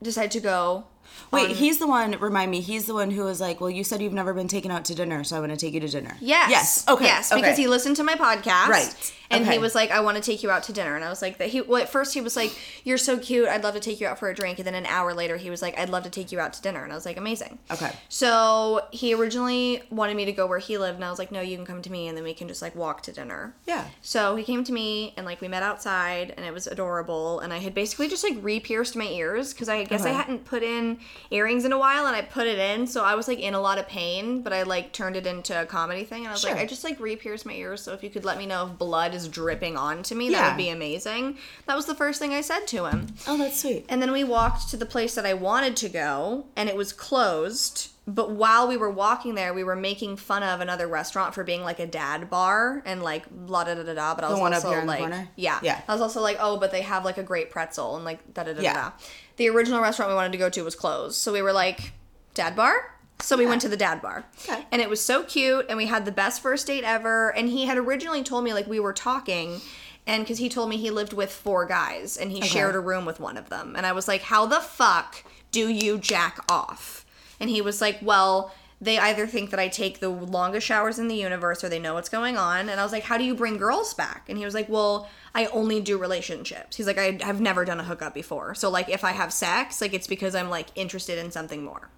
decided 0.02 0.30
to 0.32 0.40
go. 0.40 0.84
Wait, 1.30 1.50
on- 1.50 1.54
he's 1.54 1.78
the 1.78 1.86
one. 1.86 2.12
Remind 2.18 2.50
me. 2.50 2.60
He's 2.60 2.86
the 2.86 2.94
one 2.94 3.10
who 3.10 3.24
was 3.24 3.40
like, 3.40 3.60
"Well, 3.60 3.70
you 3.70 3.84
said 3.84 4.02
you've 4.02 4.12
never 4.12 4.34
been 4.34 4.48
taken 4.48 4.70
out 4.70 4.84
to 4.86 4.94
dinner, 4.94 5.24
so 5.24 5.36
I 5.36 5.40
want 5.40 5.52
to 5.52 5.56
take 5.58 5.74
you 5.74 5.80
to 5.80 5.88
dinner." 5.88 6.16
Yes. 6.20 6.50
Yes. 6.50 6.88
Okay. 6.88 7.04
Yes, 7.04 7.32
okay. 7.32 7.40
because 7.40 7.58
he 7.58 7.66
listened 7.66 7.96
to 7.96 8.02
my 8.02 8.14
podcast. 8.14 8.68
Right. 8.68 9.12
And 9.30 9.46
he 9.46 9.58
was 9.58 9.74
like, 9.74 9.90
I 9.90 10.00
want 10.00 10.16
to 10.16 10.22
take 10.22 10.42
you 10.42 10.50
out 10.50 10.64
to 10.64 10.72
dinner. 10.72 10.96
And 10.96 11.04
I 11.04 11.08
was 11.08 11.22
like, 11.22 11.38
that 11.38 11.48
he, 11.48 11.60
well, 11.60 11.80
at 11.80 11.88
first 11.88 12.14
he 12.14 12.20
was 12.20 12.34
like, 12.34 12.52
You're 12.82 12.98
so 12.98 13.16
cute. 13.18 13.48
I'd 13.48 13.62
love 13.62 13.74
to 13.74 13.80
take 13.80 14.00
you 14.00 14.08
out 14.08 14.18
for 14.18 14.28
a 14.28 14.34
drink. 14.34 14.58
And 14.58 14.66
then 14.66 14.74
an 14.74 14.86
hour 14.86 15.14
later, 15.14 15.36
he 15.36 15.50
was 15.50 15.62
like, 15.62 15.78
I'd 15.78 15.88
love 15.88 16.02
to 16.02 16.10
take 16.10 16.32
you 16.32 16.40
out 16.40 16.52
to 16.54 16.62
dinner. 16.62 16.82
And 16.82 16.92
I 16.92 16.96
was 16.96 17.06
like, 17.06 17.16
Amazing. 17.16 17.58
Okay. 17.70 17.92
So 18.08 18.86
he 18.90 19.14
originally 19.14 19.82
wanted 19.90 20.16
me 20.16 20.24
to 20.24 20.32
go 20.32 20.46
where 20.46 20.58
he 20.58 20.78
lived. 20.78 20.96
And 20.96 21.04
I 21.04 21.10
was 21.10 21.18
like, 21.18 21.30
No, 21.30 21.40
you 21.40 21.56
can 21.56 21.64
come 21.64 21.80
to 21.82 21.92
me. 21.92 22.08
And 22.08 22.16
then 22.16 22.24
we 22.24 22.34
can 22.34 22.48
just 22.48 22.60
like 22.60 22.74
walk 22.74 23.02
to 23.04 23.12
dinner. 23.12 23.54
Yeah. 23.66 23.84
So 24.02 24.34
he 24.34 24.42
came 24.42 24.64
to 24.64 24.72
me 24.72 25.14
and 25.16 25.24
like 25.24 25.40
we 25.40 25.46
met 25.46 25.62
outside 25.62 26.34
and 26.36 26.44
it 26.44 26.52
was 26.52 26.66
adorable. 26.66 27.38
And 27.38 27.52
I 27.52 27.58
had 27.58 27.72
basically 27.72 28.08
just 28.08 28.24
like 28.24 28.36
re 28.40 28.58
pierced 28.58 28.96
my 28.96 29.06
ears 29.06 29.52
because 29.54 29.68
I 29.68 29.84
guess 29.84 30.04
I 30.04 30.10
hadn't 30.10 30.44
put 30.44 30.64
in 30.64 30.98
earrings 31.30 31.64
in 31.64 31.72
a 31.72 31.78
while 31.78 32.06
and 32.06 32.16
I 32.16 32.22
put 32.22 32.46
it 32.46 32.58
in. 32.58 32.86
So 32.86 33.04
I 33.04 33.14
was 33.14 33.28
like 33.28 33.38
in 33.38 33.54
a 33.54 33.60
lot 33.60 33.78
of 33.78 33.86
pain, 33.86 34.42
but 34.42 34.52
I 34.52 34.62
like 34.62 34.92
turned 34.92 35.16
it 35.16 35.26
into 35.26 35.60
a 35.60 35.66
comedy 35.66 36.04
thing. 36.04 36.20
And 36.20 36.28
I 36.28 36.32
was 36.32 36.44
like, 36.44 36.56
I 36.56 36.66
just 36.66 36.84
like 36.84 36.98
re 37.00 37.16
pierced 37.16 37.46
my 37.46 37.52
ears. 37.52 37.82
So 37.82 37.92
if 37.92 38.02
you 38.02 38.10
could 38.10 38.24
let 38.24 38.38
me 38.38 38.46
know 38.46 38.66
if 38.66 38.78
blood 38.78 39.14
is 39.14 39.28
dripping 39.28 39.76
onto 39.76 40.14
me, 40.14 40.30
that 40.30 40.50
would 40.50 40.62
be 40.62 40.70
amazing. 40.70 41.38
That 41.66 41.76
was 41.76 41.86
the 41.86 41.94
first 41.94 42.18
thing 42.18 42.32
I 42.32 42.40
said 42.40 42.66
to 42.68 42.86
him. 42.86 43.14
Oh, 43.26 43.36
that's 43.36 43.60
sweet. 43.60 43.86
And 43.88 44.02
then 44.02 44.12
we 44.12 44.24
walked 44.24 44.68
to 44.70 44.76
the 44.76 44.86
place 44.86 45.14
that 45.14 45.26
I 45.26 45.34
wanted 45.34 45.76
to 45.76 45.88
go, 45.88 46.46
and 46.56 46.68
it 46.68 46.76
was 46.76 46.92
closed. 46.92 47.88
But 48.12 48.32
while 48.32 48.66
we 48.66 48.76
were 48.76 48.90
walking 48.90 49.36
there, 49.36 49.54
we 49.54 49.62
were 49.62 49.76
making 49.76 50.16
fun 50.16 50.42
of 50.42 50.60
another 50.60 50.88
restaurant 50.88 51.32
for 51.32 51.44
being 51.44 51.62
like 51.62 51.78
a 51.78 51.86
dad 51.86 52.28
bar 52.28 52.82
and 52.84 53.04
like 53.04 53.30
blah 53.30 53.62
da 53.62 53.74
da 53.74 53.84
da 53.84 53.94
da. 53.94 54.14
But 54.16 54.24
I 54.24 54.30
was 54.30 54.40
one 54.40 54.52
up 54.52 54.56
also 54.56 54.70
here 54.70 54.80
in 54.80 54.86
the 54.86 54.90
like, 54.92 54.98
corner? 54.98 55.28
yeah, 55.36 55.60
Yeah. 55.62 55.80
I 55.86 55.92
was 55.92 56.00
also 56.00 56.20
like, 56.20 56.36
oh, 56.40 56.58
but 56.58 56.72
they 56.72 56.82
have 56.82 57.04
like 57.04 57.18
a 57.18 57.22
great 57.22 57.50
pretzel 57.52 57.94
and 57.94 58.04
like 58.04 58.34
da 58.34 58.42
da 58.42 58.54
da 58.54 58.62
Yeah. 58.62 58.74
da. 58.74 58.90
The 59.36 59.48
original 59.48 59.80
restaurant 59.80 60.10
we 60.10 60.16
wanted 60.16 60.32
to 60.32 60.38
go 60.38 60.50
to 60.50 60.62
was 60.62 60.74
closed, 60.74 61.16
so 61.16 61.32
we 61.32 61.40
were 61.40 61.52
like, 61.52 61.92
dad 62.34 62.56
bar. 62.56 62.94
So 63.22 63.36
we 63.36 63.46
went 63.46 63.60
to 63.62 63.68
the 63.68 63.76
dad 63.76 64.02
bar. 64.02 64.24
Okay. 64.48 64.64
And 64.72 64.82
it 64.82 64.88
was 64.90 65.00
so 65.00 65.22
cute, 65.22 65.66
and 65.68 65.76
we 65.76 65.86
had 65.86 66.04
the 66.04 66.10
best 66.12 66.42
first 66.42 66.66
date 66.66 66.84
ever. 66.84 67.30
And 67.36 67.48
he 67.48 67.66
had 67.66 67.78
originally 67.78 68.22
told 68.24 68.42
me 68.44 68.52
like 68.54 68.66
we 68.66 68.80
were 68.80 68.92
talking, 68.94 69.60
and 70.06 70.24
because 70.24 70.38
he 70.38 70.48
told 70.48 70.68
me 70.68 70.78
he 70.78 70.90
lived 70.90 71.12
with 71.12 71.30
four 71.30 71.64
guys 71.66 72.16
and 72.16 72.32
he 72.32 72.40
shared 72.40 72.74
a 72.74 72.80
room 72.80 73.04
with 73.04 73.20
one 73.20 73.36
of 73.36 73.50
them, 73.50 73.74
and 73.76 73.86
I 73.86 73.92
was 73.92 74.08
like, 74.08 74.22
how 74.22 74.46
the 74.46 74.60
fuck 74.60 75.22
do 75.52 75.68
you 75.68 75.98
jack 75.98 76.38
off? 76.50 76.99
And 77.40 77.50
he 77.50 77.60
was 77.60 77.80
like, 77.80 77.98
well. 78.02 78.52
They 78.82 78.98
either 78.98 79.26
think 79.26 79.50
that 79.50 79.60
I 79.60 79.68
take 79.68 80.00
the 80.00 80.08
longest 80.08 80.66
showers 80.66 80.98
in 80.98 81.08
the 81.08 81.14
universe 81.14 81.62
or 81.62 81.68
they 81.68 81.78
know 81.78 81.92
what's 81.92 82.08
going 82.08 82.38
on. 82.38 82.70
And 82.70 82.80
I 82.80 82.82
was 82.82 82.92
like, 82.92 83.02
How 83.02 83.18
do 83.18 83.24
you 83.24 83.34
bring 83.34 83.58
girls 83.58 83.92
back? 83.92 84.24
And 84.26 84.38
he 84.38 84.44
was 84.46 84.54
like, 84.54 84.70
Well, 84.70 85.06
I 85.34 85.44
only 85.48 85.82
do 85.82 85.98
relationships. 85.98 86.78
He's 86.78 86.86
like, 86.86 86.96
I 86.96 87.18
have 87.20 87.42
never 87.42 87.66
done 87.66 87.78
a 87.78 87.84
hookup 87.84 88.14
before. 88.14 88.54
So, 88.54 88.70
like, 88.70 88.88
if 88.88 89.04
I 89.04 89.10
have 89.10 89.34
sex, 89.34 89.82
like, 89.82 89.92
it's 89.92 90.06
because 90.06 90.34
I'm, 90.34 90.48
like, 90.48 90.68
interested 90.76 91.18
in 91.18 91.30
something 91.30 91.62
more. 91.62 91.90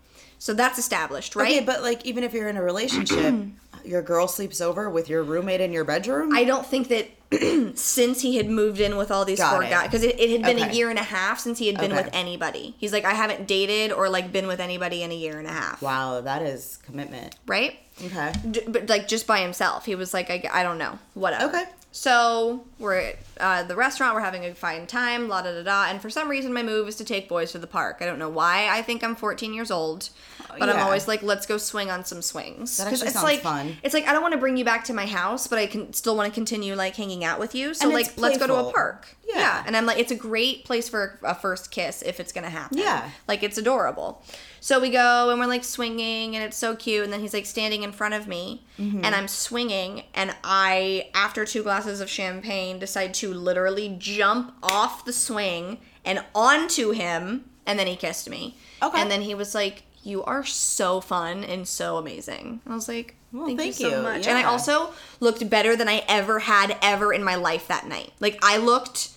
So 0.42 0.54
that's 0.54 0.76
established, 0.76 1.37
right? 1.37 1.58
Okay, 1.58 1.64
but 1.64 1.84
like 1.84 2.04
even 2.04 2.25
if 2.25 2.34
you're 2.34 2.49
in 2.49 2.56
a 2.56 2.62
relationship, 2.62 3.32
your 3.84 4.02
girl 4.02 4.26
sleeps 4.26 4.61
over 4.61 4.90
with 4.90 5.08
your 5.08 5.22
roommate 5.22 5.61
in 5.61 5.72
your 5.72 5.84
bedroom. 5.84 6.34
I 6.34 6.42
don't 6.42 6.66
think 6.66 6.88
that 6.88 7.08
since 7.74 8.20
he 8.22 8.36
had 8.36 8.48
moved 8.48 8.80
in 8.80 8.96
with 8.96 9.10
all 9.10 9.24
these 9.24 9.38
Got 9.38 9.52
four 9.52 9.62
it. 9.64 9.70
guys, 9.70 9.84
because 9.84 10.02
it, 10.02 10.18
it 10.20 10.30
had 10.30 10.42
been 10.42 10.68
a 10.68 10.72
year 10.72 10.90
and 10.90 10.98
a 10.98 11.02
half 11.02 11.38
since 11.40 11.58
he 11.58 11.66
had 11.66 11.78
been 11.78 11.92
Okay. 11.92 12.02
with 12.04 12.14
anybody. 12.14 12.74
He's 12.78 12.92
like, 12.92 13.04
I 13.04 13.12
haven't 13.14 13.46
dated 13.46 13.92
or 13.92 14.08
like 14.08 14.32
been 14.32 14.46
with 14.46 14.60
anybody 14.60 15.02
in 15.02 15.10
a 15.10 15.14
year 15.14 15.38
and 15.38 15.46
a 15.46 15.52
half. 15.52 15.80
wow, 15.82 16.20
that 16.20 16.42
is 16.42 16.78
commitment. 16.84 17.36
Right? 17.46 17.78
Okay. 18.04 18.32
D- 18.50 18.60
but 18.68 18.88
like 18.88 19.08
just 19.08 19.26
by 19.26 19.40
himself. 19.40 19.84
He 19.86 19.94
was 19.94 20.12
like, 20.14 20.30
I, 20.30 20.48
I 20.52 20.62
don't 20.62 20.78
know, 20.78 20.98
whatever. 21.14 21.46
Okay. 21.46 21.64
So 21.92 22.64
we're 22.82 22.96
at 22.96 23.16
uh, 23.38 23.62
the 23.62 23.74
restaurant. 23.76 24.14
We're 24.14 24.20
having 24.20 24.44
a 24.44 24.54
fine 24.54 24.86
time. 24.86 25.28
La 25.28 25.40
da 25.42 25.52
da 25.52 25.62
da. 25.62 25.86
And 25.90 26.02
for 26.02 26.10
some 26.10 26.28
reason, 26.28 26.52
my 26.52 26.62
move 26.62 26.88
is 26.88 26.96
to 26.96 27.04
take 27.04 27.28
boys 27.28 27.52
to 27.52 27.58
the 27.58 27.66
park. 27.66 27.98
I 28.00 28.04
don't 28.06 28.18
know 28.18 28.28
why. 28.28 28.68
I 28.70 28.82
think 28.82 29.02
I'm 29.02 29.16
14 29.16 29.54
years 29.54 29.70
old, 29.70 30.10
but 30.58 30.68
I'm 30.68 30.78
always 30.80 31.09
like, 31.09 31.22
let's 31.22 31.46
go 31.46 31.57
swing 31.57 31.90
on 31.90 32.04
some 32.04 32.20
swings. 32.20 32.76
That 32.76 32.88
actually 32.88 33.07
it's 33.07 33.14
sounds 33.14 33.24
like 33.24 33.40
fun. 33.40 33.76
it's 33.83 33.94
like 33.94 34.07
I 34.07 34.12
don't 34.12 34.22
want 34.22 34.33
to 34.33 34.38
bring 34.38 34.57
you 34.57 34.64
back 34.64 34.85
to 34.85 34.92
my 34.92 35.07
house, 35.07 35.46
but 35.46 35.59
I 35.59 35.66
can 35.66 35.92
still 35.92 36.16
want 36.16 36.28
to 36.28 36.35
continue 36.35 36.74
like 36.74 36.94
hanging 36.96 37.24
out 37.24 37.38
with 37.40 37.54
you. 37.54 37.72
So 37.72 37.87
And 37.87 37.94
like, 37.94 38.18
let's 38.18 38.38
go 38.38 38.46
to 38.46 38.54
a 38.57 38.72
park. 38.72 39.16
Yeah. 39.26 39.62
And 39.66 39.76
I'm 39.76 39.87
like, 39.87 39.98
it's 39.98 40.12
a 40.12 40.16
great 40.16 40.64
place 40.64 40.88
for 40.90 41.18
a 41.22 41.35
first 41.35 41.70
kiss 41.70 42.02
if 42.02 42.20
it's 42.20 42.33
gonna 42.33 42.50
happen. 42.50 42.76
Yeah. 42.78 43.09
Like 43.26 43.42
it's 43.42 43.57
adorable. 43.57 44.22
So 44.61 44.78
we 44.78 44.90
go 44.90 45.30
and 45.30 45.40
we're 45.40 45.46
like 45.46 45.64
swinging 45.64 46.37
and 46.37 46.44
it's 46.44 46.57
so 46.57 46.76
cute. 46.76 47.02
And 47.02 47.12
then 47.12 47.20
he's 47.20 47.33
like 47.35 47.46
standing 47.46 47.83
in 47.83 47.92
front 47.92 48.14
of 48.14 48.26
me 48.28 48.62
Mm-hmm. 48.78 49.04
and 49.04 49.14
I'm 49.14 49.28
swinging. 49.28 50.02
And 50.14 50.35
I, 50.42 51.11
after 51.14 51.44
two 51.44 51.62
glasses 51.62 52.00
of 52.00 52.09
champagne, 52.09 52.71
decide 52.78 53.14
to 53.14 53.32
literally 53.32 53.96
jump 53.98 54.54
off 54.62 55.04
the 55.04 55.12
swing 55.12 55.78
and 56.04 56.24
onto 56.35 56.90
him. 56.92 57.44
And 57.66 57.78
then 57.78 57.87
he 57.87 57.96
kissed 57.96 58.28
me. 58.28 58.56
Okay. 58.82 59.00
And 59.00 59.11
then 59.11 59.22
he 59.22 59.35
was 59.35 59.54
like, 59.54 59.85
You 60.02 60.24
are 60.24 60.44
so 60.44 61.00
fun 61.00 61.44
and 61.44 61.66
so 61.68 61.96
amazing. 61.96 62.61
I 62.66 62.74
was 62.74 62.88
like, 62.88 63.14
Well, 63.32 63.46
thank, 63.46 63.58
thank 63.58 63.78
you 63.80 63.90
so 63.90 63.96
you. 63.98 64.02
much. 64.02 64.26
And 64.26 64.37
I 64.37 64.42
also 64.44 64.92
looked 65.20 65.48
better 65.48 65.76
than 65.76 65.88
I 65.88 66.04
ever 66.08 66.40
had 66.40 66.76
ever 66.82 67.12
in 67.12 67.22
my 67.22 67.37
life 67.37 67.68
that 67.68 67.87
night. 67.87 68.12
Like 68.20 68.38
I 68.42 68.56
looked 68.56 69.11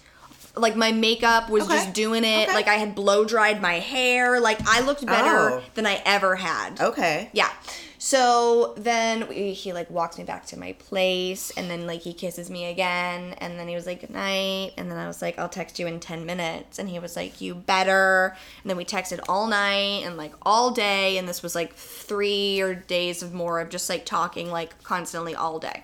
like 0.56 0.76
my 0.76 0.92
makeup 0.94 1.50
was 1.50 1.64
Okay. 1.66 1.74
just 1.76 1.94
doing 1.94 2.24
it. 2.24 2.48
Okay. 2.48 2.54
Like 2.54 2.68
I 2.68 2.76
had 2.76 2.96
blow 2.96 3.26
dried 3.26 3.62
my 3.62 3.80
hair. 3.80 4.40
Like 4.40 4.60
I 4.68 4.82
looked 4.82 5.06
better 5.06 5.56
Oh. 5.56 5.64
than 5.74 5.86
I 5.86 6.02
ever 6.06 6.36
had. 6.36 6.80
Okay. 6.80 7.30
Yeah. 7.34 7.50
So 8.06 8.76
then 8.78 9.28
we, 9.30 9.54
he 9.54 9.74
like 9.74 9.90
walks 9.90 10.20
me 10.20 10.26
back 10.26 10.46
to 10.48 10.60
my 10.60 10.74
place 10.74 11.50
and 11.58 11.72
then 11.72 11.88
like 11.88 12.02
he 12.02 12.14
kisses 12.14 12.52
me 12.52 12.66
again 12.66 13.34
and 13.40 13.58
then 13.58 13.68
he 13.68 13.74
was 13.74 13.88
like 13.88 14.02
good 14.02 14.12
night. 14.12 14.74
And 14.78 14.92
then 14.92 15.00
I 15.00 15.08
was 15.08 15.24
like 15.24 15.40
I'll 15.40 15.50
text 15.50 15.80
you 15.80 15.88
in 15.88 16.00
10 16.00 16.24
minutes. 16.24 16.78
And 16.78 16.88
he 16.88 17.00
was 17.00 17.16
like 17.16 17.42
you 17.42 17.56
better. 17.56 18.38
And 18.62 18.70
then 18.70 18.78
we 18.78 18.86
texted 18.86 19.22
all 19.28 19.48
night 19.48 20.04
and 20.06 20.18
like 20.18 20.34
all 20.44 20.70
day 20.70 21.18
and 21.18 21.28
this 21.28 21.42
was 21.42 21.56
like 21.56 21.74
3 21.74 22.62
or 22.62 22.76
days 22.76 23.24
of 23.24 23.34
more 23.34 23.60
of 23.60 23.70
just 23.70 23.90
like 23.90 24.06
talking 24.06 24.52
like 24.52 24.84
constantly 24.84 25.34
all 25.34 25.58
day. 25.58 25.84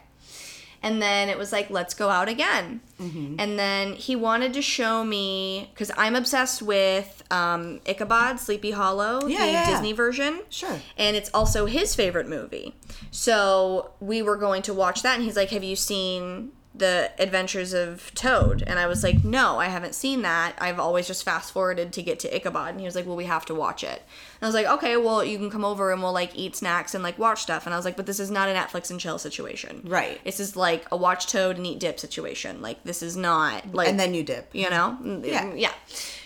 And 0.83 1.01
then 1.01 1.29
it 1.29 1.37
was 1.37 1.51
like, 1.51 1.69
let's 1.69 1.93
go 1.93 2.09
out 2.09 2.27
again. 2.27 2.81
Mm-hmm. 2.99 3.35
And 3.37 3.59
then 3.59 3.93
he 3.93 4.15
wanted 4.15 4.53
to 4.55 4.61
show 4.61 5.03
me, 5.03 5.69
because 5.73 5.91
I'm 5.95 6.15
obsessed 6.15 6.61
with 6.63 7.23
um, 7.29 7.79
Ichabod, 7.85 8.39
Sleepy 8.39 8.71
Hollow, 8.71 9.27
Yeah, 9.27 9.39
the 9.39 9.45
yeah, 9.45 9.51
yeah. 9.51 9.69
Disney 9.69 9.93
version. 9.93 10.41
Sure. 10.49 10.79
And 10.97 11.15
it's 11.15 11.29
also 11.33 11.67
his 11.67 11.93
favorite 11.93 12.27
movie. 12.27 12.75
So 13.11 13.91
we 13.99 14.21
were 14.23 14.37
going 14.37 14.63
to 14.63 14.73
watch 14.73 15.03
that, 15.03 15.15
and 15.15 15.23
he's 15.23 15.35
like, 15.35 15.49
Have 15.51 15.63
you 15.63 15.75
seen 15.75 16.51
the 16.73 17.11
Adventures 17.19 17.73
of 17.73 18.13
Toad? 18.15 18.63
And 18.65 18.79
I 18.79 18.87
was 18.87 19.03
like, 19.03 19.23
No, 19.23 19.59
I 19.59 19.65
haven't 19.67 19.93
seen 19.95 20.21
that. 20.21 20.55
I've 20.59 20.79
always 20.79 21.07
just 21.07 21.23
fast 21.23 21.51
forwarded 21.51 21.91
to 21.93 22.01
get 22.01 22.19
to 22.21 22.35
Ichabod. 22.35 22.69
And 22.69 22.79
he 22.79 22.85
was 22.85 22.95
like, 22.95 23.05
Well, 23.05 23.15
we 23.15 23.25
have 23.25 23.45
to 23.47 23.55
watch 23.55 23.83
it. 23.83 24.01
And 24.39 24.43
I 24.43 24.45
was 24.45 24.55
like, 24.55 24.65
Okay, 24.67 24.97
well, 24.97 25.23
you 25.23 25.37
can 25.37 25.49
come 25.49 25.65
over 25.65 25.91
and 25.91 26.01
we'll 26.01 26.13
like 26.13 26.35
eat 26.35 26.55
snacks 26.55 26.93
and 26.95 27.03
like 27.03 27.19
watch 27.19 27.41
stuff. 27.41 27.65
And 27.65 27.73
I 27.73 27.77
was 27.77 27.85
like, 27.85 27.97
But 27.97 28.05
this 28.05 28.19
is 28.19 28.31
not 28.31 28.47
a 28.49 28.53
Netflix 28.53 28.89
and 28.89 28.99
chill 28.99 29.17
situation. 29.17 29.81
Right. 29.85 30.23
This 30.23 30.39
is 30.39 30.55
like 30.55 30.85
a 30.91 30.97
watch 30.97 31.27
Toad 31.27 31.57
and 31.57 31.67
eat 31.67 31.79
dip 31.79 31.99
situation. 31.99 32.61
Like, 32.61 32.83
this 32.83 33.03
is 33.03 33.17
not 33.17 33.73
like 33.73 33.87
And 33.87 33.99
then 33.99 34.13
you 34.13 34.23
dip. 34.23 34.49
you 34.53 34.69
know 34.69 34.97
mm-hmm. 35.01 35.25
Yeah. 35.25 35.53
yeah 35.53 35.71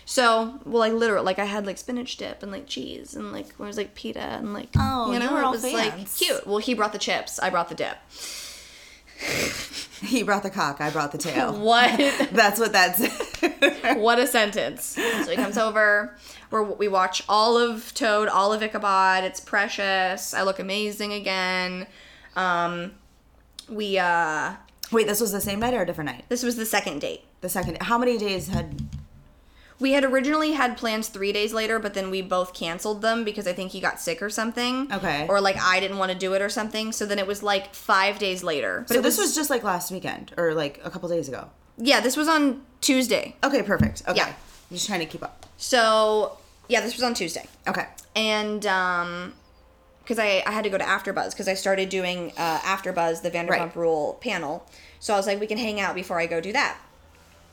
so 0.07 0.59
well 0.65 0.79
like 0.79 0.93
literally 0.93 1.25
like 1.25 1.39
i 1.39 1.45
had 1.45 1.65
like 1.65 1.79
spinach 1.79 2.15
dip 2.17 2.43
and 2.43 2.51
like 2.51 2.67
cheese 2.67 3.15
and 3.15 3.31
like 3.33 3.47
it 3.47 3.59
was 3.59 3.75
like 3.75 3.95
pita 3.95 4.19
and 4.19 4.53
like 4.53 4.67
Oh, 4.77 5.11
you 5.11 5.17
know 5.17 5.35
it 5.47 5.49
was 5.49 5.63
fans. 5.63 5.73
like 5.73 6.15
cute 6.15 6.45
well 6.45 6.59
he 6.59 6.75
brought 6.75 6.91
the 6.93 6.99
chips 6.99 7.39
i 7.39 7.49
brought 7.49 7.69
the 7.69 7.75
dip 7.75 7.97
He 10.01 10.23
brought 10.23 10.43
the 10.43 10.49
cock, 10.49 10.81
I 10.81 10.89
brought 10.89 11.11
the 11.11 11.17
tail. 11.17 11.53
what 11.59 11.97
That's 12.31 12.59
what 12.59 12.71
that's. 12.73 13.01
what 13.95 14.19
a 14.19 14.27
sentence 14.27 14.83
so 14.83 15.29
he 15.29 15.35
comes 15.35 15.57
over 15.57 16.15
where 16.49 16.63
we 16.63 16.87
watch 16.87 17.23
all 17.29 17.57
of 17.57 17.93
toad 17.93 18.27
all 18.27 18.51
of 18.53 18.61
ichabod 18.63 19.23
it's 19.23 19.39
precious 19.39 20.33
i 20.33 20.41
look 20.41 20.57
amazing 20.59 21.13
again 21.13 21.85
um 22.35 22.91
we 23.69 23.97
uh 23.97 24.53
Wait, 24.91 25.07
this 25.07 25.19
was 25.21 25.31
the 25.31 25.41
same 25.41 25.59
night 25.59 25.73
or 25.73 25.81
a 25.81 25.85
different 25.85 26.09
night? 26.09 26.25
this 26.29 26.43
was 26.43 26.55
the 26.55 26.65
second 26.65 26.99
date 27.01 27.23
The 27.41 27.49
second. 27.49 27.77
How 27.81 27.97
many 27.97 28.17
days 28.17 28.47
had? 28.47 28.79
We 29.79 29.91
had 29.91 30.05
originally 30.05 30.53
had 30.53 30.77
plans 30.77 31.09
three 31.09 31.33
days 31.33 31.53
later, 31.53 31.79
but 31.79 31.93
then 31.93 32.09
we 32.09 32.21
both 32.21 32.53
canceled 32.53 33.01
them 33.01 33.23
because 33.25 33.45
I 33.45 33.51
think 33.53 33.71
he 33.71 33.81
got 33.81 33.99
sick 33.99 34.21
or 34.21 34.29
something. 34.29 34.91
Okay. 34.91 35.25
Or 35.27 35.41
like 35.41 35.57
I 35.57 35.79
didn't 35.81 35.97
want 35.97 36.11
to 36.13 36.17
do 36.17 36.33
it 36.33 36.41
or 36.41 36.47
something. 36.49 36.91
So 36.93 37.05
then 37.05 37.19
it 37.19 37.27
was 37.27 37.43
like 37.43 37.75
five 37.75 38.17
days 38.17 38.41
later. 38.43 38.85
But 38.87 38.95
So 38.95 39.01
this 39.01 39.17
was 39.17 39.35
just 39.35 39.49
like 39.49 39.63
last 39.63 39.91
weekend 39.91 40.31
or 40.37 40.53
like 40.53 40.79
a 40.83 40.89
couple 40.89 41.09
days 41.09 41.27
ago. 41.27 41.49
yeah, 41.77 41.99
this 41.99 42.15
was 42.15 42.29
on 42.29 42.61
Tuesday. 42.79 43.35
Okay, 43.43 43.63
perfect. 43.63 44.03
Okay. 44.07 44.17
Yeah. 44.17 44.27
I'm 44.27 44.33
just 44.77 44.87
trying 44.87 45.01
to 45.01 45.05
keep 45.05 45.23
up. 45.23 45.45
So 45.57 46.37
yeah, 46.69 46.79
this 46.81 46.95
was 46.95 47.03
on 47.03 47.13
Tuesday, 47.13 47.45
Okay. 47.67 47.85
and 48.15 48.65
um, 48.65 49.33
because 50.03 50.17
I 50.19 50.41
I 50.47 50.51
had 50.51 50.63
to 50.63 50.69
go 50.69 50.77
to 50.77 50.83
AfterBuzz 50.85 51.31
because 51.31 51.47
I 51.47 51.53
started 51.53 51.89
doing 51.89 52.31
uh, 52.37 52.59
AfterBuzz 52.59 53.21
the 53.21 53.29
Vanderpump 53.29 53.49
Right. 53.49 53.75
Rule 53.75 54.17
panel. 54.21 54.65
So 54.99 55.13
I 55.13 55.17
was 55.17 55.27
like, 55.27 55.39
we 55.39 55.47
can 55.47 55.57
hang 55.59 55.79
out 55.81 55.93
before 55.95 56.17
I 56.19 56.25
go 56.27 56.39
do 56.41 56.53
that. 56.53 56.77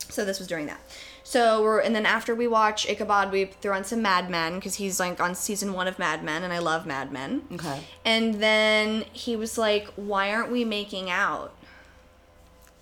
So 0.08 0.24
this 0.24 0.38
was 0.38 0.48
during 0.48 0.66
that. 0.66 0.80
So 1.24 1.62
we're 1.62 1.80
and 1.80 1.94
then 1.94 2.04
after 2.06 2.35
we 2.35 2.46
watch 2.46 2.88
Ichabod, 2.88 3.30
we 3.32 3.44
threw 3.46 3.72
on 3.72 3.85
some 3.85 4.02
Mad 4.02 4.28
Men 4.30 4.56
because 4.56 4.74
he's 4.76 4.98
like 4.98 5.20
on 5.20 5.35
season 5.35 5.72
one 5.72 5.87
of 5.88 5.98
Mad 5.98 6.22
Men, 6.24 6.42
and 6.42 6.52
I 6.52 6.58
love 6.58 6.85
Mad 6.87 7.12
Men. 7.12 7.42
Okay. 7.52 7.80
And 8.04 8.35
then 8.42 9.04
he 9.12 9.37
was 9.37 9.56
like, 9.56 9.87
"Why 9.96 10.32
aren't 10.35 10.50
we 10.50 10.64
making 10.64 11.11
out?" 11.11 11.54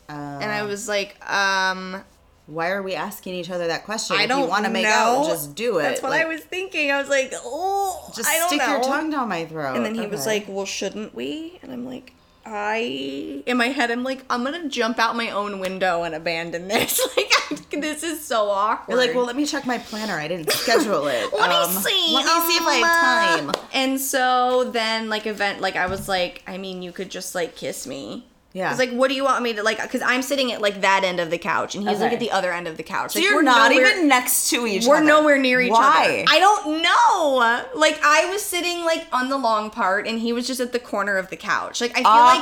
Uh, 0.08 0.12
And 0.42 0.50
I 0.50 0.62
was 0.64 0.88
like, 0.88 1.16
"Um, 1.30 2.02
why 2.46 2.70
are 2.70 2.82
we 2.82 2.94
asking 2.94 3.34
each 3.34 3.50
other 3.50 3.68
that 3.68 3.84
question? 3.84 4.16
I 4.16 4.26
don't 4.26 4.48
want 4.48 4.64
to 4.64 4.70
make 4.70 4.82
know. 4.84 4.90
out, 5.22 5.26
just 5.28 5.54
do 5.54 5.78
it. 5.78 5.82
That's 5.82 6.02
what 6.02 6.10
Like, 6.10 6.22
I 6.22 6.24
was 6.24 6.40
thinking. 6.40 6.90
I 6.90 6.98
was 7.00 7.08
like, 7.08 7.32
oh, 7.36 8.10
Just 8.16 8.28
stick 8.46 8.58
know. 8.58 8.72
your 8.72 8.82
tongue 8.82 9.10
down 9.10 9.28
my 9.28 9.44
throat. 9.44 9.76
And 9.76 9.84
then 9.86 9.94
he 9.94 10.06
was 10.08 10.26
like, 10.26 10.46
well, 10.48 10.66
shouldn't 10.66 11.14
we? 11.14 11.60
And 11.62 11.70
I'm 11.72 11.86
like, 11.86 12.12
I 12.44 13.42
in 13.46 13.56
my 13.56 13.66
head 13.68 13.90
I'm 13.90 14.02
like 14.02 14.24
I'm 14.30 14.42
gonna 14.44 14.68
jump 14.68 14.98
out 14.98 15.14
my 15.16 15.30
own 15.30 15.60
window 15.60 16.02
and 16.04 16.14
abandon 16.14 16.68
this. 16.68 17.00
like 17.16 17.32
this 17.70 18.02
is 18.02 18.24
so 18.24 18.48
awkward. 18.50 18.94
You're 18.94 19.06
like, 19.06 19.14
well, 19.14 19.24
let 19.24 19.36
me 19.36 19.46
check 19.46 19.66
my 19.66 19.78
planner. 19.78 20.14
I 20.14 20.28
didn't 20.28 20.50
schedule 20.50 21.06
it. 21.06 21.32
let 21.38 21.50
Um, 21.50 21.74
me 21.74 21.80
see. 21.80 22.14
Let 22.14 22.24
me 22.24 22.50
see 22.50 22.56
if 22.56 22.66
I 22.66 22.74
have 22.74 23.40
um, 23.40 23.52
time. 23.52 23.64
And 23.72 24.00
so 24.00 24.64
then, 24.72 25.08
like, 25.08 25.26
event, 25.26 25.60
like, 25.60 25.76
I 25.76 25.86
was 25.86 26.08
like, 26.08 26.42
I 26.46 26.58
mean, 26.58 26.82
you 26.82 26.90
could 26.92 27.10
just 27.10 27.34
like 27.34 27.54
kiss 27.56 27.86
me. 27.86 28.26
Yeah. 28.52 28.70
Was 28.70 28.80
like, 28.80 28.90
what 28.90 29.08
do 29.08 29.14
you 29.14 29.22
want 29.22 29.44
me 29.44 29.52
to 29.52 29.62
like? 29.62 29.80
Because 29.80 30.02
I'm 30.02 30.22
sitting 30.22 30.50
at 30.50 30.60
like 30.60 30.80
that 30.80 31.04
end 31.04 31.20
of 31.20 31.30
the 31.30 31.38
couch, 31.38 31.76
and 31.76 31.88
he's 31.88 32.00
like 32.00 32.12
at 32.12 32.18
the 32.18 32.32
other 32.32 32.52
end 32.52 32.66
of 32.66 32.76
the 32.76 32.82
couch. 32.82 33.12
So 33.12 33.20
Like, 33.20 33.24
you're 33.28 33.36
we're 33.36 33.42
not 33.42 33.70
nowhere- 33.70 33.86
even 33.92 34.08
next 34.08 34.50
to 34.50 34.66
each 34.66 34.82
other. 34.82 34.90
We're 34.90 34.96
other. 34.96 35.06
nowhere 35.06 35.38
near 35.38 35.60
each 35.60 35.70
Why? 35.70 36.04
other. 36.04 36.24
I 36.28 36.40
don't 36.40 36.82
know. 36.82 37.78
Like 37.80 38.00
I 38.02 38.28
was 38.28 38.42
sitting 38.42 38.84
like 38.84 39.06
on 39.12 39.28
the 39.28 39.38
long 39.38 39.70
part, 39.70 40.08
and 40.08 40.18
he 40.18 40.32
was 40.32 40.48
just 40.48 40.58
at 40.58 40.72
the 40.72 40.80
corner 40.80 41.16
of 41.16 41.30
the 41.30 41.36
couch. 41.36 41.80
Like 41.80 41.92
I 41.92 42.02
feel 42.02 42.04
like 42.10 42.40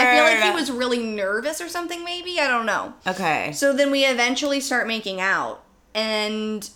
I 0.00 0.14
feel 0.14 0.24
like 0.24 0.42
he 0.44 0.50
was 0.60 0.70
really 0.70 1.02
nervous 1.02 1.60
or 1.60 1.68
something. 1.68 2.04
Maybe 2.04 2.38
I 2.38 2.46
don't 2.46 2.64
know. 2.66 2.94
okay. 3.06 3.50
So 3.52 3.72
then 3.72 3.90
we 3.90 4.04
eventually 4.04 4.60
start 4.60 4.86
making 4.86 5.20
out, 5.20 5.64
and 5.92 6.70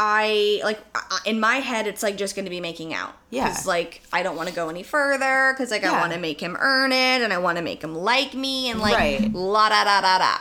I 0.00 0.60
like 0.62 0.80
in 1.26 1.40
my 1.40 1.56
head 1.56 1.88
it's 1.88 2.02
like 2.04 2.16
just 2.16 2.36
going 2.36 2.44
to 2.44 2.50
be 2.50 2.60
making 2.60 2.94
out. 2.94 3.14
Yeah. 3.30 3.48
Because 3.48 3.66
like 3.66 4.00
I 4.12 4.22
don't 4.22 4.36
want 4.36 4.48
to 4.48 4.54
go 4.54 4.68
any 4.68 4.84
further 4.84 5.52
because 5.52 5.70
like 5.72 5.82
I 5.84 6.00
want 6.00 6.12
to 6.12 6.18
make 6.20 6.40
him 6.40 6.56
earn 6.60 6.92
it 6.92 7.20
and 7.22 7.32
I 7.32 7.38
want 7.38 7.58
to 7.58 7.62
make 7.64 7.82
him 7.82 7.94
like 7.94 8.32
me 8.32 8.70
and 8.70 8.78
like 8.80 8.94
Right. 8.94 9.32
la 9.34 9.68
da 9.68 9.84
da 9.84 10.00
da 10.00 10.18
da. 10.18 10.38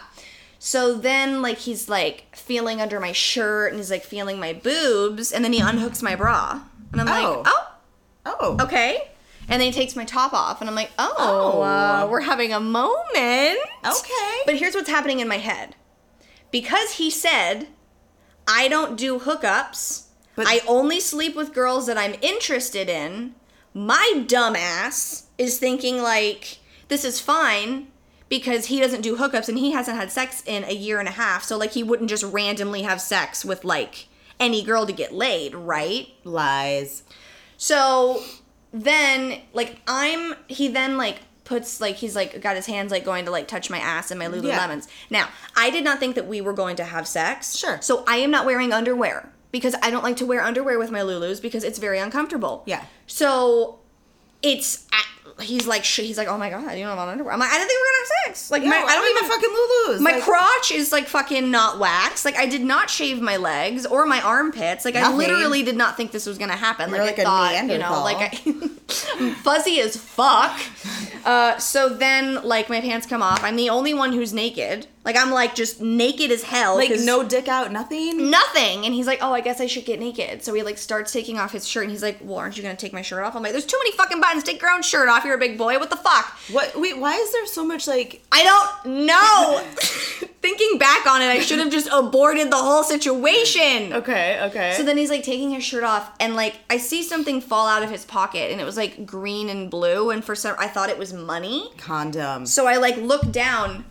So 0.60 0.94
then 0.96 1.42
like 1.42 1.58
he's 1.58 1.90
like 1.90 2.36
feeling 2.36 2.82
under 2.82 3.00
my 3.00 3.12
shirt 3.12 3.72
and 3.72 3.80
he's 3.80 3.90
like 3.92 4.04
feeling 4.04 4.40
my 4.40 4.54
boobs 4.54 5.32
and 5.32 5.44
then 5.44 5.54
he 5.54 5.60
unhooks 5.60 6.04
my 6.04 6.16
bra 6.16 6.62
and 6.92 7.02
I'm 7.02 7.08
Oh. 7.08 7.12
like 7.44 7.48
oh 7.48 7.68
oh. 8.26 8.58
okay. 8.66 9.10
And 9.50 9.62
then 9.62 9.72
he 9.72 9.80
takes 9.80 9.96
my 9.96 10.04
top 10.04 10.34
off, 10.34 10.60
and 10.60 10.70
I'm 10.70 10.76
like, 10.76 10.92
oh, 11.00 11.16
Oh. 11.18 11.62
Uh, 11.62 12.08
we're 12.12 12.20
having 12.20 12.52
a 12.52 12.60
moment. 12.60 13.58
Okay. 13.86 14.42
But 14.46 14.58
here's 14.58 14.76
what's 14.76 14.90
happening 14.90 15.22
in 15.22 15.28
my 15.30 15.38
head. 15.38 15.74
Because 16.52 16.92
he 16.94 17.10
said, 17.10 17.68
I 18.48 18.68
don't 18.68 18.96
do 18.98 19.20
hookups, 19.20 20.04
But- 20.36 20.48
I 20.48 20.62
only 20.68 21.00
sleep 21.00 21.36
with 21.36 21.54
girls 21.54 21.86
that 21.88 21.98
I'm 21.98 22.16
interested 22.22 22.90
in, 22.90 23.36
my 23.74 24.24
dumbass 24.28 25.24
is 25.38 25.58
thinking, 25.58 26.02
like, 26.02 26.60
this 26.88 27.04
is 27.04 27.20
fine 27.20 27.88
because 28.30 28.66
he 28.66 28.80
doesn't 28.80 29.02
do 29.02 29.18
hookups 29.18 29.50
and 29.50 29.58
he 29.58 29.72
hasn't 29.72 29.98
had 29.98 30.12
sex 30.12 30.44
in 30.46 30.64
a 30.64 30.74
year 30.74 31.00
and 31.00 31.08
a 31.08 31.12
half. 31.12 31.44
So, 31.44 31.58
like, 31.58 31.72
he 31.72 31.84
wouldn't 31.84 32.10
just 32.10 32.24
randomly 32.24 32.82
have 32.84 33.02
sex 33.02 33.46
with, 33.46 33.64
like, 33.64 34.08
any 34.40 34.64
girl 34.64 34.86
to 34.86 34.94
get 34.94 35.14
laid, 35.14 35.56
right? 35.56 36.08
Lies. 36.24 37.04
So 37.58 38.24
then, 38.74 39.42
like, 39.54 39.78
I'm, 39.88 40.36
he 40.48 40.68
then, 40.68 40.98
like, 40.98 41.20
puts, 41.48 41.80
like, 41.80 41.96
he's, 41.96 42.14
like, 42.14 42.42
got 42.42 42.58
his 42.58 42.66
hands, 42.66 42.92
like, 42.92 43.06
going 43.06 43.24
to, 43.24 43.32
like, 43.32 43.48
touch 43.48 43.70
my 43.70 43.80
ass 43.80 44.12
and 44.12 44.20
my 44.20 44.28
Lululemons. 44.28 44.88
Yeah. 45.10 45.22
Now, 45.22 45.30
I 45.56 45.70
did 45.70 45.86
not 45.86 45.98
think 45.98 46.16
that 46.16 46.28
we 46.28 46.42
were 46.42 46.52
going 46.52 46.76
to 46.76 46.84
have 46.84 47.08
sex. 47.08 47.56
Sure. 47.56 47.80
So 47.82 48.04
I 48.06 48.18
am 48.18 48.30
not 48.30 48.46
wearing 48.46 48.74
underwear 48.74 49.32
because 49.52 49.74
I 49.82 49.90
don't 49.90 50.04
like 50.04 50.18
to 50.18 50.26
wear 50.26 50.42
underwear 50.42 50.78
with 50.78 50.92
my 50.92 51.00
Lulus 51.00 51.42
because 51.42 51.64
it's 51.64 51.80
very 51.80 52.00
uncomfortable. 52.00 52.64
Yeah. 52.66 52.84
So 53.08 53.80
it's, 54.42 54.86
I, 54.92 55.04
he's 55.40 55.68
like, 55.68 55.84
sh- 55.84 56.00
he's 56.00 56.18
like, 56.18 56.28
oh 56.28 56.38
my 56.38 56.50
God, 56.50 56.62
you 56.74 56.80
don't 56.84 56.90
have 56.90 56.98
on 57.00 57.10
underwear. 57.10 57.34
I'm 57.34 57.40
like, 57.40 57.50
I 57.52 57.58
didn't 57.58 57.68
think 57.68 57.80
we 57.80 57.82
were 57.82 57.86
going 57.86 57.96
to 57.96 58.14
have 58.28 58.36
sex. 58.36 58.52
Like, 58.52 58.64
Yeah, 58.64 58.70
my, 58.70 58.76
I 58.78 58.96
don't 58.96 59.18
even, 59.18 59.30
fucking 59.30 59.50
Lulu's. 59.88 60.02
my 60.02 60.12
like, 60.14 60.24
crotch 60.24 60.72
is 60.72 60.92
like 60.92 61.08
fucking 61.08 61.52
not 61.52 61.80
waxed. 61.80 62.26
Like 62.26 62.36
I 62.36 62.46
did 62.48 62.64
not 62.64 62.90
shave 62.90 63.22
my 63.22 63.38
legs 63.38 63.86
or 63.86 64.06
my 64.06 64.22
armpits. 64.22 64.86
Like 64.86 64.96
I 64.96 65.14
literally 65.14 65.64
did 65.64 65.76
not 65.76 65.96
think 65.98 66.12
this 66.12 66.26
was 66.26 66.38
gonna 66.38 66.56
happen. 66.56 66.90
You're 66.90 67.00
like, 67.00 67.18
like 67.18 67.20
I 67.20 67.22
a 67.22 67.62
thought, 67.62 67.72
you 67.72 67.78
know, 67.78 68.04
like 68.04 68.18
I, 68.20 68.68
fuzzy 69.44 69.80
as 69.82 69.96
fuck. 69.98 70.60
Uh, 71.26 71.58
so 71.58 71.90
then, 71.90 72.44
like 72.44 72.70
my 72.70 72.82
pants 72.82 73.06
come 73.06 73.22
off. 73.22 73.44
I'm 73.44 73.56
the 73.56 73.70
only 73.70 73.94
one 73.94 74.14
who's 74.14 74.34
naked. 74.34 74.88
Like 75.08 75.16
I'm 75.16 75.32
like 75.32 75.56
just 75.56 75.80
naked 75.80 76.32
as 76.32 76.44
hell. 76.44 76.76
like 76.76 76.92
no 77.00 77.24
dick 77.24 77.48
out, 77.48 77.72
nothing. 77.72 78.30
nothing. 78.30 78.86
And 78.86 78.94
he's 78.94 79.08
like, 79.08 79.20
oh, 79.22 79.32
I 79.32 79.40
guess 79.40 79.62
I 79.62 79.66
should 79.66 79.86
get 79.86 80.02
naked. 80.02 80.44
So 80.44 80.54
he 80.54 80.64
like 80.64 80.78
starts 80.78 81.14
taking 81.14 81.40
off 81.40 81.54
his 81.54 81.66
shirt, 81.66 81.84
and 81.84 81.92
he's 81.92 82.04
like, 82.04 82.18
well, 82.22 82.38
aren't 82.38 82.58
you 82.58 82.62
gonna 82.62 82.76
take 82.76 82.92
my 82.92 83.02
shirt 83.02 83.24
off? 83.24 83.34
I'm 83.34 83.42
like, 83.42 83.54
there's 83.54 83.66
too 83.66 83.80
many 83.80 83.96
fucking 83.96 84.20
buttons. 84.20 84.44
Take 84.44 84.62
your 84.62 84.70
own 84.70 84.82
shirt 84.82 85.08
off. 85.08 85.24
You're 85.24 85.36
a 85.36 85.40
big 85.40 85.58
boy. 85.58 85.80
What 85.80 85.90
the 85.90 85.96
fuck? 85.96 86.26
What? 86.52 86.78
Wait, 86.78 86.98
why 86.98 87.16
is 87.16 87.32
there 87.32 87.46
so 87.46 87.66
much 87.66 87.88
like? 87.88 88.22
I 88.34 88.44
don't 88.84 89.06
know. 89.06 89.64
Thinking 90.42 90.78
back 90.78 91.08
on 91.08 91.22
it, 91.22 91.28
I 91.28 91.40
should 91.40 91.60
have 91.60 91.72
just 91.72 91.88
aborted 91.92 92.52
the 92.52 92.58
whole 92.58 92.84
situation. 92.84 93.94
Okay, 93.94 94.42
okay. 94.44 94.74
So 94.76 94.84
then 94.84 94.98
he's 94.98 95.10
like 95.10 95.24
taking 95.24 95.52
his 95.52 95.64
shirt 95.64 95.86
off, 95.86 96.12
and 96.20 96.36
like 96.36 96.60
I 96.70 96.78
see 96.78 97.02
something 97.02 97.40
fall 97.40 97.68
out 97.68 97.82
of 97.82 97.90
his 97.90 98.04
pocket, 98.04 98.52
and 98.52 98.60
it 98.60 98.66
was 98.66 98.76
like 98.76 99.06
green 99.06 99.48
and 99.48 99.72
blue, 99.72 100.10
and 100.10 100.22
for 100.24 100.36
some 100.36 100.56
I 100.60 100.68
thought 100.68 100.90
it 100.90 100.98
was 100.98 101.14
money. 101.14 101.70
condoms. 101.78 102.50
So 102.50 102.68
I 102.68 102.76
like 102.76 102.98
look 102.98 103.32
down, 103.32 103.86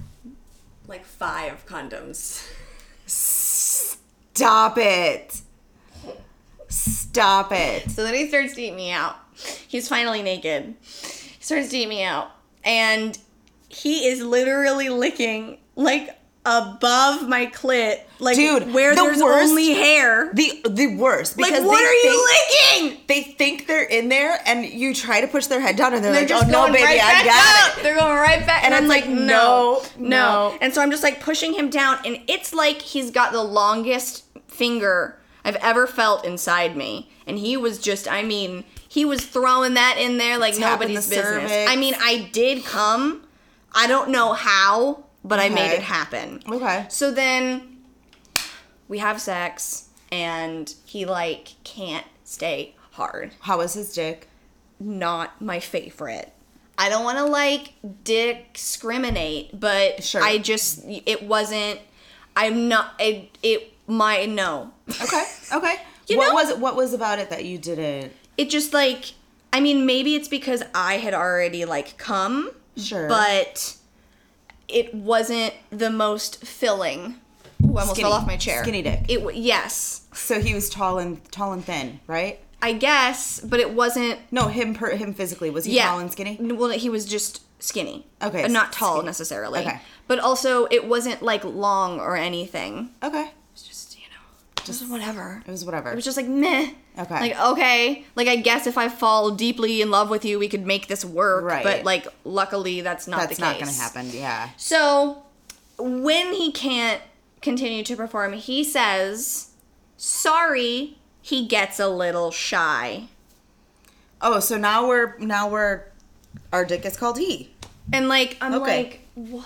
like 0.89 1.05
five 1.05 1.67
condoms. 1.67 2.47
Stop 3.07 4.79
it. 4.79 5.41
Stop 6.69 7.53
it. 7.53 7.91
So 7.91 8.03
then 8.05 8.15
he 8.15 8.29
starts 8.29 8.55
to 8.55 8.63
eat 8.63 8.75
me 8.75 8.91
out. 8.91 9.17
He's 9.69 9.89
finally 9.89 10.23
naked. 10.23 10.75
He 10.83 11.45
starts 11.45 11.69
to 11.71 11.77
eat 11.77 11.89
me 11.89 12.03
out, 12.03 12.31
and 12.65 13.19
he 13.69 14.07
is 14.07 14.23
literally 14.23 14.89
licking 14.89 15.59
like 15.75 16.17
above 16.47 17.29
my 17.29 17.47
clit, 17.47 18.01
like 18.21 18.37
Dude, 18.37 18.73
where 18.73 18.95
the 18.95 19.03
there's 19.03 19.19
worst- 19.23 19.51
only 19.51 19.75
hair. 19.75 20.31
The 20.33 20.63
the 20.69 20.97
worst 20.97 21.37
Like, 21.39 21.51
because 21.51 21.67
what 21.67 21.77
they 21.79 21.85
are 21.85 21.93
you 21.93 22.29
licking? 22.81 23.01
They 23.09 23.23
think 23.23 23.67
they're 23.67 23.83
in 23.83 24.09
there, 24.09 24.39
and 24.47 24.65
you 24.65 24.95
try 24.95 25.21
to 25.21 25.27
push 25.27 25.47
their 25.47 25.61
head 25.61 25.77
down, 25.77 25.93
and 25.93 26.03
they're, 26.05 26.13
They're 26.25 26.39
like, 26.39 26.47
"Oh 26.47 26.51
no, 26.51 26.67
baby, 26.73 26.85
right 26.85 27.01
I 27.03 27.25
got 27.25 27.71
up. 27.73 27.79
it." 27.79 27.83
They're 27.83 27.97
going 27.99 28.17
right 28.17 28.47
back, 28.47 28.65
And 28.65 28.73
I'm 28.75 28.85
it's 28.85 28.89
like, 28.89 29.05
like, 29.07 29.13
no, 29.15 29.25
no, 29.27 29.83
no. 29.99 30.09
no. 30.53 30.59
And 30.61 30.73
so 30.73 30.81
I'm 30.81 30.91
just 30.91 31.03
like 31.03 31.21
pushing 31.21 31.53
him 31.53 31.69
down, 31.69 31.99
and 32.07 32.21
it's 32.29 32.55
like 32.55 32.81
he's 32.81 33.11
got 33.11 33.33
the 33.33 33.43
longest 33.43 34.25
finger 34.49 35.19
I've 35.45 35.57
ever 35.57 35.87
felt 35.87 36.25
inside 36.25 36.77
me, 36.77 37.11
and 37.27 37.39
he 37.39 37.57
was 37.57 37.79
just, 37.79 38.09
I 38.11 38.23
mean, 38.23 38.65
he 38.89 39.05
was 39.05 39.27
throwing 39.27 39.75
that 39.75 39.97
in 39.99 40.17
there 40.17 40.39
like 40.39 40.55
Tapping 40.55 40.89
nobody's 40.95 41.09
the 41.09 41.17
business. 41.17 41.51
cervix. 41.51 41.71
I 41.73 41.77
mean, 41.77 41.95
I 42.01 42.29
did 42.33 42.65
come. 42.65 43.25
I 43.75 43.87
don't 43.89 44.09
know 44.11 44.33
how, 44.33 45.05
but 45.27 45.39
I 45.39 45.49
made 45.49 45.73
it 45.73 45.83
happen. 45.83 46.43
Okay. 46.49 46.87
So 46.89 47.11
then 47.11 47.79
we 48.89 48.99
have 48.99 49.21
sex, 49.21 49.89
and 50.13 50.73
he 50.87 51.05
like 51.05 51.55
can't 51.65 52.07
stay 52.25 52.75
hard 52.93 53.33
How 53.41 53.59
was 53.59 53.75
his 53.75 53.93
dick? 53.95 54.29
not 54.81 55.41
my 55.43 55.59
favorite. 55.61 56.33
I 56.79 56.89
don't 56.91 57.05
want 57.05 57.19
to 57.19 57.25
like 57.25 57.73
discriminate, 58.05 59.59
but 59.59 60.03
Sure. 60.03 60.23
I 60.23 60.39
just 60.39 60.83
it 60.87 61.23
wasn't. 61.23 61.81
I'm 62.37 62.69
not. 62.69 62.95
It 62.99 63.37
it 63.43 63.73
my 63.87 64.27
no. 64.27 64.73
Okay, 65.03 65.25
okay. 65.53 65.77
You 66.09 66.19
what 66.19 66.29
know- 66.29 66.35
was 66.35 66.51
it? 66.51 66.59
What 66.59 66.77
was 66.77 66.93
about 66.93 67.19
it 67.19 67.31
that 67.31 67.45
you 67.45 67.59
didn't? 67.59 68.13
It 68.37 68.51
just 68.51 68.73
like 68.75 69.15
I 69.53 69.61
mean 69.61 69.87
maybe 69.87 70.15
it's 70.15 70.29
because 70.29 70.63
I 70.75 70.99
had 70.99 71.15
already 71.15 71.65
like 71.65 71.97
come, 71.97 72.51
Sure. 72.77 73.09
but 73.09 73.77
it 74.69 74.95
wasn't 74.95 75.55
the 75.71 75.91
most 75.91 76.45
filling. 76.45 77.17
Ooh, 77.65 77.69
I 77.69 77.81
almost 77.81 77.91
Skinny. 77.93 78.03
fell 78.03 78.13
off 78.13 78.27
my 78.27 78.37
chair. 78.37 78.63
Skinny 78.63 78.83
dick. 78.83 79.05
It 79.09 79.35
yes, 79.35 80.03
So 80.13 80.41
he 80.41 80.55
was 80.55 80.69
tall 80.69 80.99
and 80.99 81.23
tall 81.33 81.53
and 81.53 81.65
thin, 81.65 82.01
right? 82.07 82.41
I 82.63 82.73
guess, 82.73 83.41
but 83.41 83.61
it 83.61 83.73
wasn't. 83.73 84.19
No, 84.31 84.49
him 84.49 84.75
per 84.75 84.91
him 84.97 85.15
physically 85.15 85.51
was 85.51 85.65
he 85.67 85.77
yeah. 85.77 85.87
tall 85.89 85.99
and 86.01 86.11
skinny? 86.11 86.37
Well, 86.41 86.71
he 86.71 86.89
was 86.89 87.05
just 87.07 87.43
skinny. 87.63 88.07
Okay, 88.23 88.45
Uh, 88.45 88.49
not 88.49 88.73
tall 88.73 88.95
skinny. 88.97 89.07
necessarily. 89.07 89.61
Okay. 89.61 89.81
But 90.09 90.19
also, 90.21 90.67
it 90.71 90.87
wasn't 90.87 91.23
like 91.23 91.45
long 91.45 91.99
or 92.01 92.17
anything. 92.17 92.91
Okay, 93.03 93.25
It 93.25 93.33
was 93.53 93.63
just, 93.63 93.97
you 93.99 94.07
just 94.67 94.89
whatever. 94.91 95.43
it 95.47 95.51
was 95.51 95.65
whatever. 95.65 95.91
It 95.93 95.95
was 95.95 96.05
just 96.05 96.17
like 96.17 96.27
meh. 96.29 96.71
Okay. 96.99 97.21
Like 97.21 97.41
okay, 97.53 98.05
like 98.15 98.29
I 98.29 98.37
guess 98.37 98.67
if 98.67 98.77
I 98.79 98.89
fall 98.89 99.31
deeply 99.31 99.81
in 99.83 99.91
love 99.91 100.11
with 100.11 100.25
you, 100.25 100.39
we 100.39 100.49
could 100.49 100.67
make 100.67 100.89
this 100.89 101.05
work. 101.05 101.45
Right. 101.45 101.63
But 101.65 101.85
like, 101.85 102.07
luckily, 102.25 102.81
that's 102.81 103.07
not 103.07 103.21
That's 103.21 103.37
the 103.37 103.43
not 103.45 103.59
gonna 103.59 103.73
happen. 103.73 104.11
Yeah. 104.13 104.51
So, 104.57 105.23
when 105.79 106.33
he 106.33 106.53
can't 106.53 107.03
continue 107.43 107.83
to 107.85 107.97
perform, 107.97 108.33
he 108.35 108.65
says, 108.65 109.51
"Sorry." 109.97 110.99
He 111.23 111.45
gets 111.47 111.81
a 111.81 111.89
little 111.89 112.31
shy. 112.31 113.09
Oh, 114.21 114.39
so 114.39 114.57
now 114.57 114.87
we're 114.87 115.19
now 115.19 115.49
we're 115.49 115.83
our 116.53 116.65
dick 116.65 116.87
is 116.87 116.97
called 116.97 117.19
he. 117.19 117.51
And 117.93 118.09
like 118.09 118.37
I'm 118.41 118.55
Okay. 118.55 118.77
like, 118.85 119.01
what? 119.15 119.45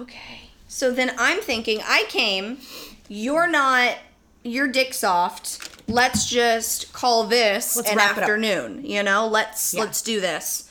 Okay. 0.00 0.50
So 0.66 0.90
then 0.90 1.12
I'm 1.18 1.40
thinking, 1.40 1.80
I 1.86 2.06
came, 2.08 2.58
you're 3.08 3.46
not 3.46 3.98
your 4.44 4.68
dick 4.68 4.94
soft. 4.94 5.68
Let's 5.88 6.28
just 6.28 6.92
call 6.92 7.24
this 7.24 7.76
Let's 7.76 7.90
an 7.90 7.96
wrap 7.96 8.12
it 8.12 8.18
up. 8.18 8.22
afternoon. 8.22 8.84
You 8.84 9.02
know, 9.02 9.26
let's 9.26 9.74
Yeah. 9.74 9.80
let's 9.82 10.00
do 10.02 10.20
this. 10.20 10.68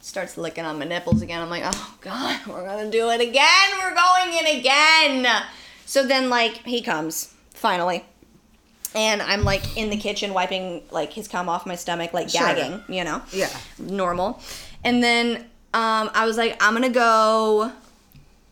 Starts 0.00 0.36
licking 0.36 0.64
on 0.64 0.78
my 0.78 0.84
nipples 0.84 1.22
again. 1.22 1.40
I'm 1.40 1.50
like, 1.50 1.62
oh 1.64 1.94
god, 2.00 2.40
we're 2.46 2.64
gonna 2.66 2.90
do 2.90 3.10
it 3.10 3.20
again. 3.20 3.70
We're 3.78 3.94
going 3.94 4.32
in 4.38 4.58
again. 4.60 5.42
So 5.86 6.06
then, 6.06 6.30
like, 6.30 6.64
he 6.64 6.80
comes 6.82 7.32
finally, 7.50 8.04
and 8.94 9.20
I'm 9.22 9.44
like 9.44 9.76
in 9.76 9.90
the 9.90 9.96
kitchen 9.98 10.32
wiping 10.34 10.82
like 10.90 11.12
his 11.12 11.28
cum 11.28 11.48
off 11.48 11.66
my 11.66 11.74
stomach, 11.76 12.12
like 12.12 12.30
Sure. 12.30 12.40
gagging, 12.40 12.82
you 12.88 13.04
know, 13.04 13.22
Yeah. 13.32 13.50
normal. 13.78 14.40
And 14.82 15.02
then 15.02 15.36
um, 15.74 16.10
I 16.14 16.24
was 16.26 16.36
like, 16.36 16.56
I'm 16.62 16.72
gonna 16.74 16.88
go. 16.88 17.70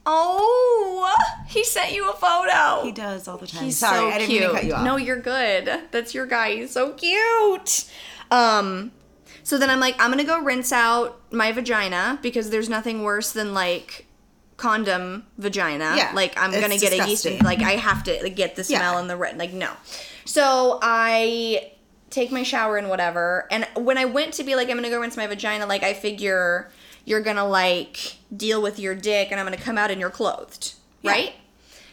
Oh, 0.05 1.15
he 1.47 1.65
sent 1.65 1.93
you 1.93 2.09
a 2.11 2.13
photo. 2.13 2.85
He 2.85 2.93
does 2.93 3.29
all 3.29 3.37
the 3.39 3.47
time. 3.47 3.65
He's 3.65 3.79
Sorry, 3.79 3.97
so 3.99 4.09
I 4.09 4.19
didn't 4.19 4.29
cute. 4.31 4.41
mean 4.43 4.51
to 4.51 4.55
cut 4.57 4.65
you 4.65 4.75
off. 4.75 4.85
No, 4.85 4.97
you're 4.97 5.21
good. 5.21 5.71
That's 5.91 6.15
your 6.15 6.27
guy. 6.27 6.57
He's 6.57 6.73
so 6.73 6.93
cute. 6.93 7.85
Um, 8.31 8.93
so 9.45 9.59
then 9.59 9.71
I'm 9.71 9.81
like, 9.81 9.95
I'm 10.01 10.11
gonna 10.11 10.25
go 10.25 10.41
rinse 10.41 10.73
out 10.73 11.21
my 11.33 11.53
vagina 11.53 12.19
because 12.23 12.51
there's 12.51 12.69
nothing 12.69 13.03
worse 13.03 13.33
than 13.33 13.55
like 13.55 14.07
condom 14.57 15.25
vagina. 15.39 15.95
Yeah, 15.97 16.13
Like 16.15 16.39
I'm 16.41 16.51
gonna 16.53 16.79
get 16.79 16.93
a 16.93 16.97
yeast. 17.09 17.25
disgusting. 17.25 17.39
Like 17.45 17.61
I 17.63 17.73
have 17.73 18.03
to 18.05 18.23
like, 18.23 18.37
get 18.37 18.57
the 18.57 18.63
Yeah. 18.69 18.79
smell 18.79 18.99
and 18.99 19.09
the 19.11 19.17
red. 19.17 19.39
Like 19.39 19.53
no. 19.53 19.71
So 20.25 20.79
I 20.83 21.73
take 22.11 22.31
my 22.31 22.43
shower 22.43 22.77
and 22.77 22.89
whatever. 22.89 23.47
And 23.51 23.67
when 23.77 23.99
I 23.99 24.05
went 24.05 24.35
to 24.35 24.45
be 24.45 24.55
like, 24.55 24.69
I'm 24.69 24.77
gonna 24.77 24.91
go 24.91 25.01
rinse 25.01 25.17
my 25.17 25.27
vagina. 25.27 25.67
Like 25.67 25.83
I 25.83 25.95
figure 25.95 26.71
you're 27.05 27.21
gonna 27.21 27.47
like 27.47 28.17
deal 28.37 28.61
with 28.63 28.79
your 28.79 28.95
dick, 28.95 29.29
and 29.31 29.39
I'm 29.41 29.47
gonna 29.47 29.57
come 29.57 29.79
out 29.79 29.91
and 29.91 30.01
you're 30.01 30.11
clothed, 30.11 30.75
Yeah. 31.03 31.11
right? 31.13 31.33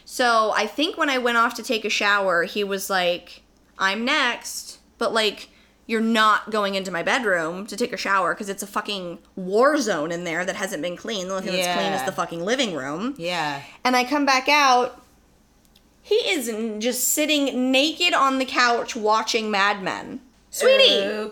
So 0.04 0.52
I 0.56 0.66
think 0.66 0.96
when 0.98 1.08
I 1.10 1.18
went 1.18 1.36
off 1.36 1.54
to 1.54 1.62
take 1.62 1.84
a 1.84 1.90
shower, 1.90 2.44
he 2.44 2.64
was 2.64 2.90
like, 2.90 3.42
I'm 3.78 4.04
next, 4.04 4.78
but 4.98 5.12
like, 5.14 5.48
you're 5.86 6.00
not 6.00 6.50
going 6.50 6.74
into 6.76 6.90
my 6.92 7.02
bedroom 7.02 7.66
to 7.66 7.76
take 7.76 7.92
a 7.92 7.96
shower 7.96 8.32
because 8.34 8.48
it's 8.48 8.62
a 8.62 8.66
fucking 8.66 9.18
war 9.34 9.76
zone 9.78 10.12
in 10.12 10.22
there 10.24 10.44
that 10.44 10.54
hasn't 10.56 10.82
been 10.82 10.96
clean. 10.96 11.26
The 11.28 11.34
only 11.34 11.46
thing 11.48 11.56
that's 11.56 11.76
clean 11.78 11.92
is 11.92 12.04
the 12.04 12.12
fucking 12.12 12.44
living 12.44 12.74
room. 12.74 13.14
Yeah. 13.18 13.62
And 13.82 13.96
I 13.96 14.04
come 14.04 14.24
back 14.24 14.48
out. 14.48 15.02
He 16.02 16.14
is 16.14 16.46
just 16.82 17.08
sitting 17.08 17.70
naked 17.72 18.14
on 18.14 18.38
the 18.38 18.44
couch 18.44 18.94
watching 18.96 19.50
Mad 19.50 19.82
Men. 19.82 20.20
Sweetie. 20.50 21.30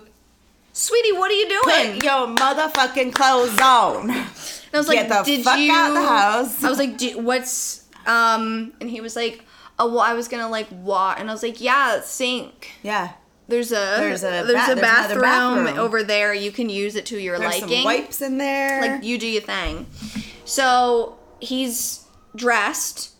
Sweetie, 0.78 1.12
what 1.12 1.30
are 1.30 1.34
you 1.34 1.48
doing? 1.48 1.94
Put 1.94 2.04
your 2.04 2.26
motherfucking 2.36 3.12
clothes 3.14 3.58
on. 3.60 4.10
And 4.70 4.74
I 4.74 4.78
was 4.80 4.88
like, 4.88 4.98
Get 4.98 5.08
the 5.08 5.22
"Did 5.22 5.44
fuck 5.44 5.58
you?" 5.58 5.72
out 5.72 5.94
the 5.94 6.06
house. 6.06 6.62
I 6.62 6.68
was 6.68 6.78
like, 6.78 6.98
"Do- 6.98 7.18
"What's?" 7.20 7.84
Um, 8.06 8.74
and 8.82 8.90
he 8.90 9.00
was 9.00 9.16
like, 9.16 9.42
"Oh, 9.78 9.86
well, 9.88 10.00
I 10.00 10.12
was 10.12 10.28
gonna 10.28 10.50
like 10.50 10.68
what?" 10.68 11.18
And 11.18 11.30
I 11.30 11.32
was 11.32 11.42
like, 11.42 11.58
"Yeah, 11.62 12.02
sink. 12.02 12.72
Yeah. 12.82 13.12
There's 13.48 13.72
a 13.72 13.96
There's 13.98 14.22
a 14.24 14.26
there's 14.44 14.46
ba- 14.46 14.72
a 14.72 14.74
there's 14.74 14.80
bathroom, 14.82 15.22
bathroom. 15.22 15.78
over 15.78 16.02
there. 16.02 16.34
You 16.34 16.52
can 16.52 16.68
use 16.68 16.96
it 16.96 17.06
to 17.06 17.16
your 17.18 17.38
There's 17.38 17.62
liking. 17.62 17.76
some 17.78 17.84
wipes 17.84 18.20
in 18.20 18.36
there. 18.36 18.80
Like 18.82 19.04
you 19.04 19.16
do 19.16 19.26
your 19.26 19.40
thing." 19.40 19.86
So 20.44 21.16
he's 21.40 22.04
dressed, 22.36 23.12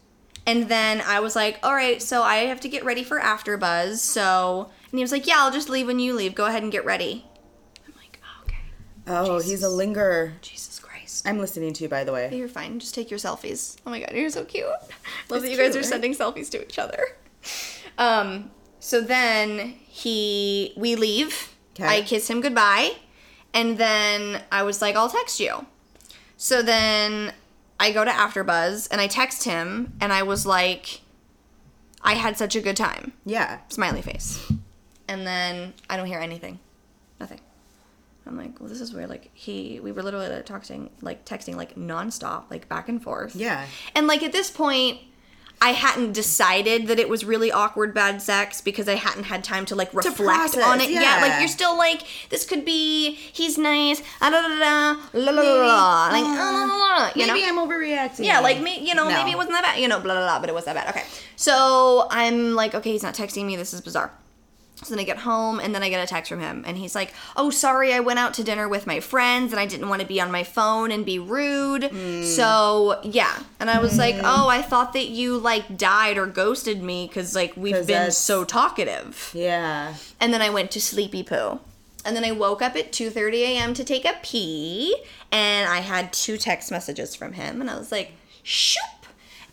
and 0.46 0.68
then 0.68 1.00
I 1.00 1.20
was 1.20 1.34
like, 1.34 1.58
"All 1.62 1.74
right, 1.74 2.02
so 2.02 2.22
I 2.22 2.44
have 2.44 2.60
to 2.60 2.68
get 2.68 2.84
ready 2.84 3.04
for 3.04 3.18
AfterBuzz." 3.20 3.96
So, 4.00 4.68
and 4.92 4.98
he 4.98 5.02
was 5.02 5.12
like, 5.12 5.26
"Yeah, 5.26 5.36
I'll 5.38 5.50
just 5.50 5.70
leave 5.70 5.86
when 5.86 5.98
you 5.98 6.12
leave. 6.12 6.34
Go 6.34 6.44
ahead 6.44 6.62
and 6.62 6.70
get 6.70 6.84
ready." 6.84 7.24
Oh, 9.08 9.36
oh, 9.36 9.38
he's 9.40 9.62
a 9.62 9.68
lingerer. 9.68 10.34
Jesus 10.42 10.78
Christ. 10.78 11.26
I'm 11.26 11.38
listening 11.38 11.72
to 11.74 11.82
you, 11.84 11.88
by 11.88 12.04
the 12.04 12.12
way. 12.12 12.30
You're 12.34 12.48
fine. 12.48 12.78
Just 12.78 12.94
take 12.94 13.10
your 13.10 13.18
selfies. 13.18 13.76
Oh 13.86 13.90
my 13.90 14.00
god, 14.00 14.12
you're 14.12 14.30
so 14.30 14.44
cute. 14.44 14.66
Love 15.30 15.42
that 15.42 15.50
you 15.50 15.56
guys 15.56 15.72
cute, 15.72 15.76
are 15.76 15.78
right? 15.78 15.84
sending 15.86 16.14
selfies 16.14 16.50
to 16.50 16.62
each 16.62 16.78
other. 16.78 16.98
Um, 17.96 18.50
so 18.80 19.00
then 19.00 19.74
he 19.88 20.72
we 20.76 20.94
leave. 20.96 21.54
'Kay. 21.74 21.86
I 21.86 22.02
kiss 22.02 22.28
him 22.28 22.40
goodbye, 22.40 22.92
and 23.54 23.78
then 23.78 24.42
I 24.52 24.62
was 24.64 24.82
like, 24.82 24.96
I'll 24.96 25.08
text 25.08 25.38
you. 25.40 25.66
So 26.36 26.60
then 26.62 27.32
I 27.80 27.92
go 27.92 28.04
to 28.04 28.10
AfterBuzz 28.10 28.88
and 28.90 29.00
I 29.00 29.06
text 29.06 29.44
him, 29.44 29.92
and 30.00 30.12
I 30.12 30.22
was 30.24 30.44
like, 30.44 31.00
I 32.02 32.14
had 32.14 32.36
such 32.36 32.54
a 32.56 32.60
good 32.60 32.76
time. 32.76 33.12
Yeah. 33.24 33.58
Smiley 33.68 34.02
face. 34.02 34.50
And 35.08 35.26
then 35.26 35.72
I 35.88 35.96
don't 35.96 36.06
hear 36.06 36.20
anything. 36.20 36.58
I'm 38.28 38.36
like, 38.36 38.60
well, 38.60 38.68
this 38.68 38.80
is 38.80 38.92
weird. 38.92 39.08
Like 39.08 39.30
he, 39.34 39.80
we 39.80 39.90
were 39.92 40.02
literally 40.02 40.28
like, 40.28 40.46
texting, 40.46 40.90
like 41.00 41.24
texting, 41.24 41.56
like 41.56 41.74
nonstop, 41.76 42.44
like 42.50 42.68
back 42.68 42.88
and 42.88 43.02
forth. 43.02 43.34
Yeah. 43.34 43.66
And 43.94 44.06
like 44.06 44.22
at 44.22 44.32
this 44.32 44.50
point, 44.50 45.00
I 45.60 45.70
hadn't 45.70 46.12
decided 46.12 46.86
that 46.86 47.00
it 47.00 47.08
was 47.08 47.24
really 47.24 47.50
awkward 47.50 47.92
bad 47.92 48.22
sex 48.22 48.60
because 48.60 48.88
I 48.88 48.94
hadn't 48.94 49.24
had 49.24 49.42
time 49.42 49.64
to 49.66 49.74
like 49.74 49.92
reflect 49.92 50.16
process, 50.16 50.62
on 50.62 50.80
it. 50.80 50.88
Yeah. 50.88 51.18
like 51.20 51.40
you're 51.40 51.48
still 51.48 51.76
like, 51.76 52.02
this 52.28 52.46
could 52.46 52.64
be, 52.64 53.14
he's 53.14 53.58
nice, 53.58 54.00
ah, 54.20 54.30
da 54.30 54.40
da 54.40 54.48
da 54.48 55.02
la 55.18 55.32
la 55.32 55.42
la 55.42 55.66
la, 55.66 56.08
like, 56.12 56.24
ah, 56.24 56.50
la, 56.52 56.74
la, 56.76 57.04
la, 57.06 57.10
you 57.16 57.26
know? 57.26 57.34
Maybe 57.34 57.44
I'm 57.48 57.56
overreacting. 57.58 58.24
Yeah, 58.24 58.38
like 58.38 58.60
me, 58.60 58.86
you 58.86 58.94
know, 58.94 59.08
No. 59.08 59.16
maybe 59.16 59.32
it 59.32 59.36
wasn't 59.36 59.54
that 59.56 59.64
bad, 59.64 59.80
you 59.80 59.88
know, 59.88 59.98
blah 59.98 60.14
blah 60.14 60.26
blah, 60.26 60.38
but 60.38 60.48
it 60.48 60.54
was 60.54 60.64
that 60.66 60.76
bad. 60.76 60.90
Okay, 60.90 61.02
so 61.34 62.06
I'm 62.10 62.54
like, 62.54 62.76
okay, 62.76 62.92
he's 62.92 63.02
not 63.02 63.14
texting 63.14 63.44
me. 63.44 63.56
This 63.56 63.74
is 63.74 63.80
bizarre. 63.80 64.12
So 64.82 64.94
then 64.94 65.00
I 65.00 65.04
get 65.04 65.18
home 65.18 65.58
and 65.58 65.74
then 65.74 65.82
I 65.82 65.88
get 65.88 66.02
a 66.02 66.06
text 66.06 66.28
from 66.28 66.38
him 66.40 66.62
and 66.66 66.78
he's 66.78 66.94
like, 66.94 67.12
"Oh, 67.36 67.50
sorry, 67.50 67.92
I 67.92 67.98
went 68.00 68.20
out 68.20 68.32
to 68.34 68.44
dinner 68.44 68.68
with 68.68 68.86
my 68.86 69.00
friends 69.00 69.52
and 69.52 69.58
I 69.58 69.66
didn't 69.66 69.88
want 69.88 70.02
to 70.02 70.06
be 70.06 70.20
on 70.20 70.30
my 70.30 70.44
phone 70.44 70.92
and 70.92 71.04
be 71.04 71.18
rude." 71.18 71.84
Hmm. 71.84 72.22
So 72.22 73.00
yeah, 73.02 73.40
and 73.58 73.68
I 73.70 73.80
was 73.80 73.98
like, 73.98 74.14
"Oh, 74.22 74.46
I 74.48 74.62
thought 74.62 74.92
that 74.92 75.08
you 75.08 75.36
like 75.36 75.76
died 75.76 76.16
or 76.16 76.26
ghosted 76.26 76.80
me 76.82 77.06
because 77.08 77.34
like 77.34 77.54
we've 77.56 77.74
'Cause 77.74 77.86
been 77.86 77.94
that's- 77.96 78.18
so 78.18 78.44
talkative." 78.44 79.30
Yeah. 79.34 79.94
And 80.20 80.32
then 80.32 80.42
I 80.42 80.50
went 80.50 80.70
to 80.72 80.80
sleepy 80.80 81.22
poo. 81.24 81.58
And 82.04 82.14
then 82.16 82.24
I 82.24 82.30
woke 82.30 82.62
up 82.62 82.76
at 82.76 82.92
2:30 82.92 83.42
a.m. 83.42 83.74
to 83.74 83.82
take 83.84 84.04
a 84.04 84.14
pee, 84.22 84.96
and 85.32 85.68
I 85.68 85.80
had 85.80 86.12
two 86.12 86.38
text 86.38 86.70
messages 86.70 87.14
from 87.16 87.32
him, 87.32 87.60
and 87.60 87.68
I 87.68 87.76
was 87.76 87.90
like, 87.90 88.12
"Shoop," 88.44 89.06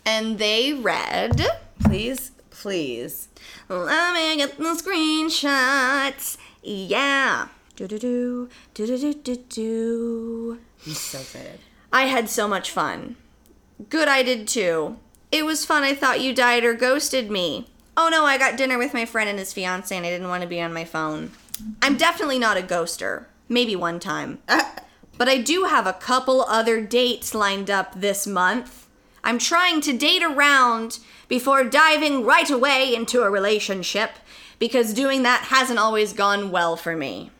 and 0.06 0.38
they 0.38 0.72
read, 0.72 1.44
Please, 1.84 2.30
please. 2.50 3.28
"Let 3.68 4.14
me 4.14 4.36
get 4.36 4.56
the 4.58 4.64
screenshots." 4.64 6.36
Yeah. 6.62 7.48
Do 7.76 7.86
do 7.86 7.98
do 7.98 8.48
do 8.74 8.86
do 8.86 8.98
do 8.98 9.14
do 9.14 9.36
do. 9.36 10.58
I'm 10.86 10.92
so 10.92 11.18
excited. 11.18 11.60
I 11.92 12.02
had 12.04 12.28
so 12.30 12.48
much 12.48 12.70
fun. 12.70 13.16
Good, 13.90 14.08
I 14.08 14.22
did 14.22 14.48
too. 14.48 14.96
It 15.30 15.44
was 15.44 15.64
fun. 15.64 15.82
I 15.82 15.94
thought 15.94 16.20
you 16.20 16.34
died 16.34 16.64
or 16.64 16.74
ghosted 16.74 17.30
me. 17.30 17.68
Oh 17.96 18.08
no, 18.10 18.24
I 18.24 18.38
got 18.38 18.56
dinner 18.56 18.78
with 18.78 18.94
my 18.94 19.04
friend 19.04 19.28
and 19.28 19.38
his 19.38 19.52
fiance, 19.52 19.94
and 19.94 20.06
I 20.06 20.10
didn't 20.10 20.28
want 20.28 20.42
to 20.42 20.48
be 20.48 20.60
on 20.60 20.72
my 20.72 20.84
phone. 20.84 21.32
I'm 21.82 21.96
definitely 21.96 22.38
not 22.38 22.56
a 22.56 22.62
ghoster. 22.62 23.26
Maybe 23.48 23.76
one 23.76 24.00
time. 24.00 24.38
Uh. 24.48 24.62
But 25.18 25.28
I 25.28 25.38
do 25.38 25.64
have 25.64 25.86
a 25.86 25.94
couple 25.94 26.42
other 26.42 26.80
dates 26.80 27.34
lined 27.34 27.70
up 27.70 27.98
this 27.98 28.26
month. 28.26 28.85
I'm 29.26 29.38
trying 29.38 29.80
to 29.80 29.92
date 29.92 30.22
around 30.22 31.00
before 31.26 31.64
diving 31.64 32.24
right 32.24 32.48
away 32.48 32.94
into 32.94 33.22
a 33.22 33.30
relationship 33.30 34.12
because 34.60 34.94
doing 34.94 35.24
that 35.24 35.48
hasn't 35.48 35.80
always 35.80 36.12
gone 36.12 36.52
well 36.52 36.76
for 36.76 36.96
me. 36.96 37.32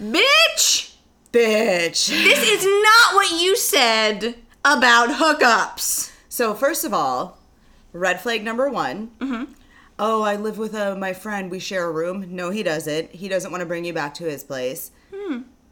Bitch! 0.00 0.94
Bitch. 1.30 2.08
This 2.08 2.48
is 2.48 2.64
not 2.64 3.14
what 3.14 3.38
you 3.38 3.54
said 3.54 4.36
about 4.64 5.10
hookups. 5.10 6.10
So 6.30 6.54
first 6.54 6.86
of 6.86 6.94
all, 6.94 7.36
red 7.92 8.22
flag 8.22 8.42
number 8.42 8.70
one. 8.70 9.10
Mm-hmm. 9.18 9.52
Oh, 9.98 10.22
I 10.22 10.36
live 10.36 10.56
with 10.56 10.74
uh, 10.74 10.96
my 10.96 11.12
friend. 11.12 11.50
We 11.50 11.58
share 11.58 11.84
a 11.84 11.92
room. 11.92 12.34
No, 12.34 12.48
he 12.48 12.62
doesn't. 12.62 13.10
He 13.10 13.28
doesn't 13.28 13.50
want 13.50 13.60
to 13.60 13.66
bring 13.66 13.84
you 13.84 13.92
back 13.92 14.14
to 14.14 14.24
his 14.24 14.42
place. 14.42 14.90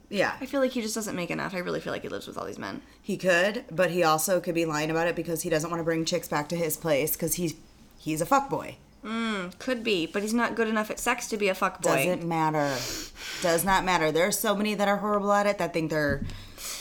Yeah, 0.09 0.33
I 0.41 0.47
feel 0.47 0.61
like 0.61 0.71
he 0.73 0.83
just 0.83 0.95
doesn't 0.95 1.17
make 1.17 1.31
enough. 1.31 1.55
I 1.55 1.59
really 1.59 1.81
feel 1.81 1.93
like 1.93 2.03
he 2.03 2.09
lives 2.09 2.27
with 2.27 2.39
all 2.39 2.45
these 2.47 2.59
men. 2.59 2.83
he 3.03 3.17
could, 3.17 3.65
but 3.71 3.91
he 3.91 4.03
also 4.05 4.41
could 4.41 4.55
be 4.55 4.65
lying 4.65 4.91
about 4.91 5.09
it 5.09 5.17
because 5.17 5.43
he 5.43 5.51
doesn't 5.51 5.69
want 5.71 5.81
to 5.81 5.85
bring 5.85 6.05
chicks 6.05 6.29
back 6.29 6.49
to 6.51 6.57
his 6.57 6.77
place 6.77 7.13
because 7.13 7.35
he's 7.35 7.55
he's 7.99 8.21
a 8.21 8.27
fuck 8.27 8.49
fuckboy. 8.49 8.77
Mm, 9.05 9.57
could 9.59 9.85
be, 9.85 10.07
but 10.07 10.23
he's 10.23 10.35
not 10.35 10.57
good 10.57 10.67
enough 10.69 10.91
at 10.91 10.99
sex 10.99 11.29
to 11.29 11.37
be 11.37 11.49
a 11.49 11.55
fuck 11.55 11.81
fuckboy. 11.83 12.05
Doesn't 12.07 12.25
matter. 12.25 12.77
Does 13.43 13.65
not 13.65 13.85
matter. 13.85 14.11
There 14.11 14.27
are 14.27 14.33
so 14.33 14.55
many 14.57 14.75
that 14.75 14.89
are 14.89 14.97
horrible 14.97 15.33
at 15.33 15.47
it 15.47 15.59
that 15.59 15.73
think 15.73 15.91
they're 15.91 16.23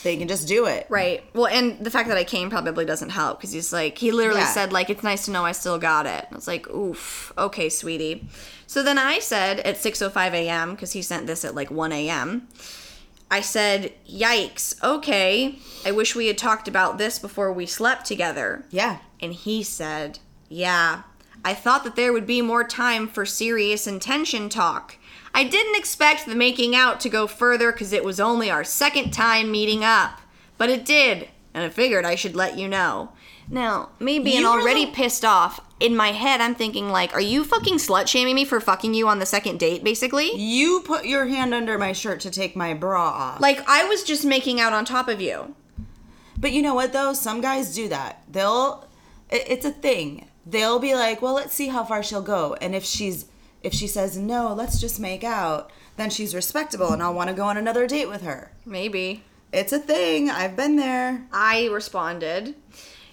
they 0.04 0.18
can 0.18 0.28
just 0.28 0.48
do 0.48 0.66
it. 0.66 0.86
Right. 0.90 1.24
Well, 1.34 1.48
and 1.48 1.80
the 1.84 1.90
fact 1.92 2.08
that 2.10 2.18
I 2.18 2.24
came 2.24 2.50
probably 2.50 2.86
doesn't 2.86 3.10
help 3.10 3.40
because 3.40 3.52
he's 3.52 3.74
like, 3.74 3.98
he 3.98 4.12
literally 4.12 4.42
Yeah. 4.42 4.54
said, 4.54 4.72
like, 4.72 4.90
it's 4.90 5.04
nice 5.04 5.26
to 5.26 5.32
know 5.32 5.46
I 5.46 5.52
still 5.52 5.78
got 5.80 6.06
it. 6.06 6.28
I 6.32 6.36
was 6.36 6.48
like, 6.48 6.68
oof, 6.70 7.34
okay, 7.38 7.70
sweetie. 7.70 8.28
So 8.68 8.82
then 8.84 8.98
I 9.00 9.20
said 9.20 9.60
at 9.62 9.76
6.05 9.78 10.32
a.m., 10.34 10.72
because 10.72 10.94
he 10.94 11.02
sent 11.02 11.26
this 11.28 11.44
at 11.44 11.56
like 11.56 11.70
1 11.72 11.92
a.m., 11.92 12.48
I 13.30 13.42
said, 13.42 13.94
yikes, 14.08 14.82
okay. 14.84 15.58
I 15.86 15.92
wish 15.92 16.16
we 16.16 16.28
had 16.28 16.38
talked 16.38 16.68
about 16.68 16.98
this 16.98 17.20
before 17.20 17.52
we 17.52 17.66
slept 17.66 18.06
together. 18.06 18.66
Yeah. 18.70 19.00
And 19.22 19.34
he 19.34 19.64
said, 19.64 20.20
Yeah, 20.50 21.04
I 21.44 21.54
thought 21.54 21.84
that 21.84 21.96
there 21.96 22.14
would 22.14 22.28
be 22.28 22.42
more 22.42 22.64
time 22.64 23.08
for 23.08 23.26
serious 23.26 23.88
intention 23.88 24.50
talk. 24.50 24.98
I 25.34 25.44
didn't 25.44 25.76
expect 25.76 26.26
the 26.26 26.36
making 26.36 26.76
out 26.76 27.00
to 27.02 27.10
go 27.10 27.28
further 27.28 27.72
because 27.72 27.94
it 27.94 28.04
was 28.04 28.20
only 28.20 28.50
our 28.50 28.64
second 28.64 29.12
time 29.12 29.52
meeting 29.52 29.84
up. 29.84 30.22
But 30.58 30.70
it 30.70 30.86
did, 30.86 31.30
and 31.54 31.64
I 31.64 31.70
figured 31.70 32.06
I 32.06 32.16
should 32.16 32.36
let 32.36 32.58
you 32.58 32.68
know. 32.68 33.10
Now, 33.50 33.90
me 34.00 34.20
being 34.20 34.42
You 34.42 34.48
already 34.48 34.86
the- 34.86 34.92
pissed 34.92 35.24
off, 35.24 35.60
in 35.80 35.96
my 35.96 36.14
head 36.14 36.42
I'm 36.42 36.56
thinking, 36.56 36.90
like, 36.90 37.14
are 37.14 37.22
you 37.22 37.44
fucking 37.44 37.76
slut 37.76 38.08
shaming 38.08 38.34
me 38.36 38.46
for 38.46 38.60
fucking 38.60 38.94
you 38.94 39.08
on 39.08 39.20
the 39.20 39.26
second 39.26 39.60
date, 39.60 39.84
basically? 39.84 40.34
You 40.36 40.82
put 40.86 41.06
your 41.06 41.26
hand 41.26 41.54
under 41.54 41.78
my 41.78 41.92
shirt 41.92 42.22
to 42.22 42.32
take 42.32 42.56
my 42.56 42.74
bra 42.74 43.04
off. 43.10 43.42
Like, 43.42 43.68
I 43.68 43.86
was 43.86 44.04
just 44.04 44.26
making 44.26 44.60
out 44.60 44.74
on 44.74 44.86
top 44.86 45.08
of 45.08 45.22
you. 45.22 45.54
But 46.38 46.52
you 46.54 46.62
know 46.62 46.74
what 46.74 46.92
though? 46.92 47.14
Some 47.14 47.40
guys 47.42 47.74
do 47.74 47.88
that. 47.90 48.24
They'll 48.30 48.88
it's 49.32 49.66
a 49.66 49.72
thing. 49.72 50.28
they'll 50.46 50.80
be 50.80 50.94
like, 50.94 51.22
"Well, 51.22 51.34
let's 51.34 51.54
see 51.56 51.70
how 51.70 51.84
far 51.84 52.04
she'll 52.04 52.22
go." 52.22 52.56
And 52.62 52.76
if 52.76 52.84
she's 52.86 53.26
if 53.64 53.74
she 53.74 53.88
says 53.88 54.18
no, 54.18 54.54
let's 54.54 54.80
just 54.80 55.00
make 55.00 55.24
out, 55.24 55.72
then 55.98 56.10
she's 56.10 56.36
respectable 56.36 56.92
and 56.92 57.02
I'll 57.02 57.14
want 57.14 57.30
to 57.30 57.36
go 57.36 57.46
on 57.46 57.58
another 57.58 57.88
date 57.88 58.10
with 58.10 58.22
her. 58.22 58.52
Maybe. 58.66 59.24
It's 59.54 59.72
a 59.74 59.80
thing. 59.80 60.30
I've 60.30 60.56
been 60.58 60.76
there. 60.76 61.26
I 61.32 61.66
responded, 61.68 62.54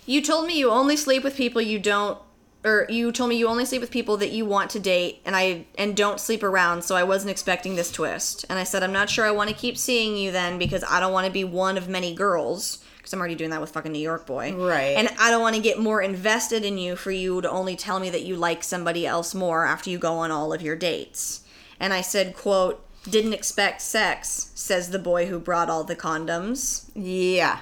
You 0.06 0.22
told 0.22 0.46
me 0.46 0.58
you 0.58 0.70
only 0.70 0.96
sleep 0.96 1.22
with 1.22 1.36
people 1.36 1.62
you 1.62 1.78
don't 1.78 2.18
or 2.64 2.86
you 2.88 3.10
told 3.10 3.28
me 3.28 3.36
you 3.36 3.48
only 3.48 3.64
sleep 3.64 3.80
with 3.80 3.90
people 3.90 4.16
that 4.18 4.30
you 4.30 4.44
want 4.46 4.70
to 4.70 4.80
date 4.80 5.20
and 5.24 5.34
I 5.34 5.66
and 5.76 5.96
don't 5.96 6.20
sleep 6.20 6.42
around, 6.42 6.82
so 6.82 6.94
I 6.94 7.02
wasn't 7.02 7.30
expecting 7.30 7.74
this 7.74 7.90
twist. 7.90 8.44
And 8.48 8.58
I 8.58 8.64
said 8.64 8.82
I'm 8.82 8.92
not 8.92 9.10
sure 9.10 9.24
I 9.24 9.32
want 9.32 9.50
to 9.50 9.56
keep 9.56 9.76
seeing 9.76 10.16
you 10.16 10.30
then 10.30 10.58
because 10.58 10.84
I 10.88 11.00
don't 11.00 11.12
want 11.12 11.26
to 11.26 11.32
be 11.32 11.44
one 11.44 11.76
of 11.76 11.88
many 11.88 12.14
girls 12.14 12.84
because 12.96 13.12
I'm 13.12 13.18
already 13.18 13.34
doing 13.34 13.50
that 13.50 13.60
with 13.60 13.70
fucking 13.70 13.90
New 13.90 13.98
York 13.98 14.26
boy. 14.26 14.54
Right. 14.54 14.96
And 14.96 15.08
I 15.18 15.30
don't 15.30 15.42
want 15.42 15.56
to 15.56 15.62
get 15.62 15.80
more 15.80 16.00
invested 16.00 16.64
in 16.64 16.78
you 16.78 16.94
for 16.94 17.10
you 17.10 17.40
to 17.40 17.50
only 17.50 17.74
tell 17.74 17.98
me 17.98 18.10
that 18.10 18.22
you 18.22 18.36
like 18.36 18.62
somebody 18.62 19.04
else 19.04 19.34
more 19.34 19.66
after 19.66 19.90
you 19.90 19.98
go 19.98 20.18
on 20.18 20.30
all 20.30 20.52
of 20.52 20.62
your 20.62 20.76
dates. 20.76 21.42
And 21.80 21.92
I 21.92 22.00
said, 22.00 22.36
quote, 22.36 22.86
didn't 23.10 23.32
expect 23.32 23.80
sex, 23.80 24.52
says 24.54 24.90
the 24.90 25.00
boy 25.00 25.26
who 25.26 25.40
brought 25.40 25.68
all 25.68 25.82
the 25.82 25.96
condoms 25.96 26.88
Yeah. 26.94 27.58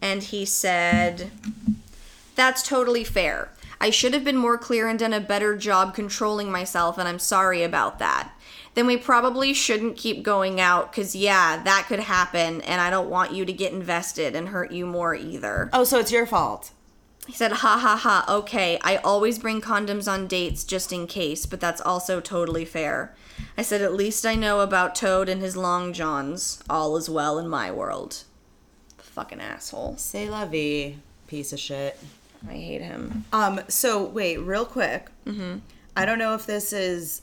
And 0.00 0.22
he 0.22 0.44
said, 0.44 1.30
That's 2.34 2.62
totally 2.62 3.04
fair. 3.04 3.50
I 3.80 3.90
should 3.90 4.14
have 4.14 4.24
been 4.24 4.36
more 4.36 4.58
clear 4.58 4.88
and 4.88 4.98
done 4.98 5.12
a 5.12 5.20
better 5.20 5.56
job 5.56 5.94
controlling 5.94 6.50
myself, 6.50 6.98
and 6.98 7.08
I'm 7.08 7.18
sorry 7.18 7.62
about 7.62 7.98
that. 8.00 8.32
Then 8.74 8.86
we 8.86 8.96
probably 8.96 9.54
shouldn't 9.54 9.96
keep 9.96 10.22
going 10.22 10.60
out, 10.60 10.90
because, 10.90 11.14
yeah, 11.14 11.62
that 11.62 11.86
could 11.88 12.00
happen, 12.00 12.60
and 12.62 12.80
I 12.80 12.90
don't 12.90 13.10
want 13.10 13.32
you 13.32 13.44
to 13.44 13.52
get 13.52 13.72
invested 13.72 14.34
and 14.34 14.48
hurt 14.48 14.72
you 14.72 14.86
more 14.86 15.14
either. 15.14 15.70
Oh, 15.72 15.84
so 15.84 15.98
it's 15.98 16.12
your 16.12 16.26
fault. 16.26 16.72
He 17.26 17.34
said, 17.34 17.52
Ha 17.52 17.78
ha 17.78 17.96
ha, 17.96 18.24
okay, 18.28 18.78
I 18.82 18.96
always 18.96 19.38
bring 19.38 19.60
condoms 19.60 20.10
on 20.10 20.26
dates 20.26 20.64
just 20.64 20.92
in 20.92 21.06
case, 21.06 21.44
but 21.44 21.60
that's 21.60 21.80
also 21.80 22.20
totally 22.20 22.64
fair. 22.64 23.14
I 23.56 23.62
said, 23.62 23.82
At 23.82 23.94
least 23.94 24.24
I 24.24 24.34
know 24.34 24.60
about 24.60 24.94
Toad 24.94 25.28
and 25.28 25.42
his 25.42 25.56
long 25.56 25.92
johns. 25.92 26.62
All 26.70 26.96
is 26.96 27.10
well 27.10 27.38
in 27.38 27.48
my 27.48 27.70
world. 27.70 28.24
Fucking 29.18 29.40
asshole. 29.40 29.96
Say 29.96 30.30
la 30.30 30.46
vie, 30.46 30.94
piece 31.26 31.52
of 31.52 31.58
shit. 31.58 31.98
I 32.48 32.52
hate 32.52 32.82
him. 32.82 33.24
Um. 33.32 33.60
So 33.66 34.04
wait, 34.04 34.36
real 34.36 34.64
quick. 34.64 35.08
Mm-hmm. 35.26 35.58
I 35.96 36.04
don't 36.04 36.20
know 36.20 36.36
if 36.36 36.46
this 36.46 36.72
is 36.72 37.22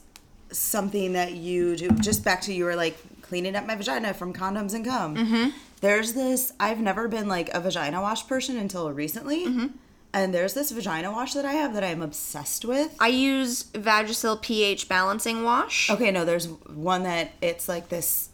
something 0.52 1.14
that 1.14 1.32
you 1.32 1.74
do. 1.74 1.88
Just 1.88 2.22
back 2.22 2.42
to 2.42 2.52
you 2.52 2.66
were 2.66 2.76
like 2.76 2.98
cleaning 3.22 3.56
up 3.56 3.64
my 3.64 3.76
vagina 3.76 4.12
from 4.12 4.34
condoms 4.34 4.74
and 4.74 4.84
cum. 4.84 5.16
Mm-hmm. 5.16 5.56
There's 5.80 6.12
this. 6.12 6.52
I've 6.60 6.80
never 6.80 7.08
been 7.08 7.28
like 7.28 7.48
a 7.54 7.60
vagina 7.60 8.02
wash 8.02 8.26
person 8.28 8.58
until 8.58 8.92
recently. 8.92 9.46
Mm-hmm. 9.46 9.66
And 10.12 10.34
there's 10.34 10.52
this 10.52 10.72
vagina 10.72 11.10
wash 11.10 11.32
that 11.32 11.46
I 11.46 11.52
have 11.52 11.72
that 11.72 11.82
I'm 11.82 12.02
obsessed 12.02 12.66
with. 12.66 12.94
I 13.00 13.08
use 13.08 13.64
Vagisil 13.72 14.42
pH 14.42 14.86
balancing 14.86 15.44
wash. 15.44 15.88
Okay, 15.88 16.10
no, 16.10 16.26
there's 16.26 16.46
one 16.48 17.04
that 17.04 17.30
it's 17.40 17.70
like 17.70 17.88
this, 17.88 18.28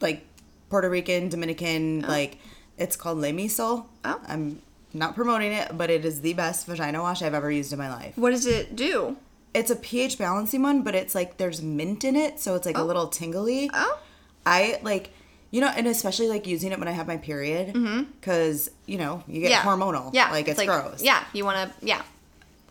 like 0.00 0.24
Puerto 0.70 0.88
Rican, 0.88 1.28
Dominican, 1.28 2.00
like 2.00 2.38
it's 2.78 2.96
called 2.96 3.18
Lemisol. 3.18 3.86
Oh. 4.04 4.20
I'm 4.26 4.60
not 4.92 5.14
promoting 5.14 5.52
it, 5.52 5.76
but 5.76 5.90
it 5.90 6.04
is 6.04 6.20
the 6.20 6.34
best 6.34 6.66
vagina 6.66 7.00
wash 7.02 7.22
I've 7.22 7.34
ever 7.34 7.50
used 7.50 7.72
in 7.72 7.78
my 7.78 7.90
life. 7.90 8.16
What 8.16 8.30
does 8.30 8.46
it 8.46 8.76
do? 8.76 9.16
It's 9.52 9.70
a 9.70 9.76
pH 9.76 10.18
balancing 10.18 10.62
one, 10.62 10.82
but 10.82 10.94
it's 10.94 11.14
like 11.14 11.36
there's 11.36 11.62
mint 11.62 12.04
in 12.04 12.16
it, 12.16 12.40
so 12.40 12.54
it's 12.56 12.66
like 12.66 12.76
a 12.78 12.82
little 12.82 13.06
tingly. 13.08 13.70
Oh. 13.72 13.98
I 14.44 14.78
like, 14.82 15.10
you 15.52 15.60
know, 15.60 15.68
and 15.68 15.86
especially 15.86 16.28
like 16.28 16.46
using 16.46 16.72
it 16.72 16.78
when 16.78 16.88
I 16.88 16.92
have 16.92 17.06
my 17.06 17.16
period, 17.16 17.72
because 18.20 18.70
you 18.86 18.98
know 18.98 19.22
you 19.28 19.40
get 19.40 19.52
Mm-hmm. 19.52 19.68
Yeah. 19.68 19.76
hormonal. 19.76 20.10
Yeah. 20.12 20.30
like 20.32 20.48
it's, 20.48 20.62
gross. 20.62 21.02
Yeah. 21.02 21.22
You 21.32 21.44
want 21.44 21.70
to, 21.80 21.86
yeah. 21.86 22.02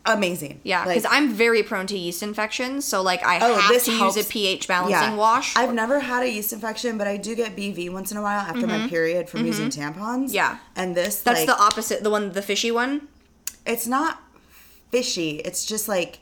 Amazing. 0.06 0.60
Yeah. 0.64 0.80
Like, 0.84 0.96
Because 0.96 1.10
I'm 1.10 1.32
very 1.32 1.62
prone 1.62 1.86
to 1.88 1.98
yeast 1.98 2.22
infections. 2.22 2.84
So, 2.84 3.02
like, 3.02 3.24
I 3.24 3.38
Oh, 3.40 3.54
have 3.58 3.68
this 3.70 3.86
to 3.86 3.90
helps. 3.92 4.16
use 4.16 4.26
a 4.26 4.28
pH 4.28 4.68
balancing 4.68 5.16
wash. 5.16 5.56
I've 5.56 5.72
never 5.74 6.00
had 6.00 6.22
a 6.22 6.28
yeast 6.30 6.52
infection, 6.52 6.98
but 6.98 7.06
I 7.06 7.16
do 7.16 7.34
get 7.34 7.56
BV 7.56 7.90
once 7.90 8.10
in 8.12 8.16
a 8.18 8.22
while 8.22 8.40
after 8.40 8.66
my 8.66 8.86
period 8.88 9.28
from 9.30 9.46
using 9.46 9.68
tampons. 9.70 10.26
Mm-hmm. 10.26 10.34
Yeah. 10.34 10.58
And 10.76 10.94
this, 10.94 11.22
That's 11.22 11.40
like, 11.40 11.46
the 11.46 11.58
opposite, 11.58 12.02
the 12.02 12.10
one, 12.10 12.32
the 12.32 12.42
fishy 12.42 12.70
one. 12.70 13.08
it's 13.66 13.86
not 13.86 14.20
fishy. 14.90 15.36
It's 15.38 15.64
just 15.64 15.88
like 15.88 16.18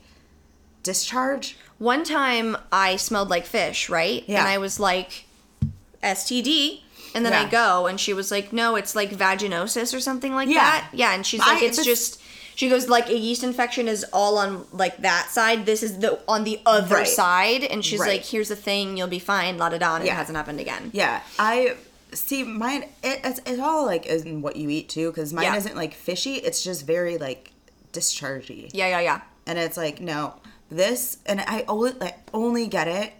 discharge. 0.82 1.56
One 1.78 2.04
time 2.04 2.56
I 2.70 2.96
smelled 2.96 3.30
like 3.30 3.44
fish, 3.46 3.88
right? 3.90 4.22
Yeah. 4.28 4.40
And 4.40 4.48
I 4.48 4.58
was 4.58 4.78
like, 4.78 5.24
STD. 6.02 6.80
And 7.14 7.26
then 7.26 7.34
I 7.34 7.46
go, 7.46 7.86
and 7.86 8.00
she 8.00 8.14
was 8.14 8.30
like, 8.30 8.54
no, 8.54 8.74
it's 8.74 8.96
like 8.96 9.10
vaginosis 9.10 9.92
or 9.94 10.00
something 10.00 10.34
like 10.34 10.48
Yeah. 10.48 10.60
that. 10.60 10.88
Yeah. 10.94 11.12
And 11.14 11.26
she's 11.26 11.40
like, 11.40 11.62
I- 11.62 11.66
it's 11.66 11.84
just. 11.84 12.21
She 12.54 12.68
goes 12.68 12.88
like 12.88 13.08
a 13.08 13.16
yeast 13.16 13.42
infection 13.42 13.88
is 13.88 14.04
all 14.12 14.38
on 14.38 14.66
like 14.72 14.98
that 14.98 15.28
side. 15.30 15.64
This 15.66 15.82
is 15.82 15.98
the 15.98 16.20
on 16.28 16.44
the 16.44 16.60
other 16.66 16.96
Right. 16.96 17.08
side, 17.08 17.64
and 17.64 17.84
she's 17.84 18.00
Right. 18.00 18.12
like, 18.20 18.24
"Here's 18.24 18.48
the 18.48 18.56
thing, 18.56 18.96
you'll 18.96 19.08
be 19.08 19.18
fine." 19.18 19.56
La 19.58 19.68
da 19.70 19.78
da, 19.78 19.96
and 19.96 20.04
it 20.04 20.10
hasn't 20.12 20.36
happened 20.36 20.60
again. 20.60 20.90
Yeah. 20.92 21.20
I 21.38 21.76
see 22.12 22.42
mine. 22.44 22.84
It, 23.02 23.20
it's, 23.24 23.40
it's 23.46 23.58
all 23.60 23.86
like 23.86 24.04
in 24.06 24.42
what 24.42 24.56
you 24.56 24.68
eat 24.68 24.88
too, 24.90 25.10
because 25.10 25.32
mine 25.32 25.44
Yeah. 25.44 25.56
isn't 25.56 25.76
like 25.76 25.94
fishy. 25.94 26.34
It's 26.36 26.62
just 26.62 26.84
very 26.86 27.16
like 27.18 27.52
dischargey. 27.92 28.70
Yeah, 28.72 28.88
yeah, 28.88 29.00
yeah. 29.00 29.20
And 29.46 29.58
it's 29.58 29.76
like 29.76 30.00
no, 30.00 30.34
this, 30.70 31.18
and 31.26 31.40
I 31.40 31.64
only 31.68 31.92
like 31.92 32.18
only 32.34 32.66
get 32.66 32.86
it 32.88 33.12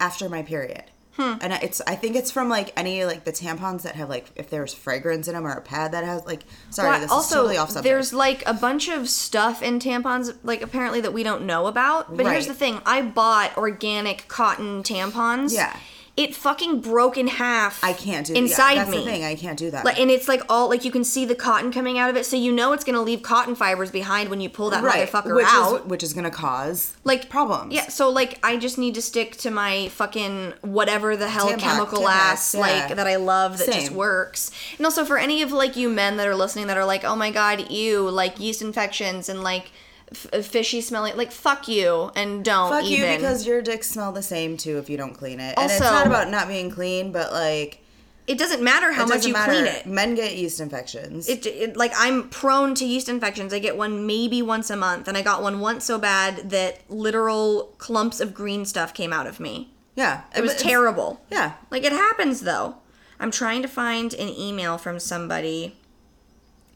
after 0.00 0.28
my 0.28 0.42
period. 0.42 0.84
Hmm. 1.16 1.34
And 1.42 1.52
it's 1.52 1.82
I 1.86 1.94
think 1.94 2.16
it's 2.16 2.30
from 2.30 2.48
like 2.48 2.72
any 2.74 3.04
like 3.04 3.24
the 3.24 3.32
tampons 3.32 3.82
that 3.82 3.96
have 3.96 4.08
like 4.08 4.30
if 4.34 4.48
there's 4.48 4.72
fragrance 4.72 5.28
in 5.28 5.34
them 5.34 5.46
or 5.46 5.52
a 5.52 5.60
pad 5.60 5.92
that 5.92 6.04
has 6.04 6.24
like 6.24 6.44
sorry 6.70 6.88
Well, 6.88 7.00
this 7.00 7.10
also, 7.10 7.26
is 7.26 7.32
totally 7.34 7.56
off 7.58 7.68
subject. 7.68 7.84
there's 7.84 8.12
like 8.14 8.42
a 8.46 8.54
bunch 8.54 8.88
of 8.88 9.08
stuff 9.10 9.62
in 9.62 9.78
tampons, 9.78 10.34
like 10.42 10.62
apparently 10.62 11.02
that 11.02 11.12
we 11.12 11.22
don't 11.22 11.44
know 11.44 11.66
about. 11.66 12.16
But 12.16 12.26
here's 12.26 12.46
the 12.46 12.54
thing: 12.54 12.80
I 12.86 13.02
bought 13.02 13.56
organic 13.58 14.26
cotton 14.28 14.82
tampons. 14.82 15.52
Yeah. 15.52 15.76
It 16.14 16.34
fucking 16.34 16.82
broke 16.82 17.16
in 17.16 17.26
half. 17.26 17.82
I 17.82 17.94
can't 17.94 18.26
do 18.26 18.34
inside 18.34 18.72
yeah, 18.72 18.84
that's 18.84 18.90
me. 18.90 18.98
the 18.98 19.04
thing 19.04 19.24
I 19.24 19.34
can't 19.34 19.58
do 19.58 19.70
that. 19.70 19.82
Like, 19.82 19.98
and 19.98 20.10
it's 20.10 20.28
like 20.28 20.42
all 20.50 20.68
like 20.68 20.84
you 20.84 20.90
can 20.90 21.04
see 21.04 21.24
the 21.24 21.34
cotton 21.34 21.72
coming 21.72 21.98
out 21.98 22.10
of 22.10 22.16
it, 22.16 22.26
so 22.26 22.36
you 22.36 22.52
know 22.52 22.74
it's 22.74 22.84
gonna 22.84 23.00
leave 23.00 23.22
cotton 23.22 23.54
fibers 23.54 23.90
behind 23.90 24.28
when 24.28 24.38
you 24.40 24.50
pull 24.50 24.68
that 24.70 24.84
motherfucker 24.84 25.34
which 25.34 25.46
out. 25.48 25.80
is 25.80 25.86
which 25.86 26.02
is 26.02 26.12
gonna 26.12 26.30
cause 26.30 26.94
like 27.04 27.30
problems. 27.30 27.72
Yeah, 27.72 27.88
so 27.88 28.10
like 28.10 28.38
I 28.42 28.58
just 28.58 28.76
need 28.76 28.94
to 28.96 29.02
stick 29.02 29.36
to 29.38 29.50
my 29.50 29.88
fucking 29.88 30.52
whatever 30.60 31.16
the 31.16 31.30
hell 31.30 31.56
chemical 31.56 32.00
Tampax, 32.00 32.08
ass 32.10 32.54
yeah. 32.54 32.60
like 32.60 32.96
that 32.96 33.06
I 33.06 33.16
love 33.16 33.56
that 33.58 33.72
just 33.72 33.92
works. 33.92 34.50
And 34.76 34.84
also 34.84 35.06
for 35.06 35.16
any 35.16 35.40
of 35.40 35.50
like 35.50 35.76
you 35.76 35.88
men 35.88 36.18
that 36.18 36.26
are 36.26 36.36
listening 36.36 36.66
that 36.66 36.76
are 36.76 36.84
like, 36.84 37.04
"Oh 37.04 37.16
my 37.16 37.30
god, 37.30 37.70
ew, 37.70 38.10
like 38.10 38.38
yeast 38.38 38.60
infections 38.60 39.30
and 39.30 39.42
like 39.42 39.70
f- 40.12 40.26
uh, 40.32 40.42
fishy 40.42 40.80
smelling 40.80 41.16
like 41.16 41.32
fuck 41.32 41.68
you 41.68 42.10
and 42.14 42.44
don't 42.44 42.70
Fuck 42.70 42.84
even 42.84 43.10
you 43.10 43.16
because 43.16 43.46
your 43.46 43.60
dicks 43.62 43.88
smell 43.90 44.12
the 44.12 44.22
same 44.22 44.56
too 44.56 44.78
if 44.78 44.88
you 44.88 44.96
don't 44.96 45.14
clean 45.14 45.40
it. 45.40 45.58
and 45.58 45.70
it's 45.70 45.80
not 45.80 46.06
about 46.06 46.30
not 46.30 46.48
being 46.48 46.70
clean, 46.70 47.12
but 47.12 47.32
like 47.32 47.78
it 48.26 48.38
doesn't 48.38 48.62
matter 48.62 48.92
how 48.92 49.02
much 49.04 49.14
doesn't 49.16 49.28
you 49.28 49.32
matter. 49.34 49.50
clean 49.52 49.66
it. 49.66 49.84
Men 49.84 50.14
get 50.14 50.36
yeast 50.36 50.60
infections. 50.60 51.28
It, 51.28 51.44
it 51.44 51.76
like 51.76 51.92
I'm 51.96 52.28
prone 52.28 52.74
to 52.76 52.84
yeast 52.84 53.08
infections. 53.08 53.52
I 53.52 53.58
get 53.58 53.76
one 53.76 54.06
maybe 54.06 54.42
once 54.42 54.70
a 54.70 54.76
month, 54.76 55.08
and 55.08 55.16
I 55.16 55.22
got 55.22 55.42
one 55.42 55.58
once 55.58 55.84
so 55.84 55.98
bad 55.98 56.50
that 56.50 56.80
literal 56.88 57.74
clumps 57.78 58.20
of 58.20 58.32
green 58.32 58.64
stuff 58.64 58.94
came 58.94 59.12
out 59.12 59.26
of 59.26 59.40
me. 59.40 59.72
yeah, 59.96 60.22
It 60.36 60.40
was 60.40 60.54
terrible. 60.56 61.20
Yeah, 61.30 61.54
Like 61.70 61.82
it 61.84 61.92
happens 61.92 62.42
though. 62.42 62.76
I'm 63.18 63.30
trying 63.32 63.62
to 63.62 63.68
find 63.68 64.14
an 64.14 64.28
email 64.30 64.78
from 64.78 64.98
somebody. 65.00 65.76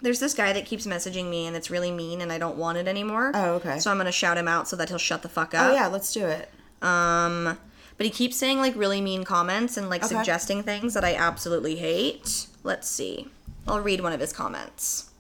There's 0.03 0.21
this 0.21 0.35
guy 0.35 0.53
that 0.53 0.67
keeps 0.67 0.87
messaging 0.87 1.31
me 1.31 1.47
and 1.47 1.57
it's 1.57 1.71
really 1.71 1.91
mean 1.91 2.21
and 2.21 2.31
I 2.33 2.39
don't 2.39 2.57
want 2.57 2.79
it 2.79 2.87
anymore. 2.87 3.33
Oh, 3.35 3.55
okay. 3.55 3.79
So 3.79 3.91
I'm 3.91 3.97
gonna 3.97 4.13
shout 4.13 4.37
him 4.39 4.47
out 4.49 4.69
so 4.69 4.77
that 4.77 4.89
he'll 4.89 4.99
shut 4.99 5.23
the 5.23 5.29
fuck 5.29 5.55
up. 5.55 5.71
Oh 5.71 5.75
yeah, 5.75 5.87
let's 5.87 6.13
do 6.13 6.27
it. 6.27 6.51
Um 6.83 7.59
but 7.97 8.05
he 8.05 8.11
keeps 8.11 8.37
saying 8.37 8.59
like 8.59 8.77
really 8.77 9.01
mean 9.01 9.25
comments 9.25 9.77
and 9.79 9.89
like 9.89 10.05
Okay. 10.05 10.15
suggesting 10.15 10.63
things 10.63 10.93
that 10.95 11.05
I 11.05 11.15
absolutely 11.15 11.77
hate. 11.77 12.47
Let's 12.63 12.89
see. 12.89 13.29
I'll 13.67 13.81
read 13.81 14.01
one 14.03 14.13
of 14.13 14.21
his 14.21 14.33
comments. 14.33 15.11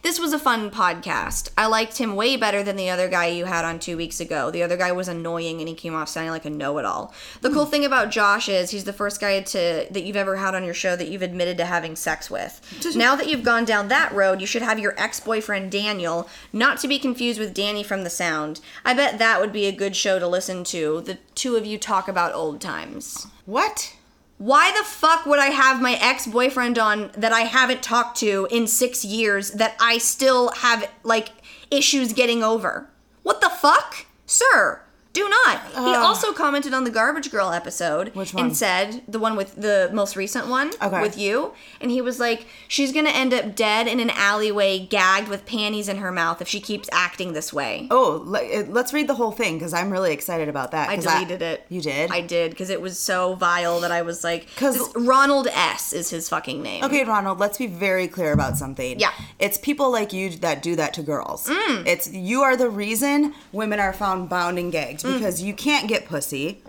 This 0.02 0.20
was 0.20 0.34
a 0.34 0.40
fun 0.40 0.70
podcast. 0.72 1.50
I 1.58 1.68
liked 1.68 1.98
him 1.98 2.16
way 2.16 2.38
better 2.38 2.64
than 2.64 2.76
the 2.76 2.90
other 2.90 3.08
guy 3.08 3.28
you 3.28 3.46
had 3.46 3.66
on 3.66 3.80
two 3.80 3.98
weeks 3.98 4.20
ago. 4.20 4.52
The 4.52 4.64
other 4.64 4.78
guy 4.78 4.92
was 4.92 5.08
annoying 5.08 5.60
and 5.60 5.68
he 5.68 5.76
came 5.76 5.96
off 5.96 6.10
sounding 6.10 6.32
like 6.32 6.46
a 6.46 6.50
know-it-all. 6.50 7.14
The 7.42 7.50
cool 7.50 7.66
hmm. 7.66 7.72
thing 7.72 7.86
about 7.86 8.12
Josh 8.12 8.50
is 8.50 8.72
he's 8.72 8.84
the 8.84 8.94
first 8.94 9.20
guy 9.20 9.42
to 9.42 9.88
that 9.90 10.04
you've 10.04 10.16
ever 10.16 10.38
had 10.38 10.56
on 10.56 10.64
your 10.64 10.74
show 10.74 10.96
that 10.96 11.10
you've 11.10 11.22
admitted 11.22 11.58
to 11.58 11.66
having 11.66 11.96
sex 11.96 12.30
with. 12.30 12.62
now 12.96 13.16
that 13.16 13.28
you've 13.28 13.44
gone 13.44 13.66
down 13.66 13.88
that 13.88 14.12
road, 14.14 14.42
you 14.42 14.48
should 14.48 14.62
have 14.62 14.80
your 14.80 14.96
ex-boyfriend 14.98 15.72
Daniel, 15.72 16.30
not 16.54 16.80
to 16.80 16.88
be 16.88 17.00
confused 17.00 17.40
with 17.40 17.54
Danny 17.54 17.84
from 17.84 18.04
The 18.04 18.10
Sound. 18.10 18.62
I 18.86 18.94
bet 18.94 19.20
that 19.20 19.42
would 19.42 19.54
be 19.54 19.66
a 19.66 19.72
good 19.72 19.96
show 19.96 20.20
to 20.20 20.28
listen 20.28 20.64
to. 20.66 21.02
The 21.02 21.18
two 21.36 21.56
of 21.56 21.66
you 21.66 21.78
talk 21.78 22.08
about 22.08 22.34
old 22.34 22.62
times. 22.62 23.28
What? 23.46 23.97
Why 24.38 24.72
the 24.72 24.84
fuck 24.84 25.26
would 25.26 25.40
I 25.40 25.48
have 25.48 25.82
my 25.82 25.94
ex 25.94 26.28
boyfriend 26.28 26.78
on 26.78 27.10
that 27.18 27.34
I 27.34 27.42
haven't 27.42 27.82
talked 27.82 28.18
to 28.20 28.48
in 28.52 28.68
six 28.68 29.04
years 29.04 29.52
that 29.52 29.76
I 29.80 29.98
still 29.98 30.52
have, 30.58 30.90
like, 31.04 31.30
issues 31.72 32.14
getting 32.14 32.44
over? 32.44 32.88
What 33.24 33.42
the 33.42 33.50
fuck? 33.50 34.06
Sir, 34.28 34.82
Do 35.18 35.28
not. 35.46 35.62
He 35.74 35.96
also 35.96 36.32
commented 36.32 36.74
on 36.74 36.84
the 36.84 36.90
Garbage 36.92 37.32
Girl 37.32 37.52
episode 37.52 38.14
Which 38.14 38.34
one? 38.34 38.46
and 38.46 38.58
said 38.58 39.02
the 39.08 39.18
one 39.20 39.36
with 39.36 39.56
the 39.56 39.90
most 39.94 40.16
recent 40.16 40.48
one 40.48 40.72
Okay. 40.82 41.02
with 41.02 41.18
you, 41.18 41.54
and 41.82 41.90
he 41.90 42.02
was 42.02 42.20
like, 42.20 42.46
"She's 42.68 42.92
gonna 42.92 43.10
end 43.10 43.34
up 43.34 43.56
dead 43.56 43.88
in 43.88 44.00
an 44.00 44.12
alleyway, 44.12 44.78
gagged 44.80 45.28
with 45.28 45.46
panties 45.46 45.90
in 45.90 45.98
her 45.98 46.12
mouth 46.12 46.42
if 46.42 46.48
she 46.48 46.60
keeps 46.60 46.88
acting 46.92 47.34
this 47.34 47.52
way." 47.52 47.88
Oh, 47.90 48.22
le- 48.26 48.66
let's 48.70 48.94
read 48.94 49.08
the 49.08 49.16
whole 49.16 49.32
thing 49.32 49.58
because 49.58 49.74
I'm 49.74 49.90
really 49.92 50.14
excited 50.14 50.50
about 50.50 50.72
that. 50.72 50.90
I 50.90 50.96
'cause 50.96 51.06
deleted 51.06 51.42
it. 51.42 51.66
You 51.70 51.82
did? 51.82 52.12
I 52.12 52.22
did 52.22 52.52
because 52.52 52.70
it 52.70 52.80
was 52.82 53.00
so 53.00 53.34
vile 53.36 53.80
that 53.80 53.92
I 53.92 54.04
was 54.04 54.24
like, 54.24 54.48
'Cause- 54.56 54.78
this- 54.78 54.90
Ronald 54.96 55.48
S 55.52 55.94
is 55.94 56.10
his 56.12 56.30
fucking 56.30 56.62
name. 56.62 56.84
Okay, 56.84 57.04
Ronald, 57.04 57.40
let's 57.40 57.58
be 57.58 57.68
very 57.68 58.08
clear 58.08 58.34
about 58.34 58.56
something. 58.58 59.00
Yeah. 59.00 59.08
Mm. 59.10 59.24
It's 59.40 59.58
people 59.58 59.92
like 59.92 60.14
you 60.14 60.30
that 60.46 60.62
do 60.62 60.76
that 60.76 60.94
to 60.96 61.02
girls. 61.02 61.50
It's 61.86 62.08
you 62.12 62.44
are 62.44 62.56
the 62.56 62.70
reason 62.70 63.34
women 63.52 63.80
are 63.80 63.94
found 63.94 64.30
bound 64.30 64.60
and 64.60 64.72
gagged 64.72 65.04
Mm. 65.08 65.18
because 65.18 65.42
you 65.42 65.54
can't 65.54 65.88
get 65.88 66.06
pussy. 66.06 66.62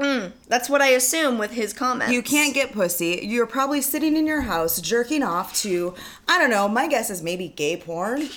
That's 0.49 0.69
what 0.71 0.81
I 0.81 0.89
assume 0.89 1.39
with 1.39 1.53
his 1.53 1.73
comments. 1.73 2.13
You 2.13 2.23
can't 2.23 2.55
get 2.55 2.73
pussy. 2.73 3.21
You're 3.23 3.47
probably 3.47 3.81
sitting 3.81 4.17
in 4.17 4.27
your 4.27 4.43
house 4.43 4.81
jerking 4.81 5.23
off 5.23 5.55
to 5.63 5.95
I 6.27 6.39
don't 6.39 6.51
know, 6.51 6.69
my 6.69 6.89
guess 6.89 7.11
is 7.11 7.23
maybe 7.23 7.49
gay 7.49 7.77
porn. 7.77 8.29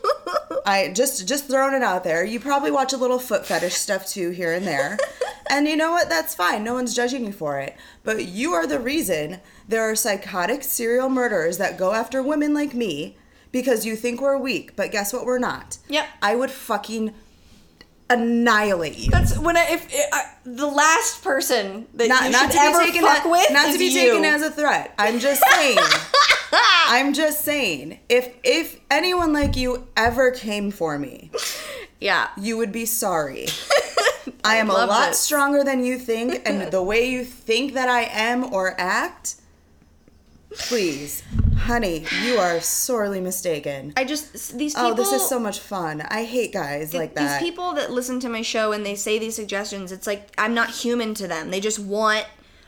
I 0.66 0.92
just 0.92 1.28
just 1.28 1.46
throwing 1.48 1.74
it 1.74 1.82
out 1.82 2.04
there. 2.04 2.24
You 2.24 2.40
probably 2.40 2.70
watch 2.70 2.92
a 2.92 2.96
little 2.96 3.18
foot 3.18 3.46
fetish 3.46 3.74
stuff 3.74 4.06
too 4.06 4.30
here 4.30 4.52
and 4.52 4.66
there. 4.66 4.98
and 5.50 5.68
you 5.68 5.76
know 5.76 5.92
what? 5.92 6.08
That's 6.08 6.34
fine. 6.34 6.64
No 6.64 6.74
one's 6.74 6.94
judging 6.94 7.24
you 7.24 7.32
for 7.32 7.58
it. 7.60 7.76
But 8.02 8.26
you 8.26 8.52
are 8.52 8.66
the 8.66 8.80
reason 8.80 9.40
there 9.68 9.82
are 9.82 9.94
psychotic 9.94 10.62
serial 10.64 11.08
murderers 11.08 11.58
that 11.58 11.78
go 11.78 11.92
after 11.92 12.22
women 12.22 12.52
like 12.52 12.74
me 12.74 13.16
because 13.52 13.86
you 13.86 13.96
think 13.96 14.20
we're 14.20 14.36
weak, 14.36 14.76
but 14.76 14.90
guess 14.90 15.12
what? 15.12 15.24
We're 15.24 15.38
not. 15.38 15.78
Yep. 15.88 16.06
I 16.20 16.34
would 16.34 16.50
fucking 16.50 17.14
annihilate 18.08 18.98
you. 18.98 19.10
That's 19.10 19.38
when 19.38 19.56
I 19.56 19.66
if 19.70 19.88
I, 20.12 20.22
the 20.44 20.66
last 20.66 21.22
person 21.24 21.86
that 21.94 22.08
not, 22.08 22.24
you 22.24 22.30
not 22.30 22.52
should 22.52 22.52
to 22.52 22.60
ever 22.60 22.78
be 22.80 22.86
taken 22.86 23.02
fuck 23.02 23.24
a- 23.24 23.28
with 23.28 23.50
not 23.52 23.72
to 23.72 23.78
be 23.78 23.86
you. 23.86 24.12
taken 24.12 24.24
as 24.24 24.42
a 24.42 24.50
threat. 24.50 24.94
I'm 24.98 25.18
just 25.18 25.42
saying. 25.50 25.78
I'm 26.88 27.12
just 27.12 27.40
saying. 27.42 27.98
If 28.08 28.34
if 28.44 28.80
anyone 28.90 29.32
like 29.32 29.56
you 29.56 29.88
ever 29.96 30.30
came 30.30 30.70
for 30.70 30.98
me, 30.98 31.30
yeah. 32.00 32.28
you 32.38 32.56
would 32.56 32.72
be 32.72 32.86
sorry. 32.86 33.48
I 34.44 34.56
am 34.56 34.70
a 34.70 34.72
lot 34.72 35.08
this. 35.08 35.18
stronger 35.18 35.64
than 35.64 35.84
you 35.84 35.98
think, 35.98 36.42
and 36.48 36.62
the 36.72 36.82
way 36.82 37.10
you 37.10 37.24
think 37.24 37.74
that 37.74 37.88
I 37.88 38.02
am 38.02 38.52
or 38.54 38.74
act, 38.80 39.36
please, 40.52 41.24
honey, 41.56 42.04
you 42.24 42.36
are 42.36 42.60
sorely 42.60 43.20
mistaken. 43.20 43.92
I 43.96 44.04
just 44.04 44.56
these 44.56 44.74
people. 44.74 44.90
Oh, 44.90 44.94
this 44.94 45.12
is 45.12 45.28
so 45.28 45.38
much 45.38 45.58
fun. 45.60 46.00
I 46.02 46.24
hate 46.24 46.52
guys 46.52 46.94
like 46.94 47.14
that. 47.14 47.40
These 47.40 47.48
people 47.50 47.74
that 47.74 47.90
listen 47.90 48.20
to 48.20 48.28
my 48.28 48.42
show 48.42 48.72
and 48.72 48.84
they 48.84 48.94
say 48.94 49.18
these 49.18 49.34
suggestions, 49.36 49.92
it's 49.92 50.06
like 50.06 50.28
I'm 50.38 50.54
not 50.54 50.70
human 50.70 51.14
to 51.14 51.26
them. 51.26 51.50
They 51.50 51.60
just 51.60 51.78
want 51.78 52.26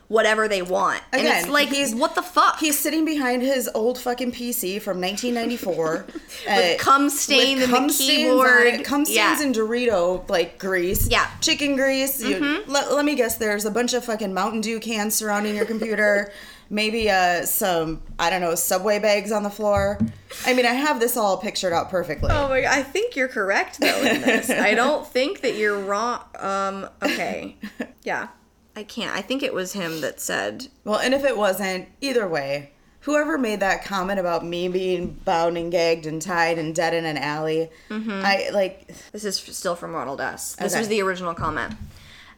whatever 0.09 0.49
they 0.49 0.63
want, 0.63 1.03
and 1.13 1.21
it's 1.27 1.49
like, 1.51 1.69
he's- 1.69 1.95
what 1.95 2.15
the 2.15 2.23
fuck? 2.23 2.59
He's 2.59 2.79
sitting 2.79 3.05
behind 3.05 3.43
his 3.43 3.69
old 3.75 3.99
fucking 3.99 4.33
PC 4.33 4.81
from 4.81 5.03
1994 5.03 6.07
with 6.47 6.81
cum 6.81 7.11
stains 7.11 7.63
in 7.63 7.71
the 7.71 7.93
keyboard. 7.93 8.85
cum 8.87 9.05
stains 9.05 9.17
Yeah. 9.19 9.43
and 9.43 9.55
Dorito 9.55 10.27
like 10.31 10.59
grease. 10.59 11.09
Yeah. 11.11 11.25
Mm-hmm. 11.27 11.41
chicken 11.41 11.77
grease. 11.77 12.23
You, 12.25 12.65
let, 12.67 12.91
let 12.91 13.05
me 13.05 13.17
guess. 13.17 13.37
There's 13.37 13.67
a 13.67 13.71
bunch 13.71 13.93
of 13.93 14.03
fucking 14.03 14.33
Mountain 14.33 14.63
Dew 14.63 14.81
cans 14.81 15.15
surrounding 15.15 15.55
your 15.55 15.67
computer. 15.67 16.33
Maybe 16.71 17.11
uh, 17.11 17.45
some 17.47 18.03
I 18.19 18.29
don't 18.31 18.41
know 18.41 18.55
Subway 18.55 18.99
bags 18.99 19.33
on 19.33 19.43
the 19.43 19.51
floor. 19.51 19.99
I 20.45 20.53
mean, 20.55 20.67
I 20.67 20.75
have 20.75 21.01
this 21.01 21.17
all 21.17 21.39
pictured 21.39 21.73
out 21.73 21.91
perfectly. 21.91 22.31
Oh 22.31 22.49
my 22.49 22.61
god, 22.63 22.77
I 22.79 22.83
think 22.83 23.17
you're 23.17 23.29
correct 23.29 23.81
though 23.81 24.03
in 24.03 24.21
this. 24.23 24.51
I 24.71 24.75
don't 24.75 25.07
think 25.07 25.41
that 25.41 25.55
you're 25.57 25.79
wrong. 25.79 26.21
Um, 26.39 26.89
okay. 27.03 27.57
Yeah. 28.05 28.29
I 28.77 28.85
can't. 28.85 29.15
I 29.17 29.23
think 29.23 29.43
it 29.43 29.53
was 29.55 29.73
him 29.73 30.03
that 30.03 30.21
said, 30.21 30.69
Well, 30.85 30.99
and 31.01 31.13
if 31.13 31.25
it 31.25 31.37
wasn't, 31.37 31.89
either 32.01 32.29
way, 32.29 32.71
whoever 33.01 33.37
made 33.37 33.59
that 33.61 33.85
comment 33.85 34.21
about 34.21 34.45
me 34.47 34.69
being 34.69 35.15
bound 35.25 35.57
and 35.59 35.73
gagged 35.73 36.07
and 36.07 36.23
tied 36.23 36.59
and 36.61 36.75
dead 36.75 36.95
in 36.95 37.05
an 37.05 37.17
alley, 37.17 37.71
I 37.91 38.51
like. 38.53 38.87
this 39.11 39.25
is 39.25 39.37
still 39.37 39.75
from 39.75 39.95
Ronald 39.95 40.21
S. 40.21 40.55
This 40.55 40.73
Okay. 40.75 40.81
was 40.81 40.89
the 40.89 41.01
original 41.03 41.35
comment. 41.35 41.75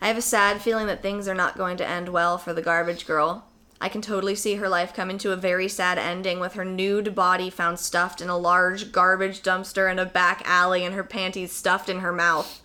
I 0.00 0.06
have 0.08 0.16
a 0.16 0.22
sad 0.22 0.62
feeling 0.62 0.86
that 0.86 1.02
things 1.02 1.28
are 1.28 1.34
not 1.34 1.58
going 1.58 1.76
to 1.76 1.86
end 1.86 2.08
well 2.08 2.38
for 2.38 2.54
the 2.54 2.62
garbage 2.62 3.06
girl. 3.06 3.44
I 3.82 3.88
can 3.88 4.02
totally 4.02 4.34
see 4.34 4.56
her 4.56 4.68
life 4.68 4.92
coming 4.92 5.16
to 5.18 5.32
a 5.32 5.36
very 5.36 5.66
sad 5.66 5.96
ending 5.96 6.38
with 6.38 6.52
her 6.52 6.64
nude 6.66 7.14
body 7.14 7.48
found 7.48 7.78
stuffed 7.78 8.20
in 8.20 8.28
a 8.28 8.36
large 8.36 8.92
garbage 8.92 9.42
dumpster 9.42 9.90
in 9.90 9.98
a 9.98 10.04
back 10.04 10.42
alley 10.44 10.84
and 10.84 10.94
her 10.94 11.04
panties 11.04 11.52
stuffed 11.52 11.88
in 11.88 12.00
her 12.00 12.12
mouth. 12.12 12.62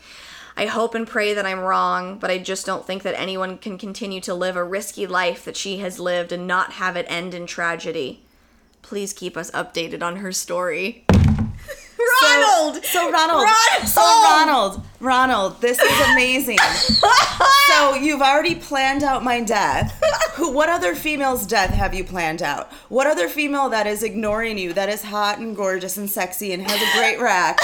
I 0.57 0.65
hope 0.65 0.93
and 0.93 1.07
pray 1.07 1.33
that 1.33 1.45
I'm 1.45 1.59
wrong, 1.59 2.17
but 2.17 2.31
I 2.31 2.37
just 2.37 2.65
don't 2.65 2.85
think 2.85 3.03
that 3.03 3.19
anyone 3.19 3.57
can 3.57 3.77
continue 3.77 4.19
to 4.21 4.33
live 4.33 4.57
a 4.57 4.63
risky 4.63 5.07
life 5.07 5.45
that 5.45 5.57
she 5.57 5.77
has 5.77 5.99
lived 5.99 6.33
and 6.33 6.47
not 6.47 6.73
have 6.73 6.97
it 6.97 7.05
end 7.09 7.33
in 7.33 7.45
tragedy. 7.45 8.23
Please 8.81 9.13
keep 9.13 9.37
us 9.37 9.51
updated 9.51 10.03
on 10.03 10.17
her 10.17 10.31
story. 10.31 11.04
Ronald! 11.97 12.83
So 12.85 13.09
Ronald, 13.11 13.43
Ronald! 13.43 13.87
so 13.87 14.01
Ronald, 14.01 14.81
Ronald, 14.99 15.61
this 15.61 15.79
is 15.79 16.09
amazing. 16.11 16.57
so 17.67 17.95
you've 17.95 18.21
already 18.21 18.55
planned 18.55 19.03
out 19.03 19.23
my 19.23 19.41
death. 19.41 19.99
Who? 20.35 20.51
What 20.51 20.69
other 20.69 20.95
female's 20.95 21.45
death 21.47 21.69
have 21.71 21.93
you 21.93 22.03
planned 22.03 22.41
out? 22.41 22.71
What 22.89 23.07
other 23.07 23.29
female 23.29 23.69
that 23.69 23.87
is 23.87 24.03
ignoring 24.03 24.57
you, 24.57 24.73
that 24.73 24.89
is 24.89 25.03
hot 25.03 25.39
and 25.39 25.55
gorgeous 25.55 25.97
and 25.97 26.09
sexy 26.09 26.51
and 26.51 26.69
has 26.69 26.81
a 26.81 26.97
great 26.97 27.19
rack, 27.19 27.57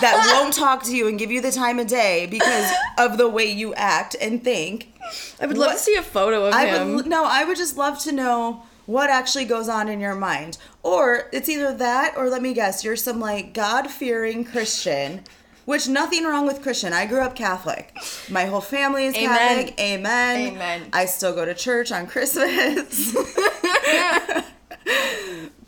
that 0.00 0.32
won't 0.34 0.54
talk 0.54 0.82
to 0.84 0.96
you 0.96 1.06
and 1.08 1.18
give 1.18 1.30
you 1.30 1.40
the 1.40 1.52
time 1.52 1.78
of 1.78 1.86
day 1.86 2.26
because 2.26 2.70
of 2.98 3.18
the 3.18 3.28
way 3.28 3.44
you 3.44 3.74
act 3.74 4.16
and 4.20 4.42
think? 4.42 4.92
I 5.40 5.46
would 5.46 5.56
love 5.58 5.68
What- 5.70 5.76
to 5.78 5.82
see 5.82 5.94
a 5.94 6.02
photo 6.02 6.46
of 6.46 6.54
I 6.54 6.66
him. 6.66 6.94
would 6.96 7.06
no, 7.06 7.24
I 7.24 7.44
would 7.44 7.56
just 7.56 7.76
love 7.76 7.98
to 8.00 8.12
know 8.12 8.64
what 8.86 9.10
actually 9.10 9.44
goes 9.44 9.68
on 9.68 9.88
in 9.88 10.00
your 10.00 10.14
mind. 10.14 10.58
Or 10.82 11.28
it's 11.32 11.48
either 11.48 11.72
that 11.74 12.14
or 12.16 12.28
let 12.28 12.42
me 12.42 12.52
guess, 12.54 12.82
you're 12.84 12.96
some 12.96 13.20
like 13.20 13.54
God-fearing 13.54 14.44
Christian, 14.44 15.22
which 15.64 15.86
nothing 15.88 16.24
wrong 16.24 16.44
with 16.46 16.62
Christian. 16.62 16.92
I 16.92 17.06
grew 17.06 17.20
up 17.20 17.36
Catholic. 17.36 17.96
My 18.28 18.46
whole 18.46 18.60
family 18.60 19.06
is 19.06 19.14
Amen. 19.14 19.28
Catholic. 19.28 19.80
Amen. 19.80 20.52
Amen. 20.54 20.88
I 20.92 21.06
still 21.06 21.34
go 21.34 21.44
to 21.44 21.54
church 21.54 21.92
on 21.92 22.06
Christmas. 22.06 23.12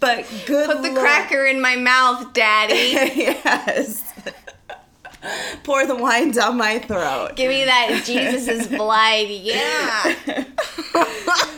but 0.01 0.27
good 0.47 0.67
Put 0.67 0.83
the 0.83 0.89
Lord- 0.91 0.99
cracker 1.01 1.45
in 1.45 1.61
my 1.61 1.77
mouth, 1.77 2.33
Daddy. 2.33 2.75
yes. 3.17 4.03
Pour 5.65 5.87
the 5.87 5.95
wine 5.95 6.31
down 6.33 6.57
my 6.57 6.79
throat. 6.79 7.33
Give 7.37 7.49
me 7.49 7.65
that 7.65 8.03
Jesus' 8.05 8.49
is 8.49 8.67
blood. 8.79 9.27
Yeah. 9.29 10.15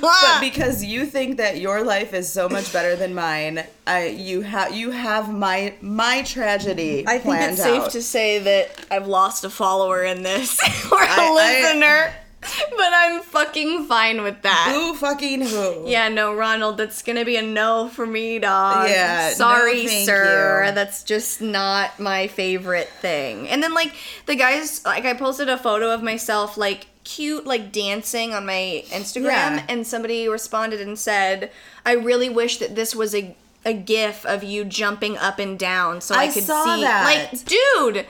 but 0.00 0.40
because 0.40 0.84
you 0.84 1.06
think 1.06 1.36
that 1.38 1.58
your 1.58 1.82
life 1.82 2.14
is 2.14 2.30
so 2.32 2.48
much 2.48 2.72
better 2.72 2.96
than 2.96 3.14
mine, 3.14 3.64
I 3.86 4.06
you 4.08 4.42
have 4.42 4.74
you 4.74 4.90
have 4.90 5.32
my 5.32 5.74
my 5.80 6.22
tragedy 6.22 7.04
I 7.06 7.18
think 7.18 7.36
it's 7.40 7.62
safe 7.62 7.88
to 7.90 8.02
say 8.02 8.38
that 8.40 8.70
I've 8.90 9.06
lost 9.06 9.44
a 9.44 9.50
follower 9.50 10.02
in 10.04 10.22
this 10.22 10.60
or 10.92 11.02
a 11.02 11.06
I- 11.06 11.16
I- 11.18 11.34
listener, 11.34 12.12
but 12.76 12.92
I'm 12.92 13.22
fucking 13.22 13.86
fine 13.86 14.22
with 14.22 14.42
that. 14.42 14.70
Who 14.74 14.94
fucking 14.94 15.42
who? 15.42 15.84
Yeah, 15.88 16.08
no, 16.08 16.34
Ronald, 16.34 16.76
that's 16.78 17.02
gonna 17.02 17.24
be 17.24 17.36
a 17.36 17.42
no 17.42 17.88
for 17.88 18.06
me, 18.06 18.38
dog. 18.38 18.88
Yeah, 18.88 19.28
no, 19.30 19.34
sorry, 19.34 19.86
thank 19.86 20.06
sir. 20.06 20.66
you. 20.66 20.72
That's 20.74 21.02
just 21.02 21.40
not 21.40 21.98
my 21.98 22.26
favorite 22.28 22.88
thing. 23.00 23.48
And 23.48 23.62
then 23.62 23.74
like 23.74 23.94
the 24.26 24.34
guys, 24.36 24.84
like 24.84 25.04
I 25.04 25.14
posted 25.14 25.48
a 25.48 25.58
photo 25.58 25.92
of 25.92 26.02
myself, 26.02 26.56
like 26.56 26.86
cute, 27.04 27.46
like 27.46 27.70
dancing 27.72 28.34
on 28.34 28.46
my 28.46 28.82
Instagram, 28.88 29.24
Yeah. 29.56 29.64
and 29.68 29.86
somebody 29.86 30.28
responded 30.28 30.80
and 30.80 30.98
said, 30.98 31.50
"I 31.84 31.92
really 31.92 32.28
wish 32.28 32.58
that 32.58 32.74
this 32.74 32.94
was 32.94 33.14
a 33.14 33.34
a 33.64 33.72
gif 33.72 34.24
of 34.26 34.44
you 34.44 34.64
jumping 34.64 35.16
up 35.18 35.40
and 35.40 35.58
down 35.58 36.00
so 36.00 36.14
I, 36.14 36.24
I 36.24 36.28
could 36.28 36.44
saw 36.44 36.64
see." 36.76 36.82
that. 36.82 37.04
Like, 37.32 37.44
dude. 37.44 38.06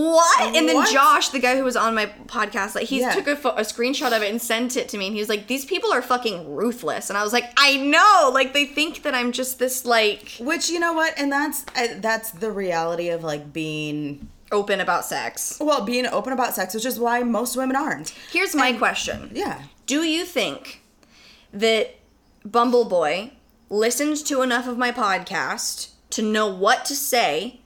What? 0.00 0.54
And 0.56 0.68
then 0.68 0.76
What? 0.76 0.92
Josh, 0.92 1.30
the 1.30 1.40
guy 1.40 1.56
who 1.56 1.64
was 1.64 1.74
on 1.76 1.92
my 1.94 2.06
podcast, 2.26 2.76
like 2.76 2.86
he 2.86 3.00
Yeah. 3.00 3.10
took 3.14 3.26
a, 3.26 3.34
pho- 3.34 3.50
a 3.56 3.62
screenshot 3.62 4.16
of 4.16 4.22
it 4.22 4.30
and 4.30 4.40
sent 4.40 4.76
it 4.76 4.88
to 4.90 4.98
me, 4.98 5.06
and 5.06 5.14
he 5.14 5.20
was 5.20 5.28
like, 5.28 5.48
"These 5.48 5.64
people 5.64 5.92
are 5.92 6.00
fucking 6.02 6.54
ruthless." 6.54 7.08
And 7.10 7.16
I 7.18 7.24
was 7.24 7.32
like, 7.32 7.50
"I 7.56 7.76
know." 7.78 8.30
Like 8.32 8.52
they 8.54 8.64
think 8.66 9.02
that 9.02 9.14
I'm 9.14 9.32
just 9.32 9.58
this 9.58 9.84
like 9.84 10.36
Which 10.38 10.70
you 10.70 10.78
know 10.78 10.92
what, 10.92 11.14
and 11.18 11.32
that's 11.32 11.64
uh, 11.76 11.88
that's 11.96 12.30
the 12.30 12.52
reality 12.52 13.08
of 13.08 13.24
like 13.24 13.52
being 13.52 14.28
open 14.52 14.80
about 14.80 15.04
sex. 15.04 15.58
well 15.60 15.84
being 15.84 16.06
open 16.06 16.32
about 16.32 16.54
sex, 16.54 16.74
which 16.74 16.86
is 16.86 16.98
why 17.00 17.24
most 17.24 17.56
women 17.56 17.74
aren't. 17.74 18.10
Here's 18.30 18.54
my 18.54 18.72
question: 18.74 19.30
Yeah. 19.34 19.62
Do 19.86 20.04
you 20.04 20.24
think 20.24 20.80
that 21.52 21.96
Bumbleboy 22.46 23.32
listened 23.68 24.18
to 24.26 24.42
enough 24.42 24.68
of 24.68 24.78
my 24.78 24.92
podcast 24.92 25.88
to 26.10 26.22
know 26.22 26.46
what 26.46 26.84
to 26.84 26.94
say 26.94 27.60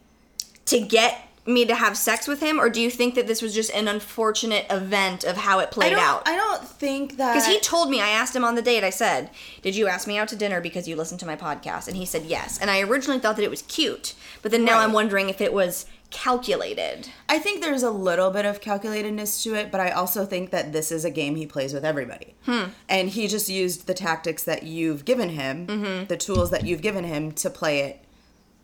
to 0.66 0.80
get 0.80 1.28
me 1.44 1.64
to 1.64 1.74
have 1.74 1.96
sex 1.96 2.28
with 2.28 2.40
him, 2.40 2.60
or 2.60 2.70
do 2.70 2.80
you 2.80 2.88
think 2.88 3.16
that 3.16 3.26
this 3.26 3.42
was 3.42 3.52
just 3.52 3.72
an 3.74 3.88
unfortunate 3.88 4.64
event 4.70 5.24
of 5.24 5.36
how 5.36 5.58
it 5.58 5.70
played 5.72 5.90
don't. 5.90 5.98
out? 6.00 6.22
I 6.28 6.36
don't 6.36 6.62
think 6.66 7.16
that 7.16 7.34
Because 7.34 7.48
he 7.48 7.58
told 7.58 7.90
me, 7.90 8.00
I 8.00 8.10
asked 8.10 8.36
him 8.36 8.44
on 8.44 8.54
the 8.54 8.62
date, 8.62 8.84
I 8.84 8.90
said, 8.90 9.28
Did 9.60 9.74
you 9.74 9.88
ask 9.88 10.06
me 10.06 10.18
out 10.18 10.28
to 10.28 10.36
dinner 10.36 10.60
because 10.60 10.86
you 10.86 10.94
listened 10.94 11.18
to 11.20 11.26
my 11.26 11.34
podcast? 11.34 11.88
And 11.88 11.96
he 11.96 12.06
said 12.06 12.24
yes. 12.26 12.58
And 12.60 12.70
I 12.70 12.80
originally 12.82 13.18
thought 13.18 13.34
that 13.36 13.42
it 13.44 13.50
was 13.50 13.62
cute, 13.62 14.14
but 14.40 14.52
then 14.52 14.64
now 14.64 14.76
Right. 14.76 14.84
I'm 14.84 14.92
wondering 14.92 15.28
if 15.30 15.40
it 15.40 15.52
was 15.52 15.84
calculated. 16.10 17.08
I 17.28 17.38
think 17.38 17.60
there's 17.62 17.82
a 17.82 17.90
little 17.90 18.30
bit 18.30 18.44
of 18.46 18.60
calculatedness 18.60 19.42
to 19.42 19.54
it, 19.54 19.72
but 19.72 19.80
I 19.80 19.90
also 19.90 20.24
think 20.24 20.50
that 20.50 20.72
this 20.72 20.92
is 20.92 21.04
a 21.04 21.10
game 21.10 21.34
he 21.36 21.46
plays 21.46 21.74
with 21.74 21.84
everybody. 21.84 22.34
Hmm. 22.44 22.64
And 22.88 23.08
he 23.10 23.26
just 23.26 23.48
used 23.48 23.86
the 23.88 23.94
tactics 23.94 24.44
that 24.44 24.62
you've 24.62 25.04
given 25.04 25.30
him, 25.30 25.66
Mm-hmm. 25.66 26.04
the 26.06 26.16
tools 26.16 26.50
that 26.50 26.64
you've 26.64 26.82
given 26.82 27.02
him 27.04 27.32
to 27.32 27.50
play 27.50 27.80
it 27.80 28.04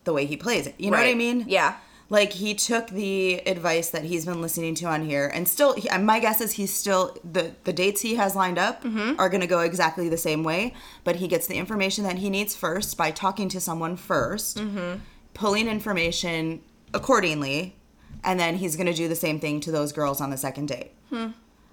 the 0.05 0.12
way 0.12 0.24
he 0.26 0.37
plays 0.37 0.66
it. 0.66 0.74
You 0.79 0.91
know 0.91 0.97
what 0.99 1.07
I 1.07 1.14
mean? 1.14 1.45
Yeah. 1.49 1.76
Like 2.11 2.33
he 2.33 2.55
took 2.55 2.89
the 2.89 3.35
advice 3.47 3.91
that 3.91 4.05
he's 4.05 4.25
been 4.25 4.41
listening 4.41 4.75
to 4.77 4.87
on 4.87 5.05
here, 5.05 5.27
and 5.29 5.47
still, 5.47 5.75
he, 5.75 5.89
my 5.99 6.21
guess 6.21 6.41
is 6.41 6.53
he's 6.53 6.73
still 6.73 7.15
the 7.23 7.53
the 7.65 7.73
dates 7.73 8.01
he 8.01 8.15
has 8.15 8.35
lined 8.35 8.57
up 8.59 8.83
Mm-hmm. 8.83 9.21
are 9.21 9.29
going 9.29 9.43
to 9.43 9.47
go 9.47 9.61
exactly 9.61 10.09
the 10.09 10.17
same 10.17 10.43
way. 10.43 10.73
But 11.05 11.17
he 11.17 11.29
gets 11.29 11.47
the 11.47 11.57
information 11.57 12.05
that 12.05 12.17
he 12.19 12.31
needs 12.31 12.57
first 12.57 12.97
by 12.97 13.11
talking 13.11 13.49
to 13.51 13.61
someone 13.61 13.97
1st 13.99 14.57
Mm-hmm. 14.59 14.99
pulling 15.35 15.69
information 15.69 16.63
accordingly, 16.95 17.77
and 18.25 18.41
then 18.41 18.57
he's 18.57 18.75
going 18.77 18.87
to 18.87 18.95
do 18.95 19.07
the 19.09 19.15
same 19.15 19.39
thing 19.39 19.61
to 19.61 19.71
those 19.71 19.93
girls 19.93 20.21
on 20.23 20.31
the 20.31 20.39
second 20.39 20.67
date. 20.69 20.93
Hmm. 21.11 21.29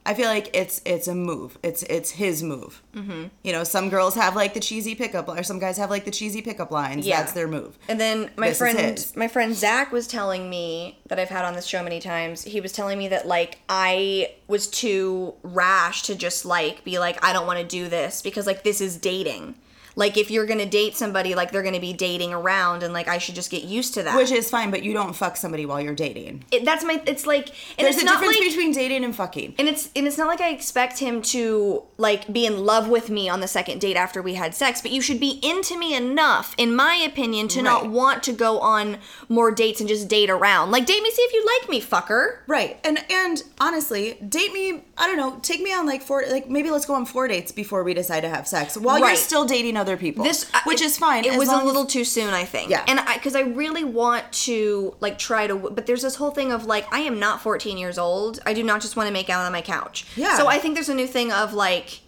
I 0.05 0.13
feel 0.13 0.27
like 0.27 0.55
it's 0.55 0.81
it's 0.85 1.07
a 1.07 1.15
move. 1.15 1.57
It's 1.63 1.81
it's 1.83 2.11
his 2.11 2.43
move. 2.43 2.83
Mm-hmm. 2.95 3.25
You 3.43 3.51
know, 3.51 3.63
some 3.63 3.89
girls 3.89 4.13
have 4.15 4.35
like 4.35 4.53
the 4.53 4.59
cheesy 4.59 4.93
pickup, 4.93 5.27
or 5.27 5.41
some 5.41 5.57
guys 5.57 5.77
have 5.77 5.89
like 5.89 6.05
the 6.05 6.11
cheesy 6.11 6.41
pickup 6.41 6.69
lines. 6.69 7.07
Yeah. 7.07 7.21
That's 7.21 7.33
their 7.33 7.47
move. 7.47 7.77
And 7.87 7.99
then 7.99 8.29
my 8.37 8.49
This 8.49 8.57
friend, 8.59 9.11
my 9.15 9.27
friend 9.27 9.55
Zach 9.55 9.91
was 9.91 10.07
telling 10.07 10.49
me 10.49 10.99
that 11.07 11.19
I've 11.19 11.29
had 11.29 11.43
on 11.43 11.55
this 11.55 11.65
show 11.65 11.83
many 11.83 11.99
times. 11.99 12.43
He 12.43 12.61
was 12.61 12.71
telling 12.71 12.99
me 12.99 13.07
that 13.07 13.27
like 13.27 13.59
I 13.67 14.35
was 14.47 14.67
too 14.67 15.33
rash 15.41 16.03
to 16.03 16.15
just 16.15 16.45
like 16.45 16.83
be 16.83 16.99
like 16.99 17.23
I 17.23 17.33
don't 17.33 17.47
want 17.47 17.59
to 17.59 17.65
do 17.65 17.89
this 17.89 18.21
because 18.21 18.45
like 18.45 18.63
this 18.63 18.81
is 18.81 18.97
dating. 18.97 19.55
Like 19.95 20.17
if 20.17 20.29
you're 20.29 20.45
gonna 20.45 20.65
date 20.65 20.95
somebody, 20.95 21.35
like 21.35 21.51
they're 21.51 21.63
gonna 21.63 21.79
be 21.79 21.93
dating 21.93 22.33
around, 22.33 22.83
and 22.83 22.93
like 22.93 23.07
I 23.07 23.17
should 23.17 23.35
just 23.35 23.49
get 23.49 23.63
used 23.63 23.93
to 23.95 24.03
that. 24.03 24.17
Which 24.17 24.31
is 24.31 24.49
fine, 24.49 24.71
but 24.71 24.83
you 24.83 24.93
don't 24.93 25.15
fuck 25.15 25.37
somebody 25.37 25.65
while 25.65 25.79
you're 25.81 25.95
dating. 25.95 26.43
it, 26.51 26.65
that's 26.65 26.83
my. 26.83 27.01
It's 27.05 27.25
like 27.25 27.49
and 27.77 27.85
There's 27.85 27.95
it's 27.95 28.03
a 28.03 28.05
not 28.05 28.19
difference 28.19 28.39
like, 28.39 28.49
between 28.49 28.71
dating 28.73 29.03
and 29.03 29.15
fucking. 29.15 29.55
and 29.57 29.67
it's 29.67 29.89
and 29.95 30.07
it's 30.07 30.17
not 30.17 30.27
like 30.27 30.41
I 30.41 30.49
expect 30.49 30.99
him 30.99 31.21
to 31.23 31.83
like 31.97 32.31
be 32.31 32.45
in 32.45 32.65
love 32.65 32.89
with 32.89 33.09
me 33.09 33.29
on 33.29 33.39
the 33.39 33.47
second 33.47 33.79
date 33.79 33.95
after 33.95 34.21
we 34.21 34.33
had 34.33 34.53
sex, 34.53 34.81
but 34.81 34.91
you 34.91 35.01
should 35.01 35.19
be 35.19 35.39
into 35.41 35.77
me 35.77 35.95
enough, 35.95 36.53
in 36.57 36.75
my 36.75 36.95
opinion, 36.95 37.47
to 37.49 37.61
not 37.61 37.89
want 37.89 38.23
to 38.23 38.33
go 38.33 38.59
on 38.59 38.97
more 39.29 39.51
dates 39.51 39.79
and 39.79 39.87
just 39.89 40.07
date 40.07 40.29
around. 40.29 40.71
Like 40.71 40.85
date 40.85 41.01
me, 41.01 41.11
see 41.11 41.21
if 41.21 41.33
you 41.33 41.45
like 41.59 41.69
me, 41.69 41.81
fucker. 41.81 42.39
Right. 42.47 42.79
And 42.83 42.99
and 43.09 43.43
honestly, 43.59 44.13
date 44.27 44.51
me, 44.51 44.83
I 44.97 45.07
don't 45.07 45.17
know, 45.17 45.37
take 45.41 45.61
me 45.61 45.73
on 45.73 45.85
like 45.85 46.01
four 46.01 46.23
like 46.29 46.49
maybe 46.49 46.71
let's 46.71 46.85
go 46.85 46.93
on 46.93 47.05
four 47.05 47.27
dates 47.27 47.51
before 47.51 47.83
we 47.83 47.93
decide 47.93 48.21
to 48.21 48.29
have 48.29 48.47
sex 48.47 48.77
while 48.77 48.97
you're 48.97 49.15
still 49.17 49.43
dating 49.45 49.75
other 49.75 49.97
people. 49.97 50.23
This 50.23 50.49
which 50.65 50.81
it- 50.81 50.85
is 50.85 50.97
fine. 50.97 51.25
It 51.25 51.33
as 51.33 51.37
was 51.37 51.49
a 51.49 51.51
long 51.51 51.61
as- 51.61 51.67
little 51.67 51.85
too 51.85 52.05
soon, 52.05 52.33
I 52.33 52.45
think. 52.45 52.69
Yeah. 52.69 52.83
and 52.87 53.01
I 53.01 53.15
because 53.15 53.35
I 53.35 53.41
really 53.41 53.83
want 53.83 54.31
to 54.45 54.95
like 55.01 55.17
try 55.17 55.47
to, 55.47 55.55
but 55.57 55.85
there's 55.85 56.01
this 56.01 56.15
whole 56.15 56.31
thing 56.31 56.51
of 56.53 56.65
like 56.65 56.91
I 56.93 56.99
am 56.99 57.19
not 57.19 57.41
14 57.41 57.77
years 57.77 57.97
old. 57.97 58.39
I 58.45 58.53
do 58.53 58.63
not 58.63 58.79
just 58.81 58.95
want 58.95 59.07
to 59.07 59.13
make 59.13 59.29
out 59.29 59.45
on 59.45 59.51
my 59.51 59.61
couch. 59.61 60.05
Yeah. 60.15 60.37
So 60.37 60.47
I 60.47 60.59
think 60.59 60.75
there's 60.75 60.89
a 60.89 60.95
new 60.95 61.07
thing 61.07 61.31
of 61.31 61.53
like. 61.53 61.99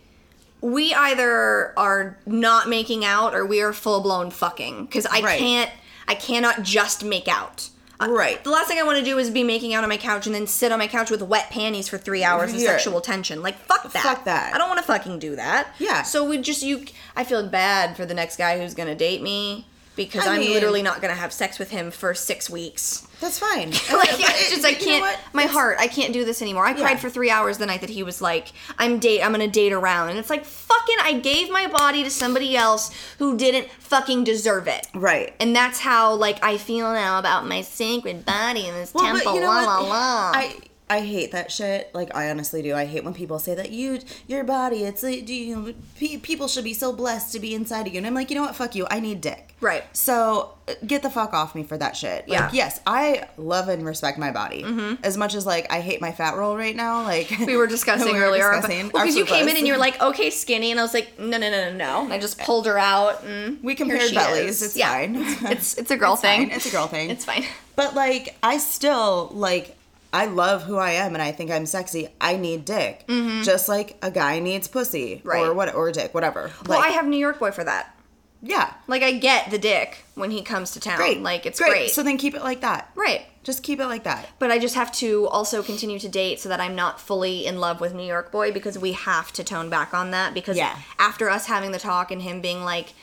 We 0.59 0.91
either 0.91 1.71
are 1.77 2.17
not 2.25 2.67
making 2.67 3.05
out 3.05 3.35
or 3.35 3.45
we 3.45 3.61
are 3.61 3.73
full 3.73 3.99
blown 4.01 4.31
fucking 4.31 4.85
because 4.85 5.05
I 5.05 5.21
Right. 5.21 5.37
can't, 5.37 5.69
I 6.07 6.15
cannot 6.15 6.63
just 6.63 7.03
make 7.05 7.27
out. 7.27 7.69
Right. 7.99 8.43
The 8.43 8.49
last 8.51 8.67
thing 8.67 8.79
I 8.79 8.83
want 8.83 8.99
to 8.99 9.03
do 9.05 9.17
is 9.17 9.29
be 9.31 9.43
making 9.43 9.73
out 9.73 9.83
on 9.83 9.89
my 9.89 9.97
couch 9.97 10.25
and 10.27 10.35
then 10.35 10.45
sit 10.47 10.71
on 10.71 10.79
my 10.79 10.87
couch 10.87 11.09
with 11.09 11.21
wet 11.21 11.49
panties 11.49 11.87
for 11.89 11.97
three 11.97 12.23
hours 12.23 12.53
of 12.53 12.59
Yeah. 12.59 12.67
sexual 12.69 13.01
tension. 13.01 13.41
Like 13.41 13.57
fuck 13.59 13.91
that. 13.93 14.03
Fuck 14.03 14.25
that. 14.25 14.53
I 14.53 14.57
don't 14.57 14.67
want 14.69 14.79
to 14.79 14.85
fucking 14.85 15.19
do 15.19 15.35
that. 15.35 15.69
Yeah. 15.79 16.03
So 16.03 16.23
we 16.23 16.37
just 16.37 16.61
you. 16.61 16.85
I 17.15 17.23
feel 17.23 17.45
bad 17.47 17.97
for 17.97 18.05
the 18.05 18.13
next 18.13 18.37
guy 18.37 18.59
who's 18.59 18.73
gonna 18.75 18.95
date 18.95 19.21
me 19.21 19.65
because 19.97 20.25
I 20.25 20.35
I'm 20.35 20.39
mean- 20.39 20.53
literally 20.53 20.81
not 20.81 21.01
gonna 21.01 21.13
have 21.15 21.33
sex 21.33 21.59
with 21.59 21.71
him 21.71 21.91
for 21.91 22.13
six 22.13 22.49
weeks. 22.49 23.05
That's 23.19 23.39
fine. 23.39 23.71
like 23.91 24.09
it's 24.13 24.51
it- 24.51 24.55
just 24.55 24.65
I 24.65 24.73
can't. 24.75 25.03
My 25.33 25.41
It's- 25.43 25.53
heart. 25.53 25.77
I 25.79 25.87
can't 25.87 26.13
do 26.13 26.23
this 26.23 26.41
anymore. 26.41 26.65
I 26.65 26.69
Yeah. 26.71 26.81
cried 26.81 26.99
for 27.01 27.09
three 27.09 27.29
hours 27.31 27.57
the 27.57 27.65
night 27.65 27.81
that 27.81 27.89
he 27.89 28.03
was 28.03 28.21
like, 28.21 28.49
"I'm 28.77 28.99
date. 28.99 29.21
I'm 29.23 29.31
gonna 29.31 29.47
date 29.47 29.73
around," 29.73 30.09
and 30.09 30.19
it's 30.19 30.29
like 30.29 30.45
fucking. 30.45 30.95
I 31.03 31.13
gave 31.13 31.49
my 31.49 31.67
body 31.67 32.03
to 32.03 32.11
somebody 32.11 32.55
else 32.55 32.91
who 33.17 33.35
didn't 33.35 33.69
fucking 33.79 34.23
deserve 34.23 34.67
it. 34.67 34.87
Right. 34.93 35.33
And 35.39 35.55
that's 35.55 35.79
how 35.79 36.13
like 36.13 36.41
I 36.43 36.57
feel 36.57 36.93
now 36.93 37.17
about 37.19 37.47
my 37.47 37.61
sacred 37.61 38.23
body 38.23 38.67
in 38.67 38.75
this 38.75 38.93
Well, 38.93 39.05
temple. 39.05 39.21
but 39.25 39.33
you 39.35 39.41
know 39.41 39.47
la 39.47 39.65
what? 39.65 39.83
la 39.83 39.89
la. 39.89 40.31
I 40.35 40.55
I 40.89 41.01
hate 41.01 41.31
that 41.33 41.51
shit. 41.51 41.93
Like 41.93 42.15
I 42.15 42.29
honestly 42.29 42.61
do. 42.61 42.73
I 42.73 42.85
hate 42.85 43.03
when 43.03 43.13
people 43.13 43.39
say 43.39 43.53
that 43.55 43.71
you 43.71 43.99
your 44.27 44.43
body. 44.43 44.83
It's 44.83 45.03
like, 45.03 45.25
do 45.25 45.33
you 45.33 45.75
people 45.95 46.47
should 46.47 46.63
be 46.63 46.73
so 46.73 46.93
blessed 46.93 47.33
to 47.33 47.39
be 47.39 47.53
inside 47.53 47.87
of 47.87 47.93
you. 47.93 47.97
And 47.97 48.07
I'm 48.07 48.13
like, 48.13 48.29
you 48.29 48.35
know 48.35 48.43
what? 48.43 48.55
Fuck 48.55 48.75
you. 48.75 48.87
I 48.89 48.99
need 48.99 49.19
dick. 49.21 49.43
Right. 49.59 49.83
So 49.91 50.53
uh, 50.67 50.73
get 50.85 51.01
the 51.01 51.09
fuck 51.09 51.33
off 51.33 51.55
me 51.55 51.63
for 51.63 51.77
that 51.77 51.97
shit. 51.97 52.27
Like, 52.29 52.39
Yeah. 52.39 52.45
Mm-hmm. 52.47 52.55
Yes, 52.55 52.79
I 52.87 53.27
love 53.37 53.67
and 53.69 53.85
respect 53.85 54.17
my 54.17 54.31
body 54.31 54.63
as 55.03 55.17
much 55.17 55.33
as 55.35 55.45
like 55.45 55.71
I 55.71 55.81
hate 55.81 55.99
my 55.99 56.11
fat 56.11 56.35
roll 56.37 56.55
right 56.55 56.75
now. 56.75 57.03
Like 57.03 57.31
we 57.45 57.57
were 57.57 57.67
discussing 57.67 58.07
we 58.13 58.19
were 58.19 58.25
earlier 58.27 58.49
because 58.61 58.93
our 58.93 59.07
you 59.07 59.25
came 59.25 59.47
in 59.47 59.57
and 59.57 59.67
you're 59.67 59.77
like 59.77 59.99
okay 60.01 60.29
skinny 60.29 60.71
and 60.71 60.79
I 60.79 60.83
was 60.83 60.93
like 60.93 61.19
no 61.19 61.37
no 61.37 61.49
no 61.49 61.71
no 61.71 61.73
no 61.73 62.03
and 62.03 62.13
I 62.13 62.19
just 62.19 62.37
pulled 62.39 62.65
her 62.65 62.77
out 62.77 63.23
and 63.23 63.61
We 63.63 63.75
compared 63.75 64.13
bellies. 64.13 64.61
is. 64.61 64.61
It's 64.61 64.77
yeah. 64.77 64.91
fine. 64.93 65.15
it's 65.51 65.77
it's 65.77 65.91
a 65.91 65.97
girl 66.03 66.13
It's 66.13 66.21
thing 66.21 66.47
fine. 66.47 66.55
It's 66.55 66.65
a 66.67 66.71
girl 66.71 66.87
thing. 66.87 67.09
it's 67.09 67.25
fine 67.25 67.43
But 67.75 67.93
like, 67.95 68.37
I 68.41 68.57
still 68.59 69.31
like. 69.33 69.73
I 70.21 70.25
love 70.25 70.63
who 70.63 70.77
I 70.77 70.91
am, 71.03 71.13
and 71.13 71.21
I 71.21 71.31
think 71.31 71.51
I'm 71.51 71.65
sexy. 71.65 72.07
I 72.19 72.35
need 72.37 72.65
dick, 72.65 73.05
just 73.43 73.67
like 73.69 73.97
a 74.01 74.11
guy 74.11 74.39
needs 74.39 74.67
pussy, 74.67 75.07
Mm-hmm. 75.17 75.27
Right. 75.27 75.43
or 75.47 75.53
what, 75.53 75.73
or 75.75 75.91
dick, 75.91 76.13
whatever. 76.13 76.51
well 76.65 76.79
Like, 76.79 76.89
I 76.89 76.93
have 76.93 77.05
New 77.05 77.17
York 77.27 77.39
boy 77.39 77.51
for 77.51 77.63
that 77.63 77.93
yeah, 78.39 78.71
like 78.85 79.01
I 79.01 79.13
get 79.13 79.49
the 79.49 79.57
dick 79.57 80.05
when 80.13 80.29
he 80.29 80.43
comes 80.43 80.71
to 80.71 80.79
town 80.79 80.97
great, 80.97 81.21
like 81.21 81.47
it's 81.47 81.59
great, 81.59 81.89
So 81.89 82.03
then 82.03 82.17
keep 82.17 82.35
it 82.35 82.43
like 82.43 82.61
that. 82.61 82.91
right 82.95 83.23
Just 83.43 83.63
keep 83.63 83.79
it 83.79 83.87
like 83.87 84.03
that. 84.03 84.29
but 84.37 84.51
I 84.51 84.59
just 84.59 84.75
have 84.75 84.91
to 85.03 85.27
also 85.29 85.63
continue 85.63 85.97
to 85.97 86.07
date 86.07 86.39
so 86.39 86.47
that 86.49 86.59
I'm 86.61 86.75
not 86.75 87.01
fully 87.01 87.47
in 87.47 87.59
love 87.59 87.81
with 87.81 87.95
New 87.95 88.05
York 88.05 88.31
boy 88.31 88.51
because 88.51 88.77
we 88.77 88.91
have 88.93 89.33
to 89.33 89.43
tone 89.43 89.71
back 89.71 89.91
on 89.93 90.11
that 90.11 90.35
because 90.35 90.55
Yeah. 90.55 90.77
after 90.99 91.29
us 91.31 91.47
having 91.47 91.71
the 91.71 91.79
talk 91.79 92.11
and 92.11 92.21
him 92.21 92.39
being 92.39 92.63
like 92.63 92.93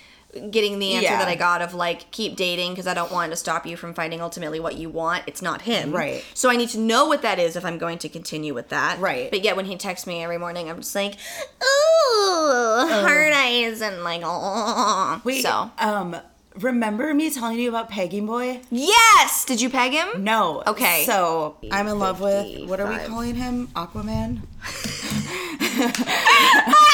getting 0.51 0.78
the 0.78 0.93
answer 0.95 1.05
Yeah. 1.11 1.18
that 1.18 1.28
I 1.28 1.35
got 1.35 1.62
of 1.62 1.74
like 1.74 2.11
keep 2.11 2.37
dating 2.37 2.72
because 2.72 2.87
I 2.87 2.95
don't 2.95 3.12
want 3.12 3.30
to 3.32 3.37
stop 3.37 3.66
you 3.66 3.76
from 3.76 3.95
finding 3.95 4.20
ultimately 4.20 4.61
what 4.61 4.76
you 4.76 4.89
want. 4.91 5.24
It's 5.26 5.43
not 5.43 5.62
him. 5.62 5.93
Right. 5.93 6.24
So 6.35 6.51
I 6.51 6.57
need 6.57 6.68
to 6.70 6.78
know 6.78 7.07
what 7.07 7.22
that 7.22 7.39
is 7.39 7.57
if 7.57 7.64
I'm 7.64 7.78
going 7.78 7.99
to 7.99 8.09
continue 8.09 8.55
with 8.55 8.68
that. 8.70 8.99
Right. 8.99 9.30
But 9.30 9.43
yet 9.43 9.57
when 9.57 9.64
he 9.66 9.76
texts 9.76 10.07
me 10.07 10.22
every 10.22 10.39
morning, 10.39 10.68
I'm 10.68 10.76
just 10.78 10.95
like, 10.95 11.14
ooh, 11.62 12.87
hard 12.89 13.32
eyes 13.32 13.80
and 13.80 14.03
like, 14.05 14.22
oh. 14.24 15.20
Wait, 15.24 15.43
So 15.43 15.70
um, 15.78 16.16
remember 16.59 17.12
me 17.14 17.30
telling 17.30 17.59
you 17.59 17.68
about 17.68 17.89
Pegging 17.91 18.26
Boy? 18.26 18.61
yes, 18.70 19.45
did 19.45 19.61
you 19.61 19.70
peg 19.70 19.93
him? 19.93 20.24
No. 20.24 20.62
Okay. 20.66 21.05
So 21.07 21.57
I'm 21.70 21.87
in 21.89 21.99
love 21.99 22.20
with 22.20 22.68
what 22.68 22.80
are 22.80 22.89
we 22.89 22.99
calling 23.07 23.35
him? 23.35 23.68
Aquaman. 23.68 24.41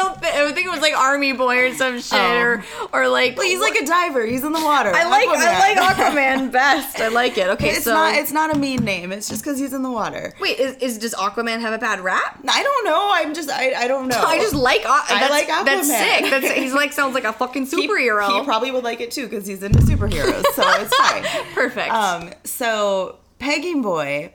I 0.00 0.12
don't. 0.12 0.24
I 0.24 0.52
think 0.52 0.66
it 0.66 0.70
was 0.70 0.80
like 0.80 0.96
Army 0.96 1.32
Boy 1.32 1.58
or 1.68 1.74
some 1.74 2.00
shit, 2.00 2.18
Oh. 2.18 2.38
or 2.40 2.64
or 2.92 3.08
like. 3.08 3.36
Well, 3.36 3.46
he's 3.46 3.60
like 3.60 3.74
a 3.76 3.84
diver. 3.84 4.24
He's 4.24 4.44
in 4.44 4.52
the 4.52 4.60
water. 4.64 4.90
I 4.94 5.04
like 5.08 5.28
I 5.28 5.76
like 5.76 5.96
Aquaman. 5.96 6.14
Aquaman 6.48 6.52
best. 6.52 7.00
I 7.00 7.08
like 7.08 7.36
it. 7.38 7.48
Okay, 7.50 7.70
It's 7.70 7.84
so 7.84 7.92
not. 7.94 8.14
It's 8.14 8.32
not 8.32 8.54
a 8.54 8.58
mean 8.58 8.84
name. 8.84 9.12
It's 9.12 9.28
just 9.28 9.42
because 9.42 9.58
he's 9.58 9.72
in 9.72 9.82
the 9.82 9.90
water. 9.90 10.34
wait, 10.40 10.58
is, 10.58 10.76
is 10.76 10.98
does 10.98 11.14
Aquaman 11.14 11.60
have 11.60 11.72
a 11.72 11.78
bad 11.78 12.00
rap? 12.00 12.40
I 12.48 12.62
don't 12.62 12.84
know. 12.84 13.10
I'm 13.12 13.34
just. 13.34 13.50
I. 13.50 13.74
I 13.74 13.88
don't 13.88 14.08
know. 14.08 14.20
I 14.26 14.38
just 14.38 14.54
like. 14.54 14.82
Aqu- 14.82 15.04
I 15.10 15.28
like 15.28 15.46
That's 15.48 15.86
sick. 15.86 16.30
That's 16.30 16.50
he's 16.52 16.72
like 16.80 16.92
sounds 16.92 17.14
like 17.14 17.24
a 17.24 17.32
fucking 17.32 17.66
superhero. 17.66 18.38
He, 18.38 18.44
probably 18.44 18.70
would 18.70 18.84
like 18.84 19.00
it 19.00 19.10
too 19.10 19.26
because 19.28 19.46
he's 19.46 19.62
into 19.62 19.78
superheroes. 19.80 20.44
So 20.54 20.62
it's 20.80 20.96
fine. 20.96 21.24
Perfect. 21.54 21.90
Um. 21.92 22.30
So 22.44 23.18
pegging 23.38 23.82
boy 23.82 24.32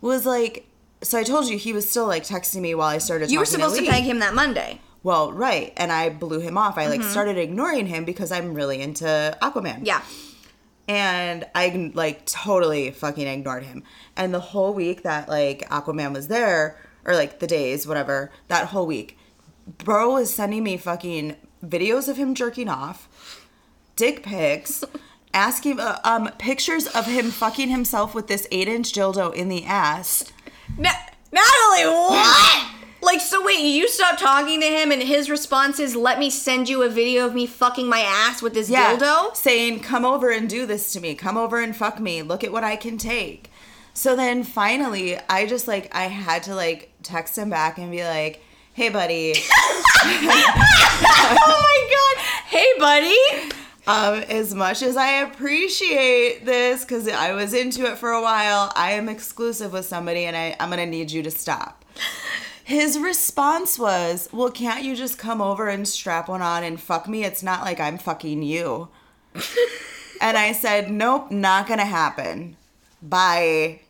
was 0.00 0.26
like. 0.26 0.64
So 1.02 1.18
I 1.18 1.24
told 1.24 1.46
you 1.46 1.58
he 1.58 1.72
was 1.74 1.88
still 1.88 2.06
like 2.06 2.24
texting 2.24 2.62
me 2.62 2.74
while 2.74 2.88
I 2.88 2.98
started. 2.98 3.30
you 3.30 3.38
were 3.38 3.44
supposed 3.44 3.76
to 3.76 3.82
Lee. 3.82 3.88
peg 3.88 4.04
him 4.04 4.20
that 4.20 4.34
Monday. 4.34 4.80
Well, 5.06 5.32
right, 5.32 5.72
and 5.76 5.92
I 5.92 6.08
blew 6.10 6.40
him 6.40 6.58
off. 6.58 6.76
I 6.76 6.88
like 6.88 6.98
Mm-hmm. 7.00 7.10
started 7.10 7.38
ignoring 7.38 7.86
him 7.86 8.04
because 8.04 8.32
I'm 8.32 8.54
really 8.54 8.82
into 8.82 9.06
Aquaman. 9.40 9.80
Yeah. 9.84 10.02
and 10.88 11.44
I 11.54 11.92
like 11.94 12.26
totally 12.26 12.90
fucking 12.90 13.26
ignored 13.26 13.62
him. 13.62 13.84
And 14.16 14.34
the 14.34 14.40
whole 14.40 14.74
week 14.74 15.02
that 15.04 15.28
like 15.28 15.60
Aquaman 15.70 16.12
was 16.12 16.26
there, 16.26 16.76
or 17.04 17.14
like 17.14 17.38
the 17.38 17.46
days, 17.46 17.86
whatever, 17.86 18.32
that 18.48 18.66
whole 18.72 18.86
week, 18.86 19.16
bro 19.84 20.14
was 20.14 20.34
sending 20.34 20.64
me 20.64 20.76
fucking 20.76 21.36
videos 21.64 22.08
of 22.08 22.16
him 22.16 22.34
jerking 22.34 22.68
off, 22.68 22.98
dick 23.94 24.24
pics, 24.24 24.82
asking 25.34 25.78
uh, 25.78 26.00
um 26.02 26.30
pictures 26.38 26.88
of 26.88 27.06
him 27.06 27.30
fucking 27.30 27.68
himself 27.68 28.12
with 28.12 28.26
this 28.26 28.48
eight 28.50 28.66
inch 28.66 28.92
dildo 28.92 29.32
in 29.32 29.48
the 29.48 29.64
ass. 29.64 30.24
Na- 30.76 30.90
Natalie, 31.30 31.86
what? 31.92 32.72
Like, 33.06 33.20
so 33.20 33.42
wait, 33.44 33.60
you 33.60 33.86
stop 33.88 34.18
talking 34.18 34.60
to 34.60 34.66
him, 34.66 34.90
and 34.90 35.00
his 35.00 35.30
response 35.30 35.78
is, 35.78 35.94
"Let 35.94 36.18
me 36.18 36.28
send 36.28 36.68
you 36.68 36.82
a 36.82 36.88
video 36.88 37.24
of 37.24 37.34
me 37.34 37.46
fucking 37.46 37.88
my 37.88 38.00
ass 38.00 38.42
with 38.42 38.52
this 38.52 38.68
dildo." 38.68 39.34
saying, 39.36 39.80
"Come 39.80 40.04
over 40.04 40.30
and 40.30 40.48
do 40.48 40.66
this 40.66 40.92
to 40.92 41.00
me. 41.00 41.14
Come 41.14 41.36
over 41.38 41.60
and 41.60 41.74
fuck 41.74 42.00
me. 42.00 42.22
Look 42.22 42.42
at 42.42 42.50
what 42.50 42.64
I 42.64 42.74
can 42.74 42.98
take." 42.98 43.50
So 43.94 44.16
then 44.16 44.42
finally, 44.42 45.18
I 45.28 45.46
just 45.46 45.68
like 45.68 45.94
I 45.94 46.08
had 46.08 46.42
to 46.42 46.54
like 46.56 46.90
text 47.04 47.38
him 47.38 47.48
back 47.48 47.78
and 47.78 47.92
be 47.92 48.02
like, 48.02 48.42
"Hey, 48.72 48.88
buddy." 48.88 49.34
oh 50.04 50.56
my 51.46 51.78
god! 51.94 52.24
Hey, 52.48 52.66
buddy. 52.78 53.52
Um, 53.86 54.24
as 54.28 54.52
much 54.52 54.82
as 54.82 54.96
I 54.96 55.22
appreciate 55.22 56.44
this, 56.44 56.84
because 56.84 57.06
I 57.06 57.32
was 57.34 57.54
into 57.54 57.86
it 57.86 57.98
for 57.98 58.10
a 58.10 58.20
while, 58.20 58.72
I 58.74 58.92
am 58.92 59.08
exclusive 59.08 59.72
with 59.72 59.86
somebody 59.86 60.24
and 60.24 60.36
I, 60.36 60.56
I'm 60.58 60.70
gonna 60.70 60.86
need 60.86 61.12
you 61.12 61.22
to 61.22 61.30
stop. 61.30 61.84
His 62.66 62.98
response 62.98 63.78
was, 63.78 64.28
Well, 64.32 64.50
can't 64.50 64.82
you 64.82 64.96
just 64.96 65.18
come 65.18 65.40
over 65.40 65.68
and 65.68 65.86
strap 65.86 66.28
one 66.28 66.42
on 66.42 66.64
and 66.64 66.80
fuck 66.80 67.08
me? 67.08 67.22
It's 67.22 67.40
not 67.40 67.62
like 67.62 67.78
I'm 67.78 67.96
fucking 67.96 68.42
you. 68.42 68.88
and 70.20 70.36
I 70.36 70.50
said, 70.50 70.90
Nope, 70.90 71.30
not 71.30 71.68
gonna 71.68 71.84
happen. 71.84 72.56
Bye. 73.00 73.82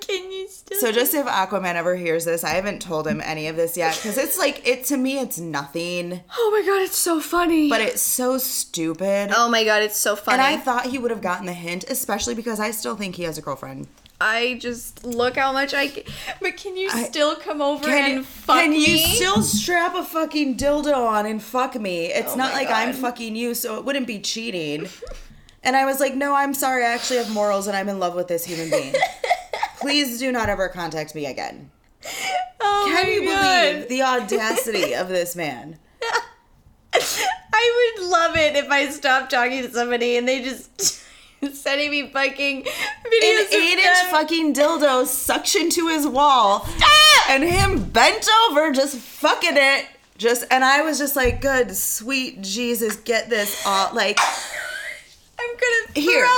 Can 0.00 0.32
you 0.32 0.48
still? 0.48 0.80
So 0.80 0.90
just 0.90 1.12
if 1.12 1.26
Aquaman 1.26 1.74
ever 1.74 1.96
hears 1.96 2.24
this, 2.24 2.44
I 2.44 2.54
haven't 2.54 2.80
told 2.80 3.06
him 3.06 3.20
any 3.22 3.46
of 3.46 3.56
this 3.56 3.76
yet 3.76 3.94
because 3.94 4.16
it's 4.16 4.38
like 4.38 4.66
it 4.66 4.86
to 4.86 4.96
me 4.96 5.18
it's 5.18 5.38
nothing, 5.38 6.22
oh 6.34 6.50
my 6.50 6.66
god, 6.66 6.80
it's 6.80 6.96
so 6.96 7.20
funny. 7.20 7.68
but 7.68 7.82
it's 7.82 8.00
so 8.00 8.38
stupid. 8.38 9.32
oh 9.36 9.50
my 9.50 9.64
god, 9.64 9.82
it's 9.82 9.98
so 9.98 10.16
funny. 10.16 10.42
And 10.42 10.42
I 10.42 10.56
thought 10.56 10.86
he 10.86 10.96
would 10.98 11.10
have 11.10 11.20
gotten 11.20 11.44
the 11.44 11.52
hint, 11.52 11.84
especially 11.90 12.34
because 12.34 12.58
I 12.58 12.70
still 12.70 12.96
think 12.96 13.16
he 13.16 13.24
has 13.24 13.36
a 13.36 13.42
girlfriend. 13.42 13.86
I 14.26 14.56
just 14.58 15.04
look 15.04 15.36
how 15.36 15.52
much 15.52 15.74
I. 15.74 15.88
Can, 15.88 16.04
but 16.40 16.56
can 16.56 16.76
you 16.78 16.88
I- 16.90 17.04
still 17.04 17.36
come 17.36 17.60
over 17.60 17.88
and 17.88 18.24
fuck 18.24 18.56
can 18.60 18.70
me? 18.70 18.84
Can 18.86 18.96
you 18.96 19.16
still 19.16 19.42
strap 19.42 19.94
a 19.94 20.02
fucking 20.02 20.56
dildo 20.56 20.96
on 20.96 21.26
and 21.26 21.42
fuck 21.42 21.74
me? 21.74 22.06
It's 22.06 22.32
Oh 22.32 22.36
not 22.36 22.54
like 22.54 22.68
I'm 22.70 22.94
fucking 22.94 23.36
you, 23.36 23.52
so 23.54 23.76
it 23.76 23.84
wouldn't 23.84 24.06
be 24.06 24.18
cheating. 24.20 24.88
and 25.62 25.76
I 25.76 25.84
was 25.84 26.00
like, 26.00 26.14
no, 26.14 26.34
I'm 26.34 26.54
sorry. 26.54 26.84
I 26.84 26.88
actually 26.94 27.18
have 27.18 27.30
morals 27.30 27.66
and 27.66 27.76
I'm 27.76 27.88
in 27.90 27.98
love 27.98 28.14
with 28.14 28.28
this 28.28 28.44
human 28.46 28.70
being. 28.70 28.94
Please 29.78 30.18
do 30.18 30.32
not 30.32 30.48
ever 30.48 30.68
contact 30.70 31.14
me 31.14 31.26
again. 31.26 31.70
Oh 32.60 32.90
Can 32.94 33.10
you 33.12 33.24
God. 33.28 33.72
believe 33.72 33.88
the 33.90 34.02
audacity 34.02 34.94
of 34.94 35.08
this 35.08 35.36
man? 35.36 35.78
I 36.94 37.92
would 37.98 38.08
love 38.08 38.36
it 38.36 38.56
if 38.56 38.70
I 38.70 38.88
stopped 38.88 39.30
talking 39.32 39.62
to 39.62 39.70
somebody 39.70 40.16
and 40.16 40.26
they 40.26 40.42
just 40.42 41.02
sending 41.52 41.90
me 41.90 42.08
fucking 42.08 42.58
An 42.58 42.64
videos. 42.64 43.44
of 43.46 43.52
eight 43.52 43.78
inch 43.78 43.82
them. 44.02 44.10
fucking 44.10 44.54
dildo 44.54 45.06
suction 45.06 45.70
to 45.70 45.88
his 45.88 46.06
wall. 46.06 46.64
Stop! 46.66 47.30
and 47.30 47.42
him 47.42 47.84
bent 47.90 48.28
over 48.50 48.70
just 48.72 48.96
fucking 48.98 49.54
it 49.56 49.86
just 50.18 50.44
and 50.50 50.62
i 50.62 50.82
was 50.82 50.98
just 50.98 51.16
like 51.16 51.40
good 51.40 51.74
sweet 51.74 52.42
jesus 52.42 52.96
get 52.96 53.30
this 53.30 53.64
off 53.66 53.94
like 53.94 54.18
I'm 55.40 55.48
gonna 55.48 56.00
here 56.06 56.20
throw 56.26 56.28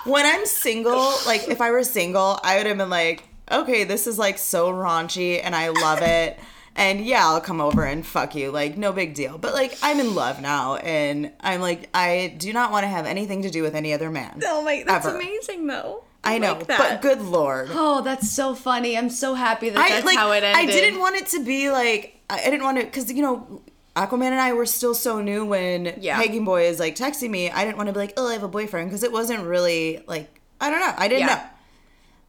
up. 0.00 0.06
when 0.06 0.24
i'm 0.26 0.46
single 0.46 1.12
like 1.26 1.48
if 1.48 1.60
i 1.60 1.70
were 1.72 1.82
single 1.82 2.38
i 2.44 2.56
would 2.56 2.66
have 2.66 2.78
been 2.78 2.88
like 2.88 3.24
okay 3.50 3.82
this 3.84 4.06
is 4.06 4.16
like 4.18 4.38
so 4.38 4.70
raunchy 4.72 5.40
and 5.42 5.56
i 5.56 5.68
love 5.70 6.02
it 6.02 6.38
and 6.78 7.04
yeah 7.04 7.26
i'll 7.26 7.40
come 7.40 7.60
over 7.60 7.84
and 7.84 8.06
fuck 8.06 8.34
you 8.34 8.50
like 8.50 8.76
no 8.78 8.92
big 8.92 9.12
deal 9.14 9.36
but 9.36 9.52
like 9.52 9.76
i'm 9.82 10.00
in 10.00 10.14
love 10.14 10.40
now 10.40 10.76
and 10.76 11.30
i'm 11.40 11.60
like 11.60 11.88
i 11.92 12.34
do 12.38 12.52
not 12.52 12.70
want 12.72 12.84
to 12.84 12.88
have 12.88 13.04
anything 13.04 13.42
to 13.42 13.50
do 13.50 13.62
with 13.62 13.74
any 13.74 13.92
other 13.92 14.10
man 14.10 14.40
Oh 14.46 14.62
my, 14.62 14.82
that's 14.86 15.04
Ever. 15.06 15.16
amazing 15.16 15.66
though. 15.66 16.04
i 16.24 16.38
know 16.38 16.52
like 16.54 16.66
that. 16.68 16.78
but 16.78 17.02
good 17.02 17.20
lord 17.20 17.68
Oh, 17.72 18.00
that's 18.02 18.30
so 18.30 18.54
funny. 18.54 18.96
I'm 18.96 19.10
so 19.10 19.34
happy 19.34 19.68
that 19.70 19.78
I 19.78 19.88
that's 19.90 20.06
like. 20.06 20.16
how 20.18 20.32
it 20.32 20.42
ended. 20.42 20.56
I 20.56 20.66
didn't 20.66 20.98
want 21.00 21.16
it 21.16 21.26
to 21.28 21.44
be 21.44 21.70
like. 21.70 22.14
I 22.30 22.40
I 22.40 22.50
didn't 22.50 22.62
want 22.64 22.78
to 22.78 22.84
because 22.84 23.10
you 23.12 23.22
know, 23.22 23.62
Aquaman 23.96 24.30
and 24.36 24.40
I 24.40 24.52
were 24.52 24.66
still 24.66 24.94
so 24.94 25.20
new 25.22 25.44
when 25.46 25.94
Yeah. 26.00 26.20
Pegging 26.20 26.44
Boy 26.44 26.66
is 26.66 26.78
like 26.78 26.94
texting 26.96 27.30
me. 27.30 27.50
I 27.50 27.64
didn't 27.64 27.76
want 27.78 27.86
to 27.88 27.92
be 27.92 27.98
like, 28.00 28.12
oh, 28.16 28.28
I 28.28 28.34
have 28.34 28.42
a 28.42 28.48
boyfriend 28.48 28.88
because 28.90 29.02
it 29.02 29.12
wasn't 29.12 29.44
really 29.44 30.02
like 30.06 30.28
I 30.60 30.70
don't 30.70 30.80
know. 30.80 30.94
I 30.96 31.08
didn't 31.08 31.28
Yeah. 31.28 31.34
know. 31.34 31.42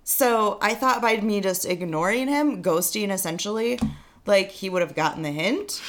So 0.03 0.57
I 0.61 0.73
thought 0.75 1.01
by 1.01 1.17
me 1.17 1.41
just 1.41 1.65
ignoring 1.65 2.27
him, 2.27 2.63
ghosting 2.63 3.11
essentially, 3.11 3.79
like 4.29 4.49
he 4.51 4.69
would 4.69 4.81
have 4.81 4.95
gotten 4.95 5.23
the 5.23 5.31
hint, 5.31 5.81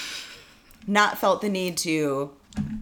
not 0.86 1.18
felt 1.18 1.41
the 1.43 1.49
need 1.49 1.76
to 1.78 2.32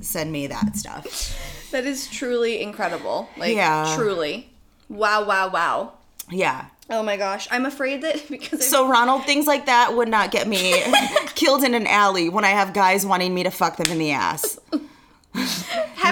send 0.00 0.32
me 0.32 0.46
that 0.46 0.76
stuff. 0.76 1.36
That 1.72 1.84
is 1.84 2.08
truly 2.08 2.62
incredible. 2.62 3.28
Like, 3.36 3.54
Yeah. 3.54 3.92
truly. 3.94 4.48
Wow, 4.88 5.26
wow, 5.26 5.50
wow. 5.50 5.92
Yeah. 6.30 6.66
Oh 6.88 7.02
my 7.02 7.18
gosh. 7.18 7.46
I'm 7.50 7.66
afraid 7.66 8.00
that 8.02 8.26
because 8.30 8.66
So 8.66 8.88
Ronald, 8.88 9.24
things 9.24 9.46
like 9.46 9.66
that 9.66 9.94
would 9.94 10.08
not 10.08 10.30
get 10.30 10.48
me 10.48 10.82
killed 11.34 11.62
in 11.64 11.74
an 11.74 11.86
alley 11.86 12.30
when 12.30 12.44
I 12.46 12.50
have 12.50 12.72
guys 12.72 13.04
wanting 13.04 13.34
me 13.34 13.42
to 13.42 13.50
fuck 13.50 13.76
them 13.76 13.90
in 13.92 13.98
the 13.98 14.12
ass. 14.12 14.58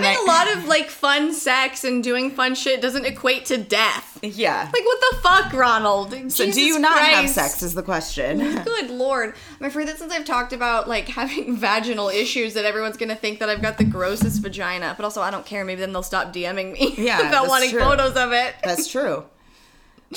having 0.03 0.09
Like- 0.11 0.19
a 0.19 0.23
lot 0.53 0.57
of 0.57 0.69
like 0.69 0.89
fun 0.91 1.33
sex 1.35 1.85
and 1.85 2.03
doing 2.03 2.31
fun 2.31 2.55
shit 2.55 2.81
doesn't 2.81 3.05
equate 3.05 3.45
to 3.47 3.59
death. 3.59 4.19
Yeah. 4.23 4.71
Like 4.73 4.85
what 4.85 5.01
the 5.11 5.17
fuck, 5.23 5.53
Ronald? 5.53 6.33
So 6.33 6.51
do 6.51 6.61
you 6.63 6.79
not 6.79 6.99
have 6.99 7.29
sex 7.31 7.63
is 7.63 7.75
the 7.75 7.83
question. 7.83 8.39
Good 8.65 8.91
lord. 8.91 9.35
I'm 9.61 9.67
afraid 9.67 9.89
that 9.89 9.99
since 9.99 10.13
I've 10.13 10.25
talked 10.25 10.53
about 10.53 10.89
like 10.89 11.09
having 11.09 11.57
vaginal 11.59 12.09
issues 12.09 12.55
that 12.55 12.65
everyone's 12.65 12.97
gonna 12.97 13.17
think 13.17 13.39
that 13.41 13.49
I've 13.49 13.63
got 13.63 13.79
the 13.79 13.85
grossest 13.85 14.43
vagina. 14.43 14.95
But 14.97 15.05
also 15.05 15.21
I 15.23 15.31
don't 15.31 15.45
care, 15.47 15.65
maybe 15.65 15.81
then 15.81 15.93
they'll 15.93 16.03
stop 16.03 16.33
DMing 16.33 16.73
me 16.73 16.95
Yeah, 16.99 17.29
about 17.29 17.49
wanting 17.49 17.71
true. 17.71 17.81
photos 17.81 18.17
of 18.17 18.33
it. 18.33 18.55
That's 18.65 18.87
true. 18.89 19.25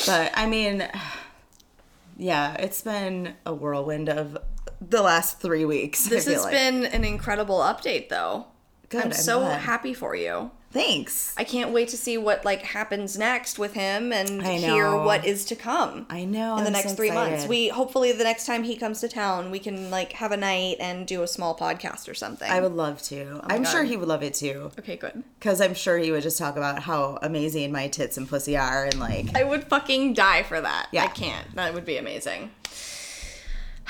But 0.05 0.31
I 0.35 0.45
mean 0.45 0.87
yeah, 2.17 2.53
it's 2.55 2.81
been 2.81 3.35
a 3.45 3.53
whirlwind 3.53 4.09
of 4.09 4.37
the 4.81 5.01
last 5.01 5.41
3 5.41 5.65
weeks. 5.65 6.05
This 6.05 6.25
has 6.27 6.43
like. 6.43 6.51
been 6.51 6.85
an 6.85 7.03
incredible 7.03 7.59
update 7.59 8.09
though. 8.09 8.45
Good, 8.89 9.01
I'm 9.01 9.07
I'm 9.07 9.13
so 9.13 9.39
glad. 9.39 9.61
happy 9.61 9.93
for 9.93 10.15
you. 10.15 10.51
Thanks. 10.71 11.33
I 11.35 11.45
can't 11.45 11.71
wait 11.71 11.87
to 11.89 11.97
see 11.97 12.19
what 12.19 12.45
like 12.45 12.61
happens 12.61 13.17
next 13.17 13.57
with 13.57 13.73
him 13.73 14.13
and 14.13 14.43
hear 14.43 14.95
what 14.95 15.25
is 15.25 15.45
to 15.45 15.55
come. 15.55 16.05
I 16.11 16.25
know. 16.25 16.57
in 16.57 16.63
the 16.63 16.67
I'm 16.67 16.73
next 16.73 16.89
so 16.89 16.95
three 16.95 17.09
months. 17.09 17.47
We 17.47 17.69
hopefully 17.69 18.11
the 18.11 18.23
next 18.23 18.45
time 18.45 18.61
he 18.63 18.75
comes 18.75 19.01
to 19.01 19.09
town, 19.09 19.49
we 19.49 19.57
can 19.57 19.89
like 19.89 20.13
have 20.13 20.31
a 20.31 20.37
night 20.37 20.77
and 20.79 21.07
do 21.07 21.23
a 21.23 21.27
small 21.27 21.57
podcast 21.57 22.07
or 22.07 22.13
something. 22.13 22.49
I 22.49 22.61
would 22.61 22.73
love 22.73 23.01
to. 23.03 23.39
Oh 23.43 23.47
I'm 23.47 23.63
God. 23.63 23.71
sure 23.71 23.83
he 23.83 23.97
would 23.97 24.07
love 24.07 24.21
it 24.21 24.35
too. 24.35 24.69
okay, 24.77 24.95
good. 24.95 25.23
Cuz 25.39 25.59
I'm 25.59 25.73
sure 25.73 25.97
he 25.97 26.11
would 26.11 26.21
just 26.23 26.37
talk 26.37 26.55
about 26.55 26.83
how 26.83 27.17
amazing 27.23 27.71
my 27.71 27.87
tits 27.87 28.15
and 28.17 28.29
pussy 28.29 28.55
are 28.55 28.85
and 28.85 28.99
like 28.99 29.35
I 29.35 29.43
would 29.43 29.63
fucking 29.63 30.13
die 30.13 30.43
for 30.43 30.61
that. 30.61 30.89
Yeah. 30.91 31.05
I 31.05 31.07
can't. 31.07 31.55
That 31.55 31.73
would 31.73 31.85
be 31.85 31.97
amazing. 31.97 32.51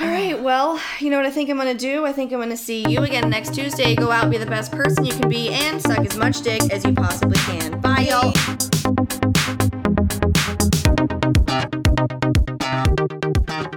All 0.02 0.08
right, 0.08 0.42
well, 0.42 0.80
you 1.00 1.10
know 1.10 1.18
what 1.18 1.26
I 1.26 1.30
think 1.30 1.50
I'm 1.50 1.58
gonna 1.58 1.74
do? 1.74 2.06
I 2.06 2.14
think 2.14 2.32
I'm 2.32 2.40
gonna 2.40 2.56
see 2.56 2.86
you 2.88 3.02
again 3.02 3.30
next 3.30 3.54
Tuesday. 3.54 3.96
Go 3.96 4.12
out, 4.12 4.30
be 4.30 4.38
the 4.38 4.46
best 4.46 4.72
person 4.72 5.04
you 5.04 5.12
can 5.12 5.28
be, 5.28 5.50
and 5.50 5.82
suck 5.82 6.00
as 6.00 6.16
much 6.16 6.42
dick 6.42 6.62
as 6.72 6.86
you 6.86 6.94
possibly 6.94 7.36
can. 7.40 7.82
Bye, 7.82 8.08
y'all. 8.08 8.34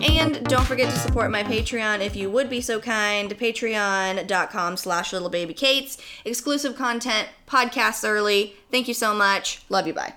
And 0.01 0.45
don't 0.45 0.65
forget 0.65 0.91
to 0.91 0.97
support 0.97 1.33
my 1.33 1.43
Patreon 1.43 2.01
if 2.01 2.15
you 2.15 2.31
would 2.31 2.49
be 2.49 2.61
so 2.61 2.79
kind. 2.79 3.37
Patreon.com 3.37 4.77
slash 4.77 5.11
littlebabykates. 5.11 5.99
Exclusive 6.25 6.77
content, 6.77 7.31
podcasts 7.49 8.09
early. 8.09 8.55
Thank 8.71 8.87
you 8.87 8.95
so 8.95 9.13
much. 9.13 9.65
Love 9.69 9.89
you. 9.89 9.95
Bye. 9.95 10.15